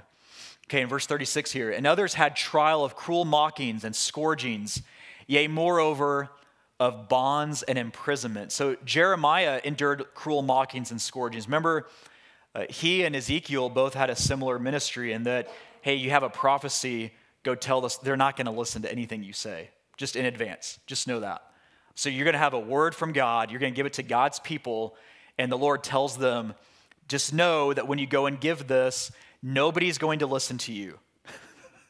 Okay 0.68 0.82
in 0.82 0.88
verse 0.88 1.06
36 1.06 1.52
here 1.52 1.70
and 1.70 1.86
others 1.86 2.14
had 2.14 2.36
trial 2.36 2.84
of 2.84 2.94
cruel 2.96 3.24
mockings 3.24 3.84
and 3.84 3.96
scourgings. 3.96 4.82
Yea 5.26 5.48
moreover 5.48 6.30
of 6.78 7.08
bonds 7.08 7.62
and 7.62 7.78
imprisonment. 7.78 8.52
So 8.52 8.76
Jeremiah 8.84 9.60
endured 9.64 10.04
cruel 10.14 10.42
mockings 10.42 10.90
and 10.90 11.00
scourgings. 11.00 11.46
Remember, 11.46 11.86
uh, 12.54 12.64
he 12.68 13.04
and 13.04 13.16
Ezekiel 13.16 13.68
both 13.68 13.94
had 13.94 14.10
a 14.10 14.16
similar 14.16 14.58
ministry 14.58 15.12
in 15.12 15.24
that, 15.24 15.48
hey, 15.80 15.94
you 15.94 16.10
have 16.10 16.22
a 16.22 16.28
prophecy, 16.28 17.12
go 17.42 17.54
tell 17.54 17.84
us. 17.84 17.96
They're 17.96 18.16
not 18.16 18.36
going 18.36 18.46
to 18.46 18.52
listen 18.52 18.82
to 18.82 18.92
anything 18.92 19.22
you 19.22 19.32
say, 19.32 19.70
just 19.96 20.16
in 20.16 20.26
advance. 20.26 20.78
Just 20.86 21.08
know 21.08 21.20
that. 21.20 21.42
So 21.94 22.10
you're 22.10 22.24
going 22.24 22.34
to 22.34 22.38
have 22.38 22.54
a 22.54 22.60
word 22.60 22.94
from 22.94 23.12
God, 23.12 23.50
you're 23.50 23.60
going 23.60 23.72
to 23.72 23.76
give 23.76 23.86
it 23.86 23.94
to 23.94 24.02
God's 24.02 24.38
people, 24.40 24.96
and 25.38 25.50
the 25.50 25.56
Lord 25.56 25.82
tells 25.82 26.18
them, 26.18 26.54
just 27.08 27.32
know 27.32 27.72
that 27.72 27.88
when 27.88 27.98
you 27.98 28.06
go 28.06 28.26
and 28.26 28.38
give 28.38 28.66
this, 28.66 29.12
nobody's 29.42 29.96
going 29.96 30.18
to 30.18 30.26
listen 30.26 30.58
to 30.58 30.72
you. 30.72 30.98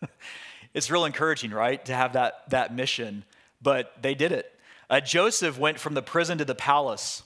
it's 0.74 0.90
real 0.90 1.06
encouraging, 1.06 1.50
right, 1.50 1.84
to 1.86 1.94
have 1.94 2.12
that, 2.12 2.48
that 2.50 2.74
mission. 2.74 3.24
But 3.62 4.00
they 4.02 4.14
did 4.14 4.30
it. 4.30 4.52
Uh, 4.88 5.00
Joseph 5.00 5.58
went 5.58 5.80
from 5.80 5.94
the 5.94 6.02
prison 6.02 6.38
to 6.38 6.44
the 6.44 6.54
palace. 6.54 7.22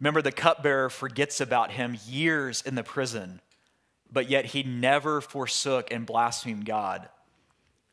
Remember, 0.00 0.20
the 0.20 0.32
cupbearer 0.32 0.90
forgets 0.90 1.40
about 1.40 1.72
him 1.72 1.96
years 2.06 2.62
in 2.62 2.74
the 2.74 2.82
prison, 2.82 3.40
but 4.10 4.28
yet 4.28 4.46
he 4.46 4.62
never 4.62 5.20
forsook 5.20 5.92
and 5.92 6.04
blasphemed 6.04 6.66
God. 6.66 7.08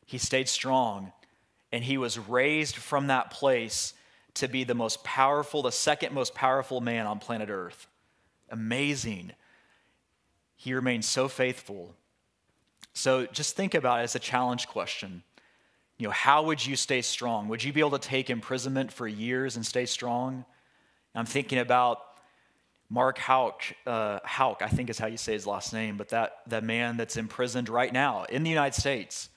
He 0.06 0.18
stayed 0.18 0.48
strong, 0.48 1.12
and 1.70 1.84
he 1.84 1.96
was 1.96 2.18
raised 2.18 2.74
from 2.74 3.06
that 3.06 3.30
place 3.30 3.94
to 4.34 4.48
be 4.48 4.64
the 4.64 4.74
most 4.74 5.04
powerful, 5.04 5.62
the 5.62 5.70
second 5.70 6.12
most 6.12 6.34
powerful 6.34 6.80
man 6.80 7.06
on 7.06 7.20
planet 7.20 7.48
Earth. 7.48 7.86
Amazing. 8.50 9.32
He 10.56 10.74
remained 10.74 11.04
so 11.04 11.28
faithful. 11.28 11.94
So 12.92 13.26
just 13.26 13.56
think 13.56 13.74
about 13.74 14.00
it 14.00 14.04
as 14.04 14.16
a 14.16 14.18
challenge 14.18 14.66
question. 14.66 15.22
You 16.00 16.06
know, 16.06 16.12
how 16.12 16.44
would 16.44 16.64
you 16.64 16.76
stay 16.76 17.02
strong? 17.02 17.48
Would 17.48 17.62
you 17.62 17.74
be 17.74 17.80
able 17.80 17.90
to 17.90 17.98
take 17.98 18.30
imprisonment 18.30 18.90
for 18.90 19.06
years 19.06 19.56
and 19.56 19.66
stay 19.66 19.84
strong? 19.84 20.46
I'm 21.14 21.26
thinking 21.26 21.58
about 21.58 22.00
Mark 22.88 23.18
Hauk, 23.18 23.62
uh, 23.86 24.20
Houck, 24.24 24.62
I 24.62 24.68
think 24.68 24.88
is 24.88 24.98
how 24.98 25.08
you 25.08 25.18
say 25.18 25.34
his 25.34 25.46
last 25.46 25.74
name, 25.74 25.98
but 25.98 26.08
that, 26.08 26.38
that 26.46 26.64
man 26.64 26.96
that's 26.96 27.18
imprisoned 27.18 27.68
right 27.68 27.92
now 27.92 28.24
in 28.30 28.44
the 28.44 28.48
United 28.48 28.80
States 28.80 29.28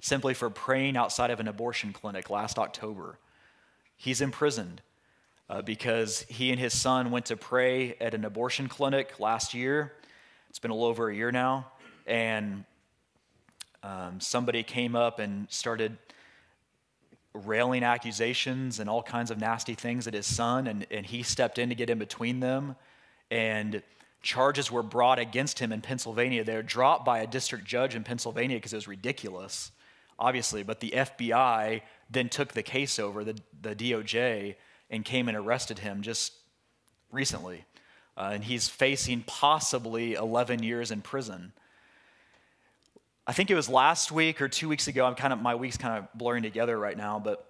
simply 0.00 0.32
for 0.32 0.48
praying 0.48 0.96
outside 0.96 1.32
of 1.32 1.40
an 1.40 1.48
abortion 1.48 1.92
clinic 1.92 2.30
last 2.30 2.56
October. 2.56 3.18
He's 3.96 4.20
imprisoned 4.20 4.80
uh, 5.50 5.62
because 5.62 6.20
he 6.28 6.52
and 6.52 6.60
his 6.60 6.72
son 6.72 7.10
went 7.10 7.26
to 7.26 7.36
pray 7.36 7.96
at 8.00 8.14
an 8.14 8.24
abortion 8.24 8.68
clinic 8.68 9.18
last 9.18 9.54
year. 9.54 9.92
It's 10.50 10.60
been 10.60 10.70
a 10.70 10.74
little 10.74 10.88
over 10.88 11.10
a 11.10 11.14
year 11.16 11.32
now. 11.32 11.72
And 12.06 12.64
um, 13.82 14.20
somebody 14.20 14.62
came 14.62 14.94
up 14.94 15.18
and 15.18 15.50
started 15.50 15.98
railing 17.34 17.82
accusations 17.82 18.78
and 18.78 18.88
all 18.88 19.02
kinds 19.02 19.30
of 19.30 19.38
nasty 19.38 19.74
things 19.74 20.06
at 20.06 20.14
his 20.14 20.26
son, 20.26 20.66
and, 20.66 20.86
and 20.90 21.06
he 21.06 21.22
stepped 21.22 21.58
in 21.58 21.68
to 21.70 21.74
get 21.74 21.90
in 21.90 21.98
between 21.98 22.40
them. 22.40 22.76
And 23.30 23.82
charges 24.22 24.70
were 24.70 24.82
brought 24.82 25.18
against 25.18 25.58
him 25.58 25.72
in 25.72 25.80
Pennsylvania. 25.80 26.44
They 26.44 26.54
were 26.54 26.62
dropped 26.62 27.04
by 27.04 27.20
a 27.20 27.26
district 27.26 27.64
judge 27.64 27.94
in 27.94 28.04
Pennsylvania 28.04 28.56
because 28.56 28.72
it 28.72 28.76
was 28.76 28.88
ridiculous, 28.88 29.72
obviously. 30.18 30.62
But 30.62 30.80
the 30.80 30.90
FBI 30.90 31.82
then 32.10 32.28
took 32.28 32.52
the 32.52 32.62
case 32.62 32.98
over, 32.98 33.24
the, 33.24 33.38
the 33.60 33.74
DOJ, 33.74 34.56
and 34.90 35.04
came 35.04 35.28
and 35.28 35.36
arrested 35.36 35.78
him 35.78 36.02
just 36.02 36.32
recently. 37.10 37.64
Uh, 38.16 38.30
and 38.34 38.44
he's 38.44 38.68
facing 38.68 39.24
possibly 39.26 40.14
11 40.14 40.62
years 40.62 40.90
in 40.90 41.00
prison. 41.00 41.52
I 43.24 43.32
think 43.32 43.52
it 43.52 43.54
was 43.54 43.68
last 43.68 44.10
week 44.10 44.42
or 44.42 44.48
two 44.48 44.68
weeks 44.68 44.88
ago. 44.88 45.06
I'm 45.06 45.14
kind 45.14 45.32
of 45.32 45.40
my 45.40 45.54
week's 45.54 45.76
kind 45.76 45.96
of 45.96 46.12
blurring 46.12 46.42
together 46.42 46.76
right 46.76 46.96
now, 46.96 47.20
but 47.20 47.46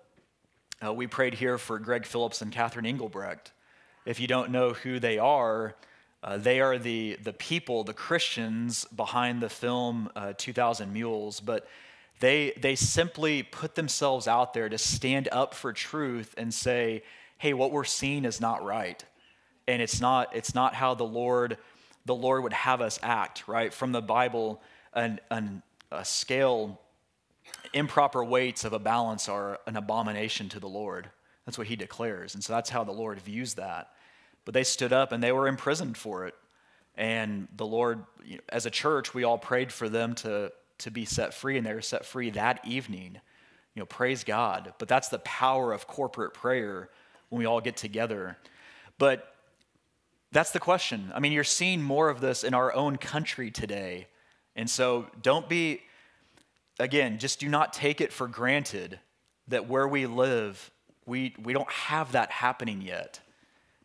uh, 0.84 0.92
we 0.92 1.06
prayed 1.06 1.32
here 1.32 1.56
for 1.56 1.78
Greg 1.78 2.04
Phillips 2.04 2.42
and 2.42 2.52
Catherine 2.52 2.84
Engelbrecht. 2.84 3.52
If 4.04 4.20
you 4.20 4.26
don't 4.26 4.50
know 4.50 4.74
who 4.74 4.98
they 4.98 5.16
are, 5.16 5.74
uh, 6.22 6.36
they 6.36 6.60
are 6.60 6.76
the 6.76 7.16
the 7.22 7.32
people, 7.32 7.84
the 7.84 7.94
Christians 7.94 8.84
behind 8.84 9.40
the 9.40 9.48
film 9.48 10.10
uh, 10.14 10.34
2,000 10.36 10.92
Mules. 10.92 11.40
But 11.40 11.66
they 12.20 12.52
they 12.60 12.74
simply 12.74 13.42
put 13.42 13.74
themselves 13.74 14.28
out 14.28 14.52
there 14.52 14.68
to 14.68 14.76
stand 14.76 15.30
up 15.32 15.54
for 15.54 15.72
truth 15.72 16.34
and 16.36 16.52
say, 16.52 17.02
"Hey, 17.38 17.54
what 17.54 17.72
we're 17.72 17.84
seeing 17.84 18.26
is 18.26 18.42
not 18.42 18.62
right, 18.62 19.02
and 19.66 19.80
it's 19.80 20.02
not 20.02 20.36
it's 20.36 20.54
not 20.54 20.74
how 20.74 20.94
the 20.94 21.04
Lord." 21.04 21.56
The 22.04 22.16
Lord 22.16 22.42
would 22.42 22.52
have 22.52 22.80
us 22.80 22.98
act, 23.00 23.46
right? 23.46 23.72
From 23.72 23.92
the 23.92 24.02
Bible, 24.02 24.60
an, 24.94 25.20
an, 25.30 25.62
a 25.90 26.04
scale, 26.04 26.80
improper 27.72 28.24
weights 28.24 28.64
of 28.64 28.72
a 28.72 28.78
balance 28.78 29.28
are 29.28 29.58
an 29.66 29.76
abomination 29.76 30.48
to 30.50 30.60
the 30.60 30.68
Lord. 30.68 31.10
That's 31.46 31.58
what 31.58 31.66
he 31.66 31.76
declares. 31.76 32.34
And 32.34 32.42
so 32.42 32.52
that's 32.52 32.70
how 32.70 32.84
the 32.84 32.92
Lord 32.92 33.20
views 33.20 33.54
that. 33.54 33.90
But 34.44 34.54
they 34.54 34.64
stood 34.64 34.92
up 34.92 35.12
and 35.12 35.22
they 35.22 35.32
were 35.32 35.48
imprisoned 35.48 35.96
for 35.96 36.26
it. 36.26 36.34
And 36.94 37.48
the 37.56 37.66
Lord, 37.66 38.04
you 38.24 38.36
know, 38.36 38.42
as 38.48 38.66
a 38.66 38.70
church, 38.70 39.14
we 39.14 39.24
all 39.24 39.38
prayed 39.38 39.72
for 39.72 39.88
them 39.88 40.14
to, 40.16 40.52
to 40.78 40.90
be 40.90 41.04
set 41.04 41.32
free, 41.32 41.56
and 41.56 41.66
they 41.66 41.72
were 41.72 41.80
set 41.80 42.04
free 42.04 42.30
that 42.30 42.60
evening. 42.66 43.18
You 43.74 43.80
know, 43.80 43.86
praise 43.86 44.24
God. 44.24 44.74
But 44.78 44.88
that's 44.88 45.08
the 45.08 45.20
power 45.20 45.72
of 45.72 45.86
corporate 45.86 46.34
prayer 46.34 46.90
when 47.30 47.38
we 47.38 47.46
all 47.46 47.62
get 47.62 47.76
together. 47.76 48.36
But 48.98 49.34
that's 50.32 50.50
the 50.50 50.60
question. 50.60 51.10
I 51.14 51.20
mean, 51.20 51.32
you're 51.32 51.44
seeing 51.44 51.82
more 51.82 52.10
of 52.10 52.20
this 52.20 52.44
in 52.44 52.52
our 52.52 52.74
own 52.74 52.96
country 52.96 53.50
today. 53.50 54.08
And 54.56 54.68
so 54.68 55.06
don't 55.22 55.48
be, 55.48 55.82
again, 56.78 57.18
just 57.18 57.40
do 57.40 57.48
not 57.48 57.72
take 57.72 58.00
it 58.00 58.12
for 58.12 58.28
granted 58.28 58.98
that 59.48 59.68
where 59.68 59.88
we 59.88 60.06
live, 60.06 60.70
we, 61.06 61.34
we 61.42 61.52
don't 61.52 61.70
have 61.70 62.12
that 62.12 62.30
happening 62.30 62.82
yet. 62.82 63.20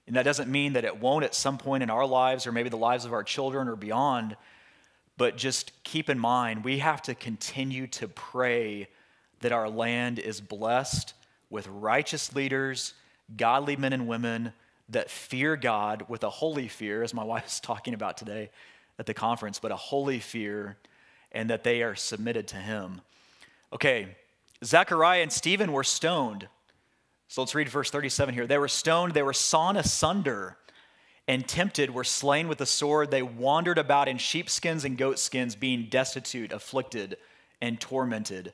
And 0.06 0.16
that 0.16 0.24
doesn't 0.24 0.50
mean 0.50 0.74
that 0.74 0.86
it 0.86 1.00
won't 1.00 1.26
at 1.26 1.36
some 1.36 1.58
point 1.58 1.84
in 1.84 1.90
our 1.90 2.06
lives 2.06 2.48
or 2.48 2.52
maybe 2.52 2.70
the 2.70 2.78
lives 2.78 3.06
of 3.06 3.14
our 3.14 3.24
children 3.24 3.68
or 3.68 3.76
beyond. 3.76 4.38
But 5.18 5.36
just 5.36 5.72
keep 5.84 6.10
in 6.10 6.20
mind, 6.20 6.64
we 6.64 6.80
have 6.80 7.02
to 7.04 7.16
continue 7.16 7.88
to 7.88 8.08
pray 8.08 8.88
that 9.42 9.52
our 9.52 9.70
land 9.70 10.20
is 10.20 10.40
blessed 10.40 11.14
with 11.50 11.68
righteous 11.68 12.36
leaders, 12.36 12.94
godly 13.36 13.76
men 13.76 13.94
and 13.94 14.08
women 14.08 14.54
that 14.90 15.10
fear 15.10 15.58
God 15.58 16.06
with 16.08 16.24
a 16.24 16.30
holy 16.30 16.68
fear, 16.68 17.04
as 17.04 17.14
my 17.14 17.24
wife 17.26 17.48
is 17.48 17.60
talking 17.60 17.94
about 17.94 18.18
today, 18.18 18.50
at 19.00 19.06
the 19.06 19.14
conference, 19.14 19.60
but 19.60 19.72
a 19.72 19.76
holy 19.76 20.20
fear, 20.20 20.78
and 21.32 21.50
that 21.50 21.64
they 21.64 21.84
are 21.84 21.96
submitted 21.96 22.48
to 22.48 22.56
him. 22.58 23.02
Okay, 23.72 24.16
Zechariah 24.64 25.22
and 25.22 25.32
Stephen 25.32 25.72
were 25.72 25.84
stoned. 25.84 26.48
So 27.28 27.42
let's 27.42 27.54
read 27.54 27.70
verse 27.70 27.92
37 27.92 28.34
here. 28.34 28.48
They 28.48 28.58
were 28.58 28.68
stoned, 28.68 29.14
they 29.14 29.24
were 29.24 29.34
sawn 29.34 29.78
asunder, 29.78 30.58
and 31.28 31.48
tempted, 31.48 31.94
were 31.94 32.06
slain 32.06 32.48
with 32.48 32.58
the 32.58 32.66
sword. 32.66 33.12
They 33.12 33.22
wandered 33.22 33.78
about 33.78 34.08
in 34.08 34.18
sheepskins 34.18 34.86
and 34.86 34.98
goatskins, 34.98 35.56
being 35.56 35.88
destitute, 35.90 36.54
afflicted, 36.54 37.18
and 37.62 37.80
tormented. 37.80 38.54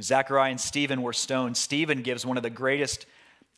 Zechariah 0.00 0.50
and 0.50 0.60
Stephen 0.60 1.02
were 1.02 1.14
stoned. 1.14 1.56
Stephen 1.56 2.02
gives 2.02 2.26
one 2.26 2.36
of 2.36 2.42
the 2.42 2.50
greatest 2.50 3.06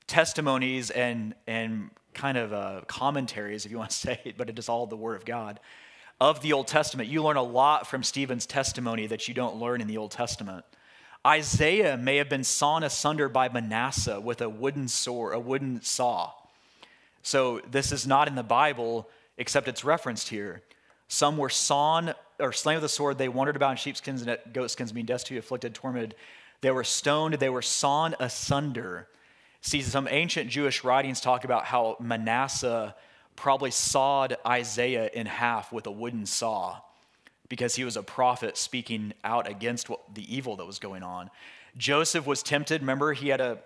testimonies 0.07 0.91
and, 0.91 1.35
and 1.47 1.91
kind 2.14 2.39
of 2.39 2.53
uh, 2.53 2.83
commentaries, 2.87 3.66
if 3.66 3.72
you 3.72 3.78
want 3.78 3.91
to 3.91 3.97
say 4.09 4.20
it, 4.24 4.37
but 4.39 4.49
it 4.49 4.59
is 4.59 4.68
all 4.68 4.87
the 4.87 4.97
Word 4.97 5.16
of 5.16 5.24
God 5.24 5.59
of 6.22 6.40
the 6.40 6.52
Old 6.52 6.68
Testament. 6.68 7.08
You 7.08 7.20
learn 7.20 7.36
a 7.36 7.42
lot 7.42 7.88
from 7.88 8.04
Stephen's 8.04 8.46
testimony 8.46 9.08
that 9.08 9.26
you 9.26 9.34
don't 9.34 9.56
learn 9.56 9.80
in 9.80 9.88
the 9.88 9.96
Old 9.96 10.12
Testament. 10.12 10.64
Isaiah 11.26 11.96
may 11.96 12.18
have 12.18 12.28
been 12.28 12.44
sawn 12.44 12.84
asunder 12.84 13.28
by 13.28 13.48
Manasseh 13.48 14.20
with 14.20 14.40
a 14.40 14.48
wooden 14.48 14.86
sword, 14.86 15.34
a 15.34 15.40
wooden 15.40 15.82
saw. 15.82 16.30
So 17.24 17.60
this 17.68 17.90
is 17.90 18.06
not 18.06 18.28
in 18.28 18.36
the 18.36 18.44
Bible, 18.44 19.08
except 19.36 19.66
it's 19.66 19.84
referenced 19.84 20.28
here. 20.28 20.62
Some 21.08 21.38
were 21.38 21.48
sawn 21.48 22.14
or 22.38 22.52
slain 22.52 22.76
with 22.76 22.84
a 22.84 22.88
sword. 22.88 23.18
They 23.18 23.28
wandered 23.28 23.56
about 23.56 23.72
in 23.72 23.76
sheepskins 23.78 24.22
and 24.22 24.38
goatskins, 24.52 24.92
being 24.92 25.06
destitute, 25.06 25.40
afflicted, 25.40 25.74
tormented. 25.74 26.14
They 26.60 26.70
were 26.70 26.84
stoned. 26.84 27.34
They 27.34 27.50
were 27.50 27.62
sawn 27.62 28.14
asunder. 28.20 29.08
See, 29.60 29.82
some 29.82 30.06
ancient 30.08 30.50
Jewish 30.50 30.84
writings 30.84 31.20
talk 31.20 31.42
about 31.42 31.64
how 31.64 31.96
Manasseh 31.98 32.94
probably 33.37 33.70
sawed 33.70 34.37
Isaiah 34.47 35.11
in 35.12 35.26
half 35.26 35.72
with 35.72 35.87
a 35.87 35.91
wooden 35.91 36.26
saw 36.26 36.80
because 37.49 37.74
he 37.74 37.85
was 37.85 37.97
a 37.97 38.03
prophet 38.03 38.57
speaking 38.57 39.12
out 39.24 39.49
against 39.49 39.89
what, 39.89 40.14
the 40.14 40.35
evil 40.35 40.57
that 40.57 40.66
was 40.66 40.78
going 40.78 41.03
on. 41.03 41.30
Joseph 41.76 42.26
was 42.26 42.43
tempted. 42.43 42.80
Remember, 42.80 43.12
he 43.12 43.28
had 43.28 43.41
a 43.41 43.59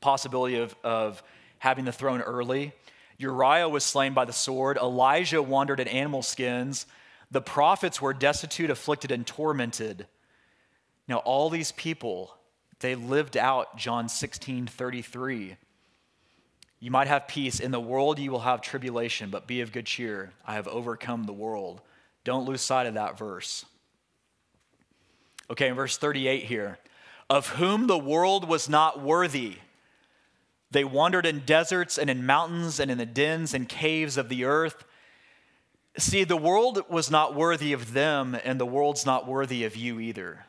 possibility 0.00 0.56
of, 0.56 0.74
of 0.84 1.22
having 1.58 1.84
the 1.84 1.92
throne 1.92 2.20
early. 2.20 2.72
Uriah 3.18 3.68
was 3.68 3.84
slain 3.84 4.14
by 4.14 4.24
the 4.24 4.32
sword. 4.32 4.76
Elijah 4.76 5.42
wandered 5.42 5.80
in 5.80 5.88
animal 5.88 6.22
skins. 6.22 6.86
The 7.30 7.40
prophets 7.40 8.00
were 8.00 8.12
destitute, 8.12 8.70
afflicted, 8.70 9.10
and 9.10 9.26
tormented. 9.26 10.06
Now, 11.08 11.18
all 11.18 11.50
these 11.50 11.72
people, 11.72 12.36
they 12.80 12.94
lived 12.94 13.36
out 13.36 13.76
John 13.76 14.08
16 14.08 14.66
33. 14.66 15.56
You 16.84 16.90
might 16.90 17.08
have 17.08 17.26
peace. 17.26 17.60
In 17.60 17.70
the 17.70 17.80
world, 17.80 18.18
you 18.18 18.30
will 18.30 18.40
have 18.40 18.60
tribulation, 18.60 19.30
but 19.30 19.46
be 19.46 19.62
of 19.62 19.72
good 19.72 19.86
cheer. 19.86 20.32
I 20.46 20.56
have 20.56 20.68
overcome 20.68 21.24
the 21.24 21.32
world. 21.32 21.80
Don't 22.24 22.44
lose 22.44 22.60
sight 22.60 22.86
of 22.86 22.92
that 22.92 23.16
verse. 23.16 23.64
Okay, 25.50 25.68
in 25.68 25.76
verse 25.76 25.96
38 25.96 26.44
here. 26.44 26.78
Of 27.30 27.48
whom 27.48 27.86
the 27.86 27.96
world 27.96 28.46
was 28.46 28.68
not 28.68 29.00
worthy. 29.00 29.54
They 30.72 30.84
wandered 30.84 31.24
in 31.24 31.46
deserts 31.46 31.96
and 31.96 32.10
in 32.10 32.26
mountains 32.26 32.78
and 32.78 32.90
in 32.90 32.98
the 32.98 33.06
dens 33.06 33.54
and 33.54 33.66
caves 33.66 34.18
of 34.18 34.28
the 34.28 34.44
earth. 34.44 34.84
See, 35.96 36.24
the 36.24 36.36
world 36.36 36.82
was 36.90 37.10
not 37.10 37.34
worthy 37.34 37.72
of 37.72 37.94
them, 37.94 38.36
and 38.44 38.60
the 38.60 38.66
world's 38.66 39.06
not 39.06 39.26
worthy 39.26 39.64
of 39.64 39.74
you 39.74 40.00
either. 40.00 40.44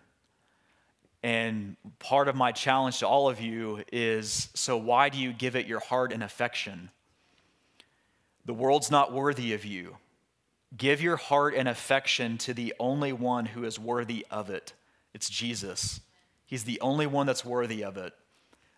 And 1.26 1.76
part 1.97 2.28
of 2.28 2.36
my 2.36 2.51
challenge 2.51 2.99
to 2.99 3.07
all 3.07 3.28
of 3.28 3.41
you 3.41 3.84
is 3.91 4.49
so, 4.53 4.78
why 4.78 5.09
do 5.09 5.17
you 5.17 5.34
give 5.34 5.55
it 5.55 5.65
your 5.65 5.80
heart 5.80 6.13
and 6.13 6.21
affection? 6.21 6.91
The 8.45 8.53
world's 8.53 8.91
not 8.91 9.11
worthy 9.11 9.51
of 9.53 9.65
you. 9.65 9.97
Give 10.78 11.01
your 11.01 11.17
heart 11.17 11.55
and 11.55 11.67
affection 11.67 12.38
to 12.39 12.53
the 12.53 12.76
only 12.80 13.11
one 13.11 13.47
who 13.47 13.63
is 13.63 13.80
worthy 13.80 14.23
of 14.30 14.51
it 14.51 14.73
It's 15.15 15.28
Jesus. 15.28 15.99
He's 16.45 16.65
the 16.65 16.80
only 16.80 17.07
one 17.07 17.26
that's 17.26 17.43
worthy 17.43 17.84
of 17.84 17.97
it. 17.97 18.13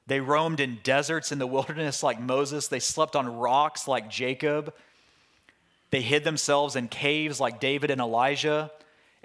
They 0.05 0.21
roamed 0.21 0.61
in 0.61 0.79
deserts 0.83 1.33
in 1.33 1.39
the 1.39 1.47
wilderness 1.55 2.01
like 2.01 2.17
Moses. 2.17 2.69
They 2.69 2.79
slept 2.79 3.17
on 3.17 3.27
rocks 3.27 3.89
like 3.89 4.09
Jacob. 4.09 4.73
They 5.91 6.01
hid 6.01 6.23
themselves 6.23 6.77
in 6.77 6.87
caves 6.87 7.41
like 7.41 7.59
David 7.59 7.91
and 7.91 7.99
Elijah. 7.99 8.71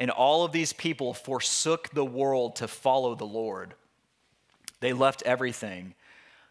And 0.02 0.10
all 0.10 0.44
of 0.44 0.50
these 0.50 0.72
people 0.72 1.14
forsook 1.14 1.90
the 1.90 2.04
world 2.04 2.56
to 2.56 2.66
follow 2.66 3.14
the 3.14 3.24
Lord. 3.24 3.74
They 4.80 4.92
left 4.92 5.22
everything. 5.24 5.94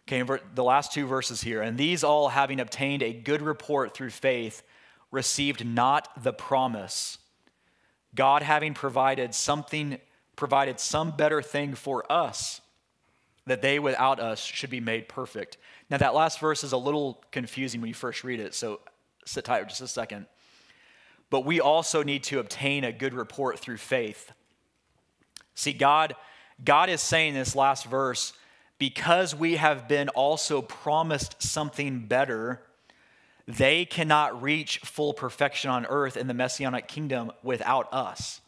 Okay, 0.08 0.24
the 0.56 0.64
last 0.64 0.94
two 0.94 1.06
verses 1.06 1.42
here. 1.42 1.62
And 1.62 1.78
these 1.78 2.02
all, 2.02 2.30
having 2.30 2.62
obtained 2.62 3.04
a 3.04 3.12
good 3.12 3.42
report 3.42 3.94
through 3.94 4.12
faith, 4.12 4.64
received 5.12 5.66
not 5.66 6.24
the 6.24 6.32
promise. 6.32 7.18
God 8.16 8.42
having 8.42 8.74
provided 8.74 9.36
something, 9.36 10.00
provided 10.38 10.80
some 10.80 11.12
better 11.12 11.42
thing 11.42 11.76
for 11.76 12.10
us, 12.10 12.62
that 13.48 13.62
they 13.62 13.80
without 13.80 14.22
us 14.22 14.42
should 14.42 14.70
be 14.70 14.80
made 14.80 15.10
perfect. 15.10 15.58
Now, 15.90 15.98
that 15.98 16.16
last 16.16 16.40
verse 16.40 16.64
is 16.64 16.72
a 16.72 16.78
little 16.78 17.22
confusing 17.32 17.82
when 17.82 17.90
you 17.90 17.96
first 17.96 18.24
read 18.24 18.40
it, 18.40 18.56
so 18.56 18.80
sit 19.26 19.44
tight 19.44 19.64
for 19.64 19.68
just 19.68 19.82
a 19.82 19.90
second. 19.90 20.28
But 21.32 21.46
we 21.46 21.60
also 21.60 22.04
need 22.04 22.24
to 22.26 22.40
obtain 22.40 22.84
a 22.84 22.92
good 22.92 23.16
report 23.16 23.58
through 23.58 23.78
faith. 23.78 24.32
See, 25.56 25.74
God, 25.74 26.14
God 26.64 26.90
is 26.90 27.02
saying 27.02 27.34
this 27.34 27.56
last 27.56 27.86
verse 27.86 28.34
because 28.78 29.34
we 29.34 29.56
have 29.56 29.88
been 29.88 30.10
also 30.10 30.62
promised 30.62 31.42
something 31.42 32.06
better, 32.08 32.62
they 33.48 33.86
cannot 33.86 34.42
reach 34.42 34.80
full 34.80 35.14
perfection 35.14 35.70
on 35.70 35.86
earth 35.86 36.18
in 36.18 36.28
the 36.28 36.34
messianic 36.34 36.88
kingdom 36.88 37.32
without 37.44 37.92
us. 37.94 38.42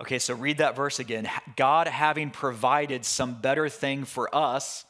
Okay, 0.00 0.18
so 0.18 0.34
read 0.34 0.58
that 0.58 0.76
verse 0.76 0.98
again. 0.98 1.28
God 1.56 1.88
having 1.88 2.30
provided 2.30 3.04
some 3.04 3.40
better 3.40 3.68
thing 3.68 4.04
for 4.04 4.34
us, 4.34 4.84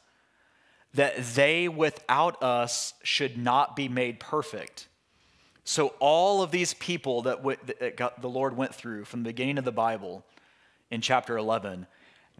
that 0.93 1.17
they 1.35 1.67
without 1.67 2.41
us 2.41 2.93
should 3.03 3.37
not 3.37 3.75
be 3.75 3.89
made 3.89 4.19
perfect. 4.19 4.87
So, 5.69 5.93
all 5.99 6.41
of 6.41 6.49
these 6.49 6.73
people 6.73 7.21
that, 7.21 7.43
that 7.43 8.21
the 8.23 8.27
Lord 8.27 8.57
went 8.57 8.73
through 8.73 9.05
from 9.05 9.21
the 9.21 9.29
beginning 9.29 9.59
of 9.59 9.65
the 9.65 9.71
Bible 9.71 10.25
in 10.89 10.99
chapter 10.99 11.37
11, 11.37 11.85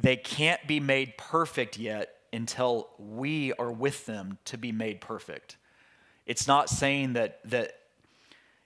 they 0.02 0.16
can't 0.16 0.66
be 0.66 0.80
made 0.80 1.16
perfect 1.16 1.78
yet 1.78 2.16
until 2.34 2.90
we 2.98 3.54
are 3.54 3.72
with 3.72 4.08
them 4.08 4.40
to 4.46 4.58
be 4.58 4.72
made 4.72 5.00
perfect. 5.00 5.58
It's 6.26 6.48
not 6.48 6.72
saying 6.72 7.14
that, 7.14 7.40
that 7.52 7.74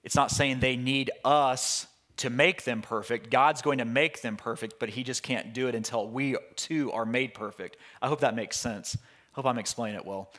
it's 0.02 0.16
not 0.16 0.32
saying 0.32 0.62
they 0.62 0.78
need 0.78 1.12
us 1.26 1.86
to 2.16 2.30
make 2.30 2.64
them 2.64 2.82
perfect. 2.82 3.30
God's 3.30 3.62
going 3.62 3.80
to 3.80 3.86
make 3.86 4.22
them 4.22 4.38
perfect, 4.38 4.76
but 4.80 4.88
He 4.88 5.04
just 5.04 5.24
can't 5.24 5.54
do 5.54 5.68
it 5.68 5.76
until 5.76 6.08
we 6.08 6.38
too 6.56 6.90
are 6.94 7.06
made 7.06 7.34
perfect. 7.34 7.76
I 8.02 8.08
hope 8.08 8.22
that 8.22 8.34
makes 8.34 8.58
sense. 8.58 8.98
Hope 9.34 9.46
I'm 9.46 9.60
explaining 9.60 9.98
it 9.98 10.06
well. 10.06 10.32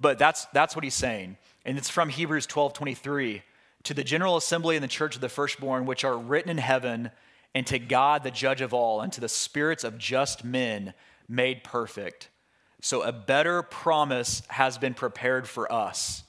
But 0.00 0.20
that's, 0.20 0.44
that's 0.52 0.76
what 0.76 0.84
He's 0.84 0.94
saying. 0.94 1.36
And 1.64 1.76
it's 1.76 1.90
from 1.90 2.10
Hebrews 2.10 2.46
12 2.46 2.74
23. 2.74 3.42
To 3.84 3.94
the 3.94 4.04
general 4.04 4.36
assembly 4.36 4.76
and 4.76 4.82
the 4.82 4.88
church 4.88 5.14
of 5.14 5.20
the 5.20 5.28
firstborn, 5.28 5.86
which 5.86 6.04
are 6.04 6.16
written 6.16 6.50
in 6.50 6.58
heaven, 6.58 7.10
and 7.54 7.66
to 7.66 7.78
God, 7.78 8.22
the 8.22 8.30
judge 8.30 8.60
of 8.60 8.72
all, 8.72 9.00
and 9.00 9.12
to 9.12 9.20
the 9.20 9.28
spirits 9.28 9.84
of 9.84 9.98
just 9.98 10.44
men 10.44 10.94
made 11.28 11.64
perfect. 11.64 12.28
So 12.80 13.02
a 13.02 13.12
better 13.12 13.62
promise 13.62 14.42
has 14.48 14.78
been 14.78 14.94
prepared 14.94 15.48
for 15.48 15.70
us. 15.70 16.24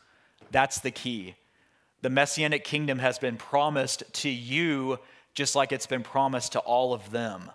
That's 0.51 0.79
the 0.79 0.91
key. 0.91 1.35
The 2.01 2.09
messianic 2.09 2.63
kingdom 2.63 2.99
has 2.99 3.17
been 3.17 3.37
promised 3.37 4.03
to 4.21 4.29
you 4.29 4.99
just 5.33 5.55
like 5.55 5.71
it's 5.71 5.87
been 5.87 6.03
promised 6.03 6.51
to 6.51 6.59
all 6.59 6.93
of 6.93 7.11
them. 7.11 7.51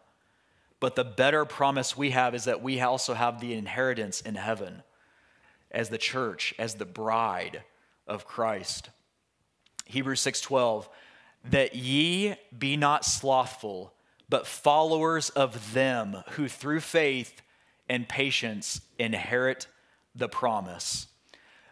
But 0.81 0.97
the 0.97 1.05
better 1.05 1.45
promise 1.45 1.97
we 1.97 2.11
have 2.11 2.35
is 2.35 2.45
that 2.45 2.63
we 2.63 2.81
also 2.81 3.15
have 3.15 3.41
the 3.41 3.55
inheritance 3.55 4.21
in 4.21 4.37
heaven 4.37 4.83
as 5.71 5.89
the 5.89 5.99
church, 5.99 6.55
as 6.59 6.75
the 6.75 6.87
bride 6.87 7.63
of 8.07 8.27
Christ. 8.27 8.91
Hebrews 9.89 10.21
6:12 10.21 10.89
that 11.45 11.75
ye 11.75 12.35
be 12.57 12.77
not 12.77 13.05
slothful, 13.05 13.93
but 14.29 14.47
followers 14.47 15.31
of 15.31 15.73
them 15.73 16.23
who 16.33 16.49
through 16.49 16.81
faith 16.81 17.43
and 17.89 18.09
patience 18.09 18.81
inherit 18.99 19.67
the 20.15 20.29
promise. 20.29 21.07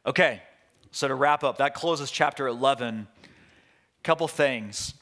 Okay, 0.06 0.42
so 0.90 1.08
to 1.08 1.14
wrap 1.14 1.44
up, 1.44 1.58
that 1.58 1.74
closes 1.74 2.10
chapter 2.10 2.46
11. 2.46 3.06
Couple 4.02 4.28
things. 4.28 4.94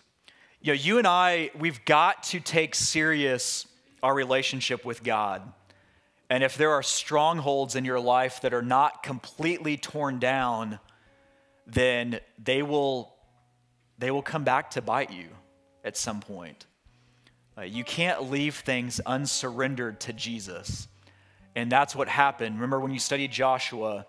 You 0.60 0.72
know, 0.72 0.80
you 0.80 0.98
and 0.98 1.06
I, 1.06 1.50
we've 1.58 1.84
got 1.84 2.22
to 2.24 2.40
take 2.40 2.74
serious 2.74 3.66
our 4.02 4.14
relationship 4.14 4.84
with 4.84 5.04
God. 5.04 5.52
And 6.30 6.42
if 6.42 6.56
there 6.56 6.72
are 6.72 6.82
strongholds 6.82 7.76
in 7.76 7.84
your 7.84 8.00
life 8.00 8.40
that 8.40 8.54
are 8.54 8.62
not 8.62 9.02
completely 9.02 9.76
torn 9.76 10.18
down, 10.18 10.80
then 11.66 12.20
they 12.42 12.62
will 12.62 13.14
they 13.98 14.10
will 14.10 14.22
come 14.22 14.44
back 14.44 14.70
to 14.72 14.82
bite 14.82 15.12
you 15.12 15.28
at 15.84 15.96
some 15.96 16.20
point. 16.20 16.66
Uh, 17.56 17.62
you 17.62 17.84
can't 17.84 18.30
leave 18.30 18.56
things 18.56 19.00
unsurrendered 19.06 20.00
to 20.00 20.12
Jesus. 20.12 20.88
And 21.54 21.70
that's 21.70 21.94
what 21.94 22.08
happened. 22.08 22.56
Remember 22.56 22.80
when 22.80 22.92
you 22.92 22.98
studied 22.98 23.30
Joshua 23.30 24.06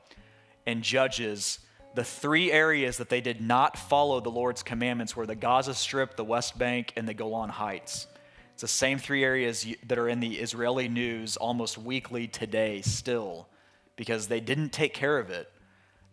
and 0.65 0.81
Judges, 0.81 1.59
the 1.93 2.03
three 2.03 2.51
areas 2.51 2.97
that 2.97 3.09
they 3.09 3.21
did 3.21 3.41
not 3.41 3.77
follow 3.77 4.19
the 4.19 4.31
Lord's 4.31 4.63
commandments 4.63 5.15
were 5.15 5.27
the 5.27 5.35
Gaza 5.35 5.75
Strip, 5.75 6.15
the 6.15 6.23
West 6.23 6.57
Bank, 6.57 6.93
and 6.95 7.07
the 7.07 7.13
Golan 7.13 7.49
Heights. 7.49 8.07
It's 8.53 8.61
the 8.61 8.67
same 8.67 8.97
three 8.97 9.23
areas 9.23 9.67
that 9.85 9.97
are 9.97 10.09
in 10.09 10.19
the 10.19 10.35
Israeli 10.35 10.87
news 10.87 11.37
almost 11.37 11.77
weekly 11.77 12.27
today, 12.27 12.81
still, 12.81 13.47
because 13.95 14.27
they 14.27 14.39
didn't 14.39 14.69
take 14.69 14.93
care 14.93 15.19
of 15.19 15.29
it. 15.29 15.51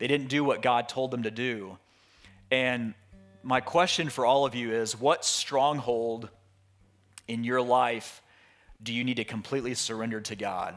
They 0.03 0.09
didn't 0.09 0.31
do 0.31 0.43
what 0.43 0.63
God 0.63 0.89
told 0.89 1.13
them 1.13 1.23
to 1.23 1.31
do. 1.31 1.79
And 2.51 2.95
my 3.45 3.61
question 3.61 4.11
for 4.11 4.27
all 4.27 4.45
of 4.45 4.57
you 4.57 4.73
is 4.73 4.99
what 4.99 5.25
stronghold 5.25 6.29
in 7.29 7.45
your 7.45 7.63
life 7.63 8.21
do 8.83 8.93
you 8.93 9.05
need 9.05 9.19
to 9.19 9.25
completely 9.25 9.75
surrender 9.75 10.21
to 10.23 10.35
God? 10.35 10.75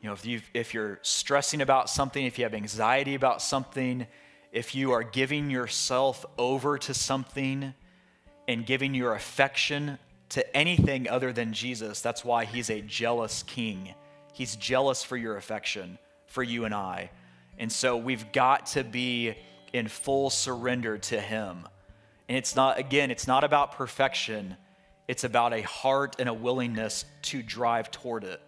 You 0.00 0.06
know, 0.06 0.12
if, 0.12 0.24
you 0.24 0.40
if 0.54 0.72
you're 0.72 1.00
stressing 1.02 1.62
about 1.62 1.90
something, 1.90 2.24
if 2.24 2.38
you 2.38 2.44
have 2.44 2.54
anxiety 2.54 3.16
about 3.16 3.42
something, 3.42 4.06
if 4.52 4.72
you 4.72 4.92
are 4.92 5.02
giving 5.02 5.50
yourself 5.50 6.24
over 6.38 6.78
to 6.78 6.94
something 6.94 7.74
and 8.46 8.64
giving 8.64 8.94
your 8.94 9.16
affection 9.16 9.98
to 10.28 10.56
anything 10.56 11.08
other 11.08 11.32
than 11.32 11.52
Jesus, 11.52 12.00
that's 12.00 12.24
why 12.24 12.44
he's 12.44 12.70
a 12.70 12.82
jealous 12.82 13.42
king. 13.42 13.96
He's 14.32 14.54
jealous 14.54 15.02
for 15.02 15.16
your 15.16 15.36
affection, 15.36 15.98
for 16.28 16.44
you 16.44 16.66
and 16.66 16.72
I. 16.72 17.10
And 17.58 17.70
so 17.70 17.96
we've 17.96 18.30
got 18.32 18.66
to 18.66 18.84
be 18.84 19.34
in 19.72 19.88
full 19.88 20.30
surrender 20.30 20.98
to 20.98 21.20
Him. 21.20 21.66
And 22.28 22.38
it's 22.38 22.56
not, 22.56 22.78
again, 22.78 23.10
it's 23.10 23.26
not 23.26 23.44
about 23.44 23.72
perfection, 23.72 24.56
it's 25.08 25.24
about 25.24 25.52
a 25.52 25.62
heart 25.62 26.16
and 26.18 26.28
a 26.28 26.34
willingness 26.34 27.04
to 27.22 27.42
drive 27.42 27.90
toward 27.90 28.24
it. 28.24 28.40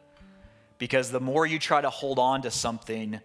Because 0.78 1.10
the 1.10 1.20
more 1.20 1.46
you 1.46 1.58
try 1.58 1.80
to 1.80 1.90
hold 1.90 2.18
on 2.18 2.42
to 2.42 2.50
something, 2.50 3.20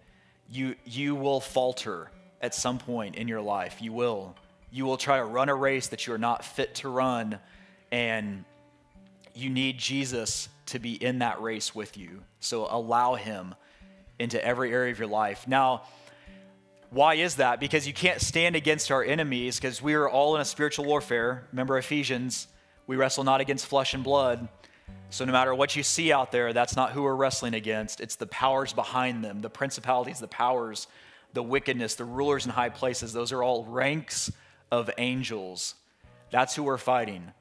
you, 0.50 0.76
you 0.86 1.16
will 1.16 1.40
falter 1.40 2.12
at 2.42 2.54
some 2.54 2.78
point 2.78 3.16
in 3.16 3.28
your 3.28 3.42
life. 3.42 3.82
You 3.82 3.94
will. 3.94 4.36
You 4.72 4.86
will 4.86 4.98
try 4.98 5.18
to 5.18 5.26
run 5.26 5.50
a 5.50 5.56
race 5.56 5.88
that 5.88 6.06
you 6.06 6.14
are 6.14 6.20
not 6.20 6.44
fit 6.44 6.76
to 6.76 6.90
run, 6.90 7.40
and 7.92 8.46
you 9.34 9.50
need 9.50 9.78
Jesus 9.78 10.50
to 10.68 10.80
be 10.80 10.94
in 11.04 11.20
that 11.20 11.42
race 11.42 11.74
with 11.74 11.98
you. 11.98 12.22
So 12.40 12.68
allow 12.70 13.16
Him 13.16 13.56
into 14.20 14.44
every 14.44 14.72
area 14.74 14.92
of 14.92 15.00
your 15.00 15.08
life. 15.08 15.48
Now, 15.48 15.84
why 16.92 17.16
is 17.16 17.36
that? 17.36 17.60
Because 17.60 17.88
you 17.88 17.94
can't 17.94 18.20
stand 18.20 18.56
against 18.56 18.92
our 18.92 19.04
enemies 19.04 19.58
because 19.58 19.82
we 19.82 19.94
are 19.94 20.10
all 20.10 20.36
in 20.36 20.42
a 20.42 20.46
spiritual 20.46 20.86
warfare. 20.86 21.48
Remember 21.52 21.78
Ephesians, 21.78 22.48
we 22.88 22.96
wrestle 22.96 23.24
not 23.24 23.42
against 23.42 23.68
flesh 23.68 23.94
and 23.94 24.04
blood. 24.04 24.48
So 25.12 25.26
no 25.26 25.32
matter 25.32 25.54
what 25.56 25.76
you 25.76 25.84
see 25.84 26.12
out 26.12 26.32
there, 26.32 26.52
that's 26.54 26.76
not 26.76 26.92
who 26.92 27.04
we're 27.04 27.16
wrestling 27.16 27.54
against. 27.54 28.02
It's 28.02 28.16
the 28.16 28.28
powers 28.28 28.74
behind 28.74 29.24
them, 29.24 29.42
the 29.42 29.50
principalities, 29.50 30.20
the 30.20 30.28
powers, 30.28 30.88
the 31.34 31.44
wickedness, 31.44 31.96
the 31.96 32.06
rulers 32.06 32.46
in 32.46 32.52
high 32.52 32.70
places. 32.70 33.14
Those 33.14 33.32
are 33.32 33.44
all 33.44 33.66
ranks 33.66 34.32
of 34.72 34.90
angels. 34.98 35.76
That's 36.32 36.56
who 36.56 36.64
we're 36.64 36.78
fighting. 36.78 37.32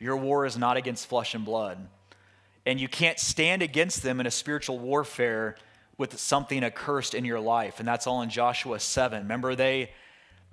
Your 0.00 0.16
war 0.16 0.44
is 0.44 0.58
not 0.58 0.76
against 0.76 1.06
flesh 1.06 1.34
and 1.34 1.44
blood. 1.44 1.88
And 2.66 2.80
you 2.80 2.88
can't 2.88 3.18
stand 3.18 3.62
against 3.62 4.02
them 4.02 4.20
in 4.20 4.26
a 4.26 4.30
spiritual 4.30 4.78
warfare 4.78 5.56
with 5.96 6.18
something 6.18 6.64
accursed 6.64 7.14
in 7.14 7.24
your 7.24 7.40
life. 7.40 7.78
And 7.78 7.86
that's 7.86 8.06
all 8.06 8.22
in 8.22 8.30
Joshua 8.30 8.80
7. 8.80 9.22
Remember, 9.22 9.54
they, 9.54 9.90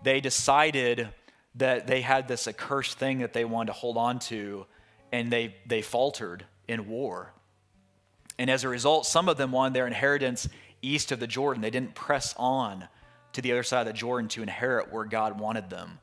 they 0.04 0.22
decided 0.22 1.10
that 1.56 1.88
they 1.88 2.02
had 2.02 2.28
this 2.28 2.48
accursed 2.48 2.98
thing 2.98 3.20
that 3.20 3.34
they 3.34 3.46
wanted 3.46 3.68
to 3.68 3.74
hold 3.74 3.98
on 3.98 4.20
to, 4.20 4.66
and 5.12 5.32
they, 5.32 5.56
they 5.66 5.82
faltered 5.82 6.46
in 6.68 6.88
war. 6.88 7.34
And 8.38 8.50
as 8.50 8.64
a 8.64 8.70
result, 8.70 9.06
some 9.06 9.28
of 9.30 9.38
them 9.38 9.52
wanted 9.52 9.74
their 9.74 9.88
inheritance 9.88 10.48
east 10.82 11.12
of 11.12 11.20
the 11.20 11.28
Jordan. 11.28 11.62
They 11.62 11.70
didn't 11.70 11.96
press 11.96 12.34
on 12.38 12.88
to 13.34 13.42
the 13.42 13.52
other 13.52 13.64
side 13.64 13.82
of 13.82 13.88
the 13.88 13.94
Jordan 13.94 14.30
to 14.30 14.42
inherit 14.42 14.92
where 14.92 15.06
God 15.06 15.40
wanted 15.40 15.70
them. 15.70 16.00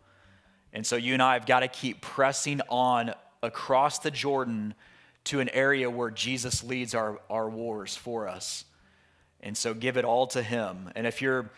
And 0.72 0.86
so 0.86 0.96
you 0.96 1.14
and 1.14 1.22
I 1.22 1.34
have 1.34 1.46
got 1.46 1.60
to 1.60 1.68
keep 1.68 2.00
pressing 2.00 2.60
on 2.68 3.14
across 3.42 3.98
the 3.98 4.10
Jordan 4.10 4.74
to 5.24 5.40
an 5.40 5.48
area 5.50 5.90
where 5.90 6.10
Jesus 6.10 6.62
leads 6.62 6.94
our, 6.94 7.20
our 7.28 7.48
wars 7.48 7.96
for 7.96 8.28
us. 8.28 8.64
And 9.40 9.56
so 9.56 9.74
give 9.74 9.96
it 9.96 10.04
all 10.04 10.26
to 10.28 10.42
him. 10.42 10.90
And 10.94 11.06
if 11.06 11.22
you're 11.22 11.50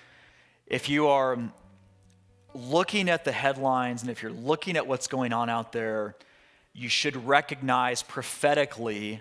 if 0.66 0.89
you 0.89 1.09
are 1.09 1.37
looking 2.55 3.09
at 3.09 3.24
the 3.24 3.33
headlines 3.33 4.03
and 4.03 4.11
if 4.11 4.22
you're 4.22 4.33
looking 4.33 4.76
at 4.76 4.87
what's 4.87 5.09
going 5.09 5.33
on 5.33 5.51
out 5.51 5.72
there, 5.72 6.14
you 6.72 6.89
should 6.89 7.26
recognize 7.26 8.03
prophetically 8.03 9.20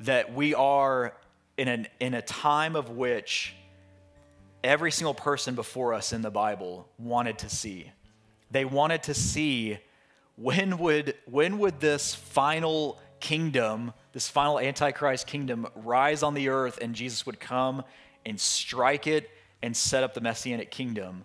that 0.00 0.32
we 0.32 0.54
are 0.54 1.14
in, 1.58 1.68
an, 1.68 1.86
in 2.00 2.14
a 2.14 2.22
time 2.22 2.74
of 2.74 2.88
which 2.90 3.54
every 4.64 4.90
single 4.90 5.14
person 5.14 5.54
before 5.54 5.92
us 5.92 6.12
in 6.12 6.22
the 6.22 6.30
Bible 6.30 6.88
wanted 6.98 7.38
to 7.38 7.50
see. 7.50 7.90
They 8.50 8.64
wanted 8.64 9.02
to 9.04 9.14
see 9.14 9.78
when 10.36 10.78
would, 10.78 11.14
when 11.26 11.58
would 11.58 11.80
this 11.80 12.14
final 12.14 12.98
kingdom, 13.20 13.92
this 14.12 14.28
final 14.28 14.58
Antichrist 14.58 15.26
kingdom, 15.26 15.66
rise 15.74 16.22
on 16.22 16.34
the 16.34 16.48
earth 16.48 16.78
and 16.80 16.94
Jesus 16.94 17.26
would 17.26 17.40
come 17.40 17.84
and 18.26 18.38
strike 18.38 19.06
it 19.06 19.30
and 19.62 19.76
set 19.76 20.02
up 20.02 20.14
the 20.14 20.20
Messianic 20.20 20.70
kingdom. 20.70 21.24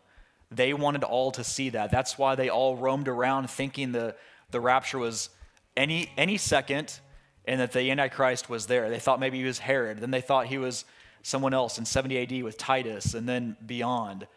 They 0.52 0.74
wanted 0.74 1.04
all 1.04 1.32
to 1.32 1.44
see 1.44 1.70
that. 1.70 1.92
That's 1.92 2.18
why 2.18 2.36
they 2.36 2.50
all 2.50 2.76
roamed 2.76 3.08
around 3.08 3.50
thinking 3.50 3.92
the, 3.92 4.16
the 4.52 4.62
rapture 4.62 5.00
was 5.00 5.30
any, 5.76 6.10
any 6.18 6.38
second 6.38 7.00
and 7.46 7.60
that 7.60 7.72
the 7.72 7.90
Antichrist 7.92 8.50
was 8.50 8.68
there. 8.68 8.90
They 8.90 9.00
thought 9.00 9.20
maybe 9.20 9.40
he 9.40 9.46
was 9.46 9.60
Herod. 9.60 10.00
Then 10.00 10.12
they 10.12 10.22
thought 10.22 10.48
he 10.48 10.58
was 10.58 10.86
someone 11.22 11.54
else 11.54 11.78
in 11.78 11.86
70 11.86 12.18
AD 12.20 12.44
with 12.44 12.58
Titus 12.58 13.14
and 13.14 13.28
then 13.28 13.58
beyond. 13.66 14.28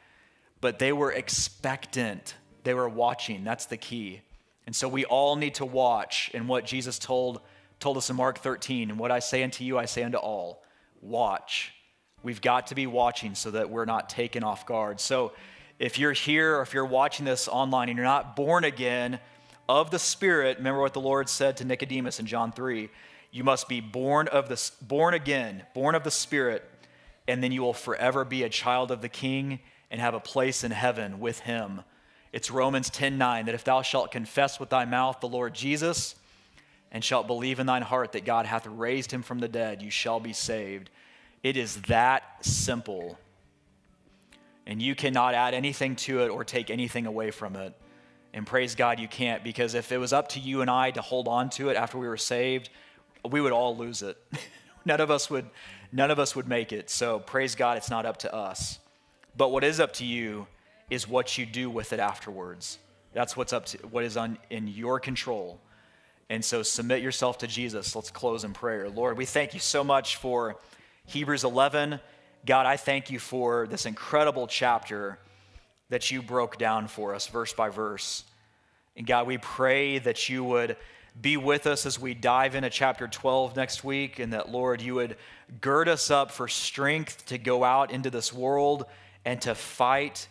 But 0.61 0.79
they 0.79 0.93
were 0.93 1.13
expectant, 1.13 2.35
they 2.65 2.75
were 2.75 2.89
watching. 2.89 3.45
That's 3.45 3.67
the 3.67 3.77
key. 3.77 4.23
And 4.67 4.75
so 4.75 4.89
we 4.89 5.05
all 5.05 5.37
need 5.37 5.55
to 5.55 5.65
watch. 5.65 6.31
And 6.35 6.49
what 6.49 6.65
Jesus 6.65 6.99
told, 6.99 7.41
told 7.81 7.97
us 7.97 8.11
in 8.11 8.17
Mark 8.17 8.39
13, 8.39 8.91
and 8.91 8.99
what 8.99 9.11
I 9.11 9.19
say 9.19 9.43
unto 9.43 9.65
you, 9.65 9.79
I 9.79 9.85
say 9.85 10.03
unto 10.03 10.19
all 10.19 10.63
watch. 11.01 11.73
We've 12.23 12.41
got 12.41 12.69
to 12.69 12.75
be 12.75 12.87
watching 12.87 13.35
so 13.35 13.53
that 13.53 13.71
we're 13.71 13.85
not 13.85 14.09
taken 14.09 14.43
off 14.43 14.67
guard. 14.67 15.01
So 15.01 15.33
if 15.79 15.99
you're 15.99 16.13
here 16.13 16.57
or 16.57 16.63
if 16.63 16.75
you're 16.75 16.85
watching 16.85 17.25
this 17.25 17.47
online 17.47 17.89
and 17.89 17.97
you're 17.97 18.05
not 18.05 18.35
born 18.35 18.65
again 18.65 19.21
of 19.69 19.91
the 19.91 19.99
Spirit, 19.99 20.59
remember 20.59 20.81
what 20.81 20.95
the 20.95 21.01
Lord 21.01 21.29
said 21.29 21.57
to 21.59 21.65
Nicodemus 21.65 22.19
in 22.19 22.27
John 22.27 22.53
3 22.53 22.89
you 23.31 23.45
must 23.45 23.69
be 23.69 23.81
born 23.81 24.27
of 24.29 24.49
the 24.49 24.71
born 24.81 25.15
again, 25.15 25.63
born 25.75 25.95
of 25.95 26.03
the 26.03 26.11
Spirit, 26.11 26.65
and 27.27 27.43
then 27.43 27.53
you 27.53 27.61
will 27.61 27.75
forever 27.75 28.25
be 28.25 28.43
a 28.43 28.49
child 28.49 28.91
of 28.91 29.03
the 29.03 29.09
King 29.09 29.61
and 29.91 30.01
have 30.01 30.15
a 30.15 30.21
place 30.21 30.65
in 30.65 30.71
heaven 30.71 31.21
with 31.21 31.41
him. 31.41 31.83
It's 32.33 32.51
Romans 32.51 32.91
10:9 32.91 33.47
that 33.47 33.55
if 33.55 33.65
thou 33.65 33.83
shalt 33.83 34.11
confess 34.11 34.59
with 34.59 34.71
thy 34.71 34.85
mouth 34.85 35.21
the 35.21 35.29
Lord 35.29 35.55
Jesus 35.55 36.15
and 36.91 37.05
shalt 37.05 37.27
believe 37.27 37.59
in 37.59 37.67
thine 37.67 37.83
heart 37.83 38.13
that 38.13 38.25
God 38.25 38.47
hath 38.47 38.67
raised 38.67 39.13
him 39.13 39.23
from 39.23 39.39
the 39.39 39.49
dead, 39.49 39.83
you 39.83 39.91
shall 39.91 40.21
be 40.21 40.33
saved. 40.33 40.91
It 41.43 41.57
is 41.57 41.83
that 41.83 42.23
simple. 42.41 43.19
And 44.67 44.81
you 44.83 44.95
cannot 44.95 45.35
add 45.35 45.55
anything 45.55 45.97
to 45.97 46.23
it 46.23 46.29
or 46.29 46.45
take 46.45 46.71
anything 46.71 47.07
away 47.07 47.31
from 47.31 47.57
it. 47.57 47.75
And 48.33 48.47
praise 48.47 48.75
God, 48.75 49.01
you 49.01 49.09
can't, 49.09 49.43
because 49.43 49.75
if 49.75 49.91
it 49.93 49.99
was 49.99 50.13
up 50.13 50.29
to 50.31 50.41
you 50.41 50.61
and 50.61 50.71
I 50.71 50.91
to 50.93 51.01
hold 51.01 51.29
on 51.29 51.51
to 51.51 51.71
it 51.71 51.77
after 51.77 51.99
we 51.99 52.07
were 52.07 52.19
saved, 52.19 52.71
we 53.29 53.41
would 53.41 53.53
all 53.53 53.77
lose 53.77 54.03
it. 54.03 54.17
none 54.85 55.01
of 55.01 55.11
us 55.11 55.31
would 55.31 55.47
none 55.91 56.11
of 56.11 56.19
us 56.19 56.37
would 56.37 56.47
make 56.47 56.73
it. 56.73 56.91
So 56.91 57.19
praise 57.19 57.55
God, 57.55 57.79
it's 57.79 57.91
not 57.91 58.05
up 58.05 58.19
to 58.19 58.35
us. 58.35 58.79
But 59.37 59.51
what 59.51 59.65
is 59.65 59.81
up 59.81 59.95
to 59.95 60.05
you 60.05 60.47
is 60.91 61.09
what 61.09 61.39
you 61.39 61.47
do 61.47 61.71
with 61.71 61.93
it 61.93 62.01
afterwards. 62.01 62.79
That's 63.15 63.37
what's 63.37 63.53
up 63.53 63.67
to 63.67 63.79
what 63.89 64.05
is 64.05 64.17
on 64.17 64.39
in 64.51 64.69
your 64.69 65.01
control. 65.01 65.61
And 66.31 66.45
so 66.45 66.63
submit 66.63 67.03
yourself 67.03 67.39
to 67.39 67.47
Jesus. 67.47 67.97
Let's 67.97 68.11
close 68.11 68.45
in 68.45 68.53
prayer. 68.53 68.91
Lord, 68.91 69.17
we 69.17 69.25
thank 69.25 69.55
you 69.55 69.61
so 69.61 69.83
much 69.83 70.17
for 70.17 70.57
Hebrews 71.07 71.45
11. 71.45 72.01
God, 72.45 72.67
I 72.67 72.77
thank 72.77 73.11
you 73.11 73.19
for 73.19 73.67
this 73.67 73.87
incredible 73.87 74.47
chapter 74.47 75.19
that 75.89 76.11
you 76.11 76.21
broke 76.21 76.59
down 76.59 76.87
for 76.87 77.15
us, 77.15 77.27
verse 77.29 77.55
by 77.55 77.71
verse. 77.71 78.25
And 78.95 79.07
God, 79.07 79.27
we 79.27 79.39
pray 79.39 79.99
that 80.01 80.29
you 80.29 80.45
would 80.45 80.77
be 81.21 81.37
with 81.39 81.67
us 81.67 81.87
as 81.87 81.99
we 81.99 82.13
dive 82.13 82.55
into 82.55 82.69
chapter 82.69 83.09
12 83.09 83.57
next 83.57 83.83
week, 83.83 84.19
and 84.19 84.33
that, 84.35 84.51
Lord, 84.51 84.83
you 84.83 84.95
would 84.97 85.17
gird 85.61 85.89
us 85.89 86.11
up 86.11 86.31
for 86.31 86.47
strength 86.47 87.25
to 87.27 87.39
go 87.39 87.65
out 87.65 87.91
into 87.91 88.11
this 88.11 88.33
world 88.33 88.85
and 89.25 89.41
to 89.43 89.55
fight 89.55 90.29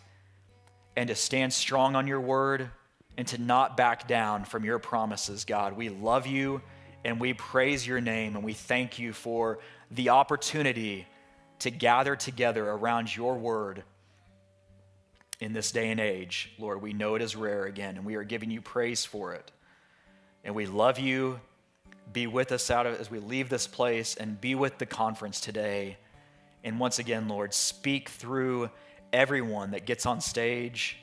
and 0.96 1.08
to 1.08 1.14
stand 1.14 1.52
strong 1.52 1.96
on 1.96 2.06
your 2.06 2.20
word 2.20 2.70
and 3.18 3.26
to 3.26 3.36
not 3.36 3.76
back 3.76 4.06
down 4.06 4.44
from 4.44 4.64
your 4.64 4.78
promises, 4.78 5.44
God. 5.44 5.76
We 5.76 5.88
love 5.88 6.26
you 6.28 6.62
and 7.04 7.20
we 7.20 7.34
praise 7.34 7.84
your 7.84 8.00
name 8.00 8.36
and 8.36 8.44
we 8.44 8.52
thank 8.52 9.00
you 9.00 9.12
for 9.12 9.58
the 9.90 10.10
opportunity 10.10 11.04
to 11.58 11.70
gather 11.72 12.14
together 12.14 12.70
around 12.70 13.14
your 13.14 13.36
word 13.36 13.82
in 15.40 15.52
this 15.52 15.72
day 15.72 15.90
and 15.90 15.98
age. 15.98 16.52
Lord, 16.60 16.80
we 16.80 16.92
know 16.92 17.16
it 17.16 17.22
is 17.22 17.34
rare 17.34 17.64
again, 17.64 17.96
and 17.96 18.04
we 18.04 18.14
are 18.14 18.24
giving 18.24 18.50
you 18.50 18.60
praise 18.60 19.04
for 19.04 19.34
it. 19.34 19.50
And 20.44 20.54
we 20.54 20.66
love 20.66 21.00
you. 21.00 21.40
Be 22.12 22.28
with 22.28 22.52
us 22.52 22.70
out 22.70 22.86
of, 22.86 23.00
as 23.00 23.10
we 23.10 23.18
leave 23.18 23.48
this 23.48 23.66
place 23.66 24.14
and 24.14 24.40
be 24.40 24.54
with 24.54 24.78
the 24.78 24.86
conference 24.86 25.40
today. 25.40 25.96
And 26.62 26.78
once 26.78 26.98
again, 27.00 27.28
Lord, 27.28 27.52
speak 27.52 28.08
through 28.08 28.70
everyone 29.12 29.72
that 29.72 29.86
gets 29.86 30.06
on 30.06 30.20
stage. 30.20 30.98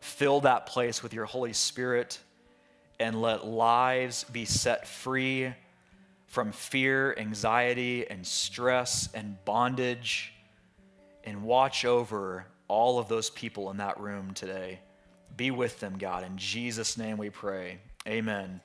Fill 0.00 0.40
that 0.40 0.66
place 0.66 1.02
with 1.02 1.12
your 1.14 1.26
Holy 1.26 1.52
Spirit 1.52 2.18
and 2.98 3.20
let 3.20 3.46
lives 3.46 4.24
be 4.24 4.44
set 4.44 4.86
free 4.86 5.52
from 6.26 6.52
fear, 6.52 7.14
anxiety, 7.18 8.08
and 8.08 8.26
stress 8.26 9.08
and 9.14 9.36
bondage, 9.44 10.32
and 11.24 11.42
watch 11.42 11.84
over 11.84 12.46
all 12.68 12.98
of 12.98 13.08
those 13.08 13.30
people 13.30 13.70
in 13.70 13.78
that 13.78 13.98
room 13.98 14.32
today. 14.32 14.78
Be 15.36 15.50
with 15.50 15.80
them, 15.80 15.98
God. 15.98 16.22
In 16.22 16.36
Jesus' 16.36 16.96
name 16.96 17.16
we 17.16 17.30
pray. 17.30 17.78
Amen. 18.06 18.60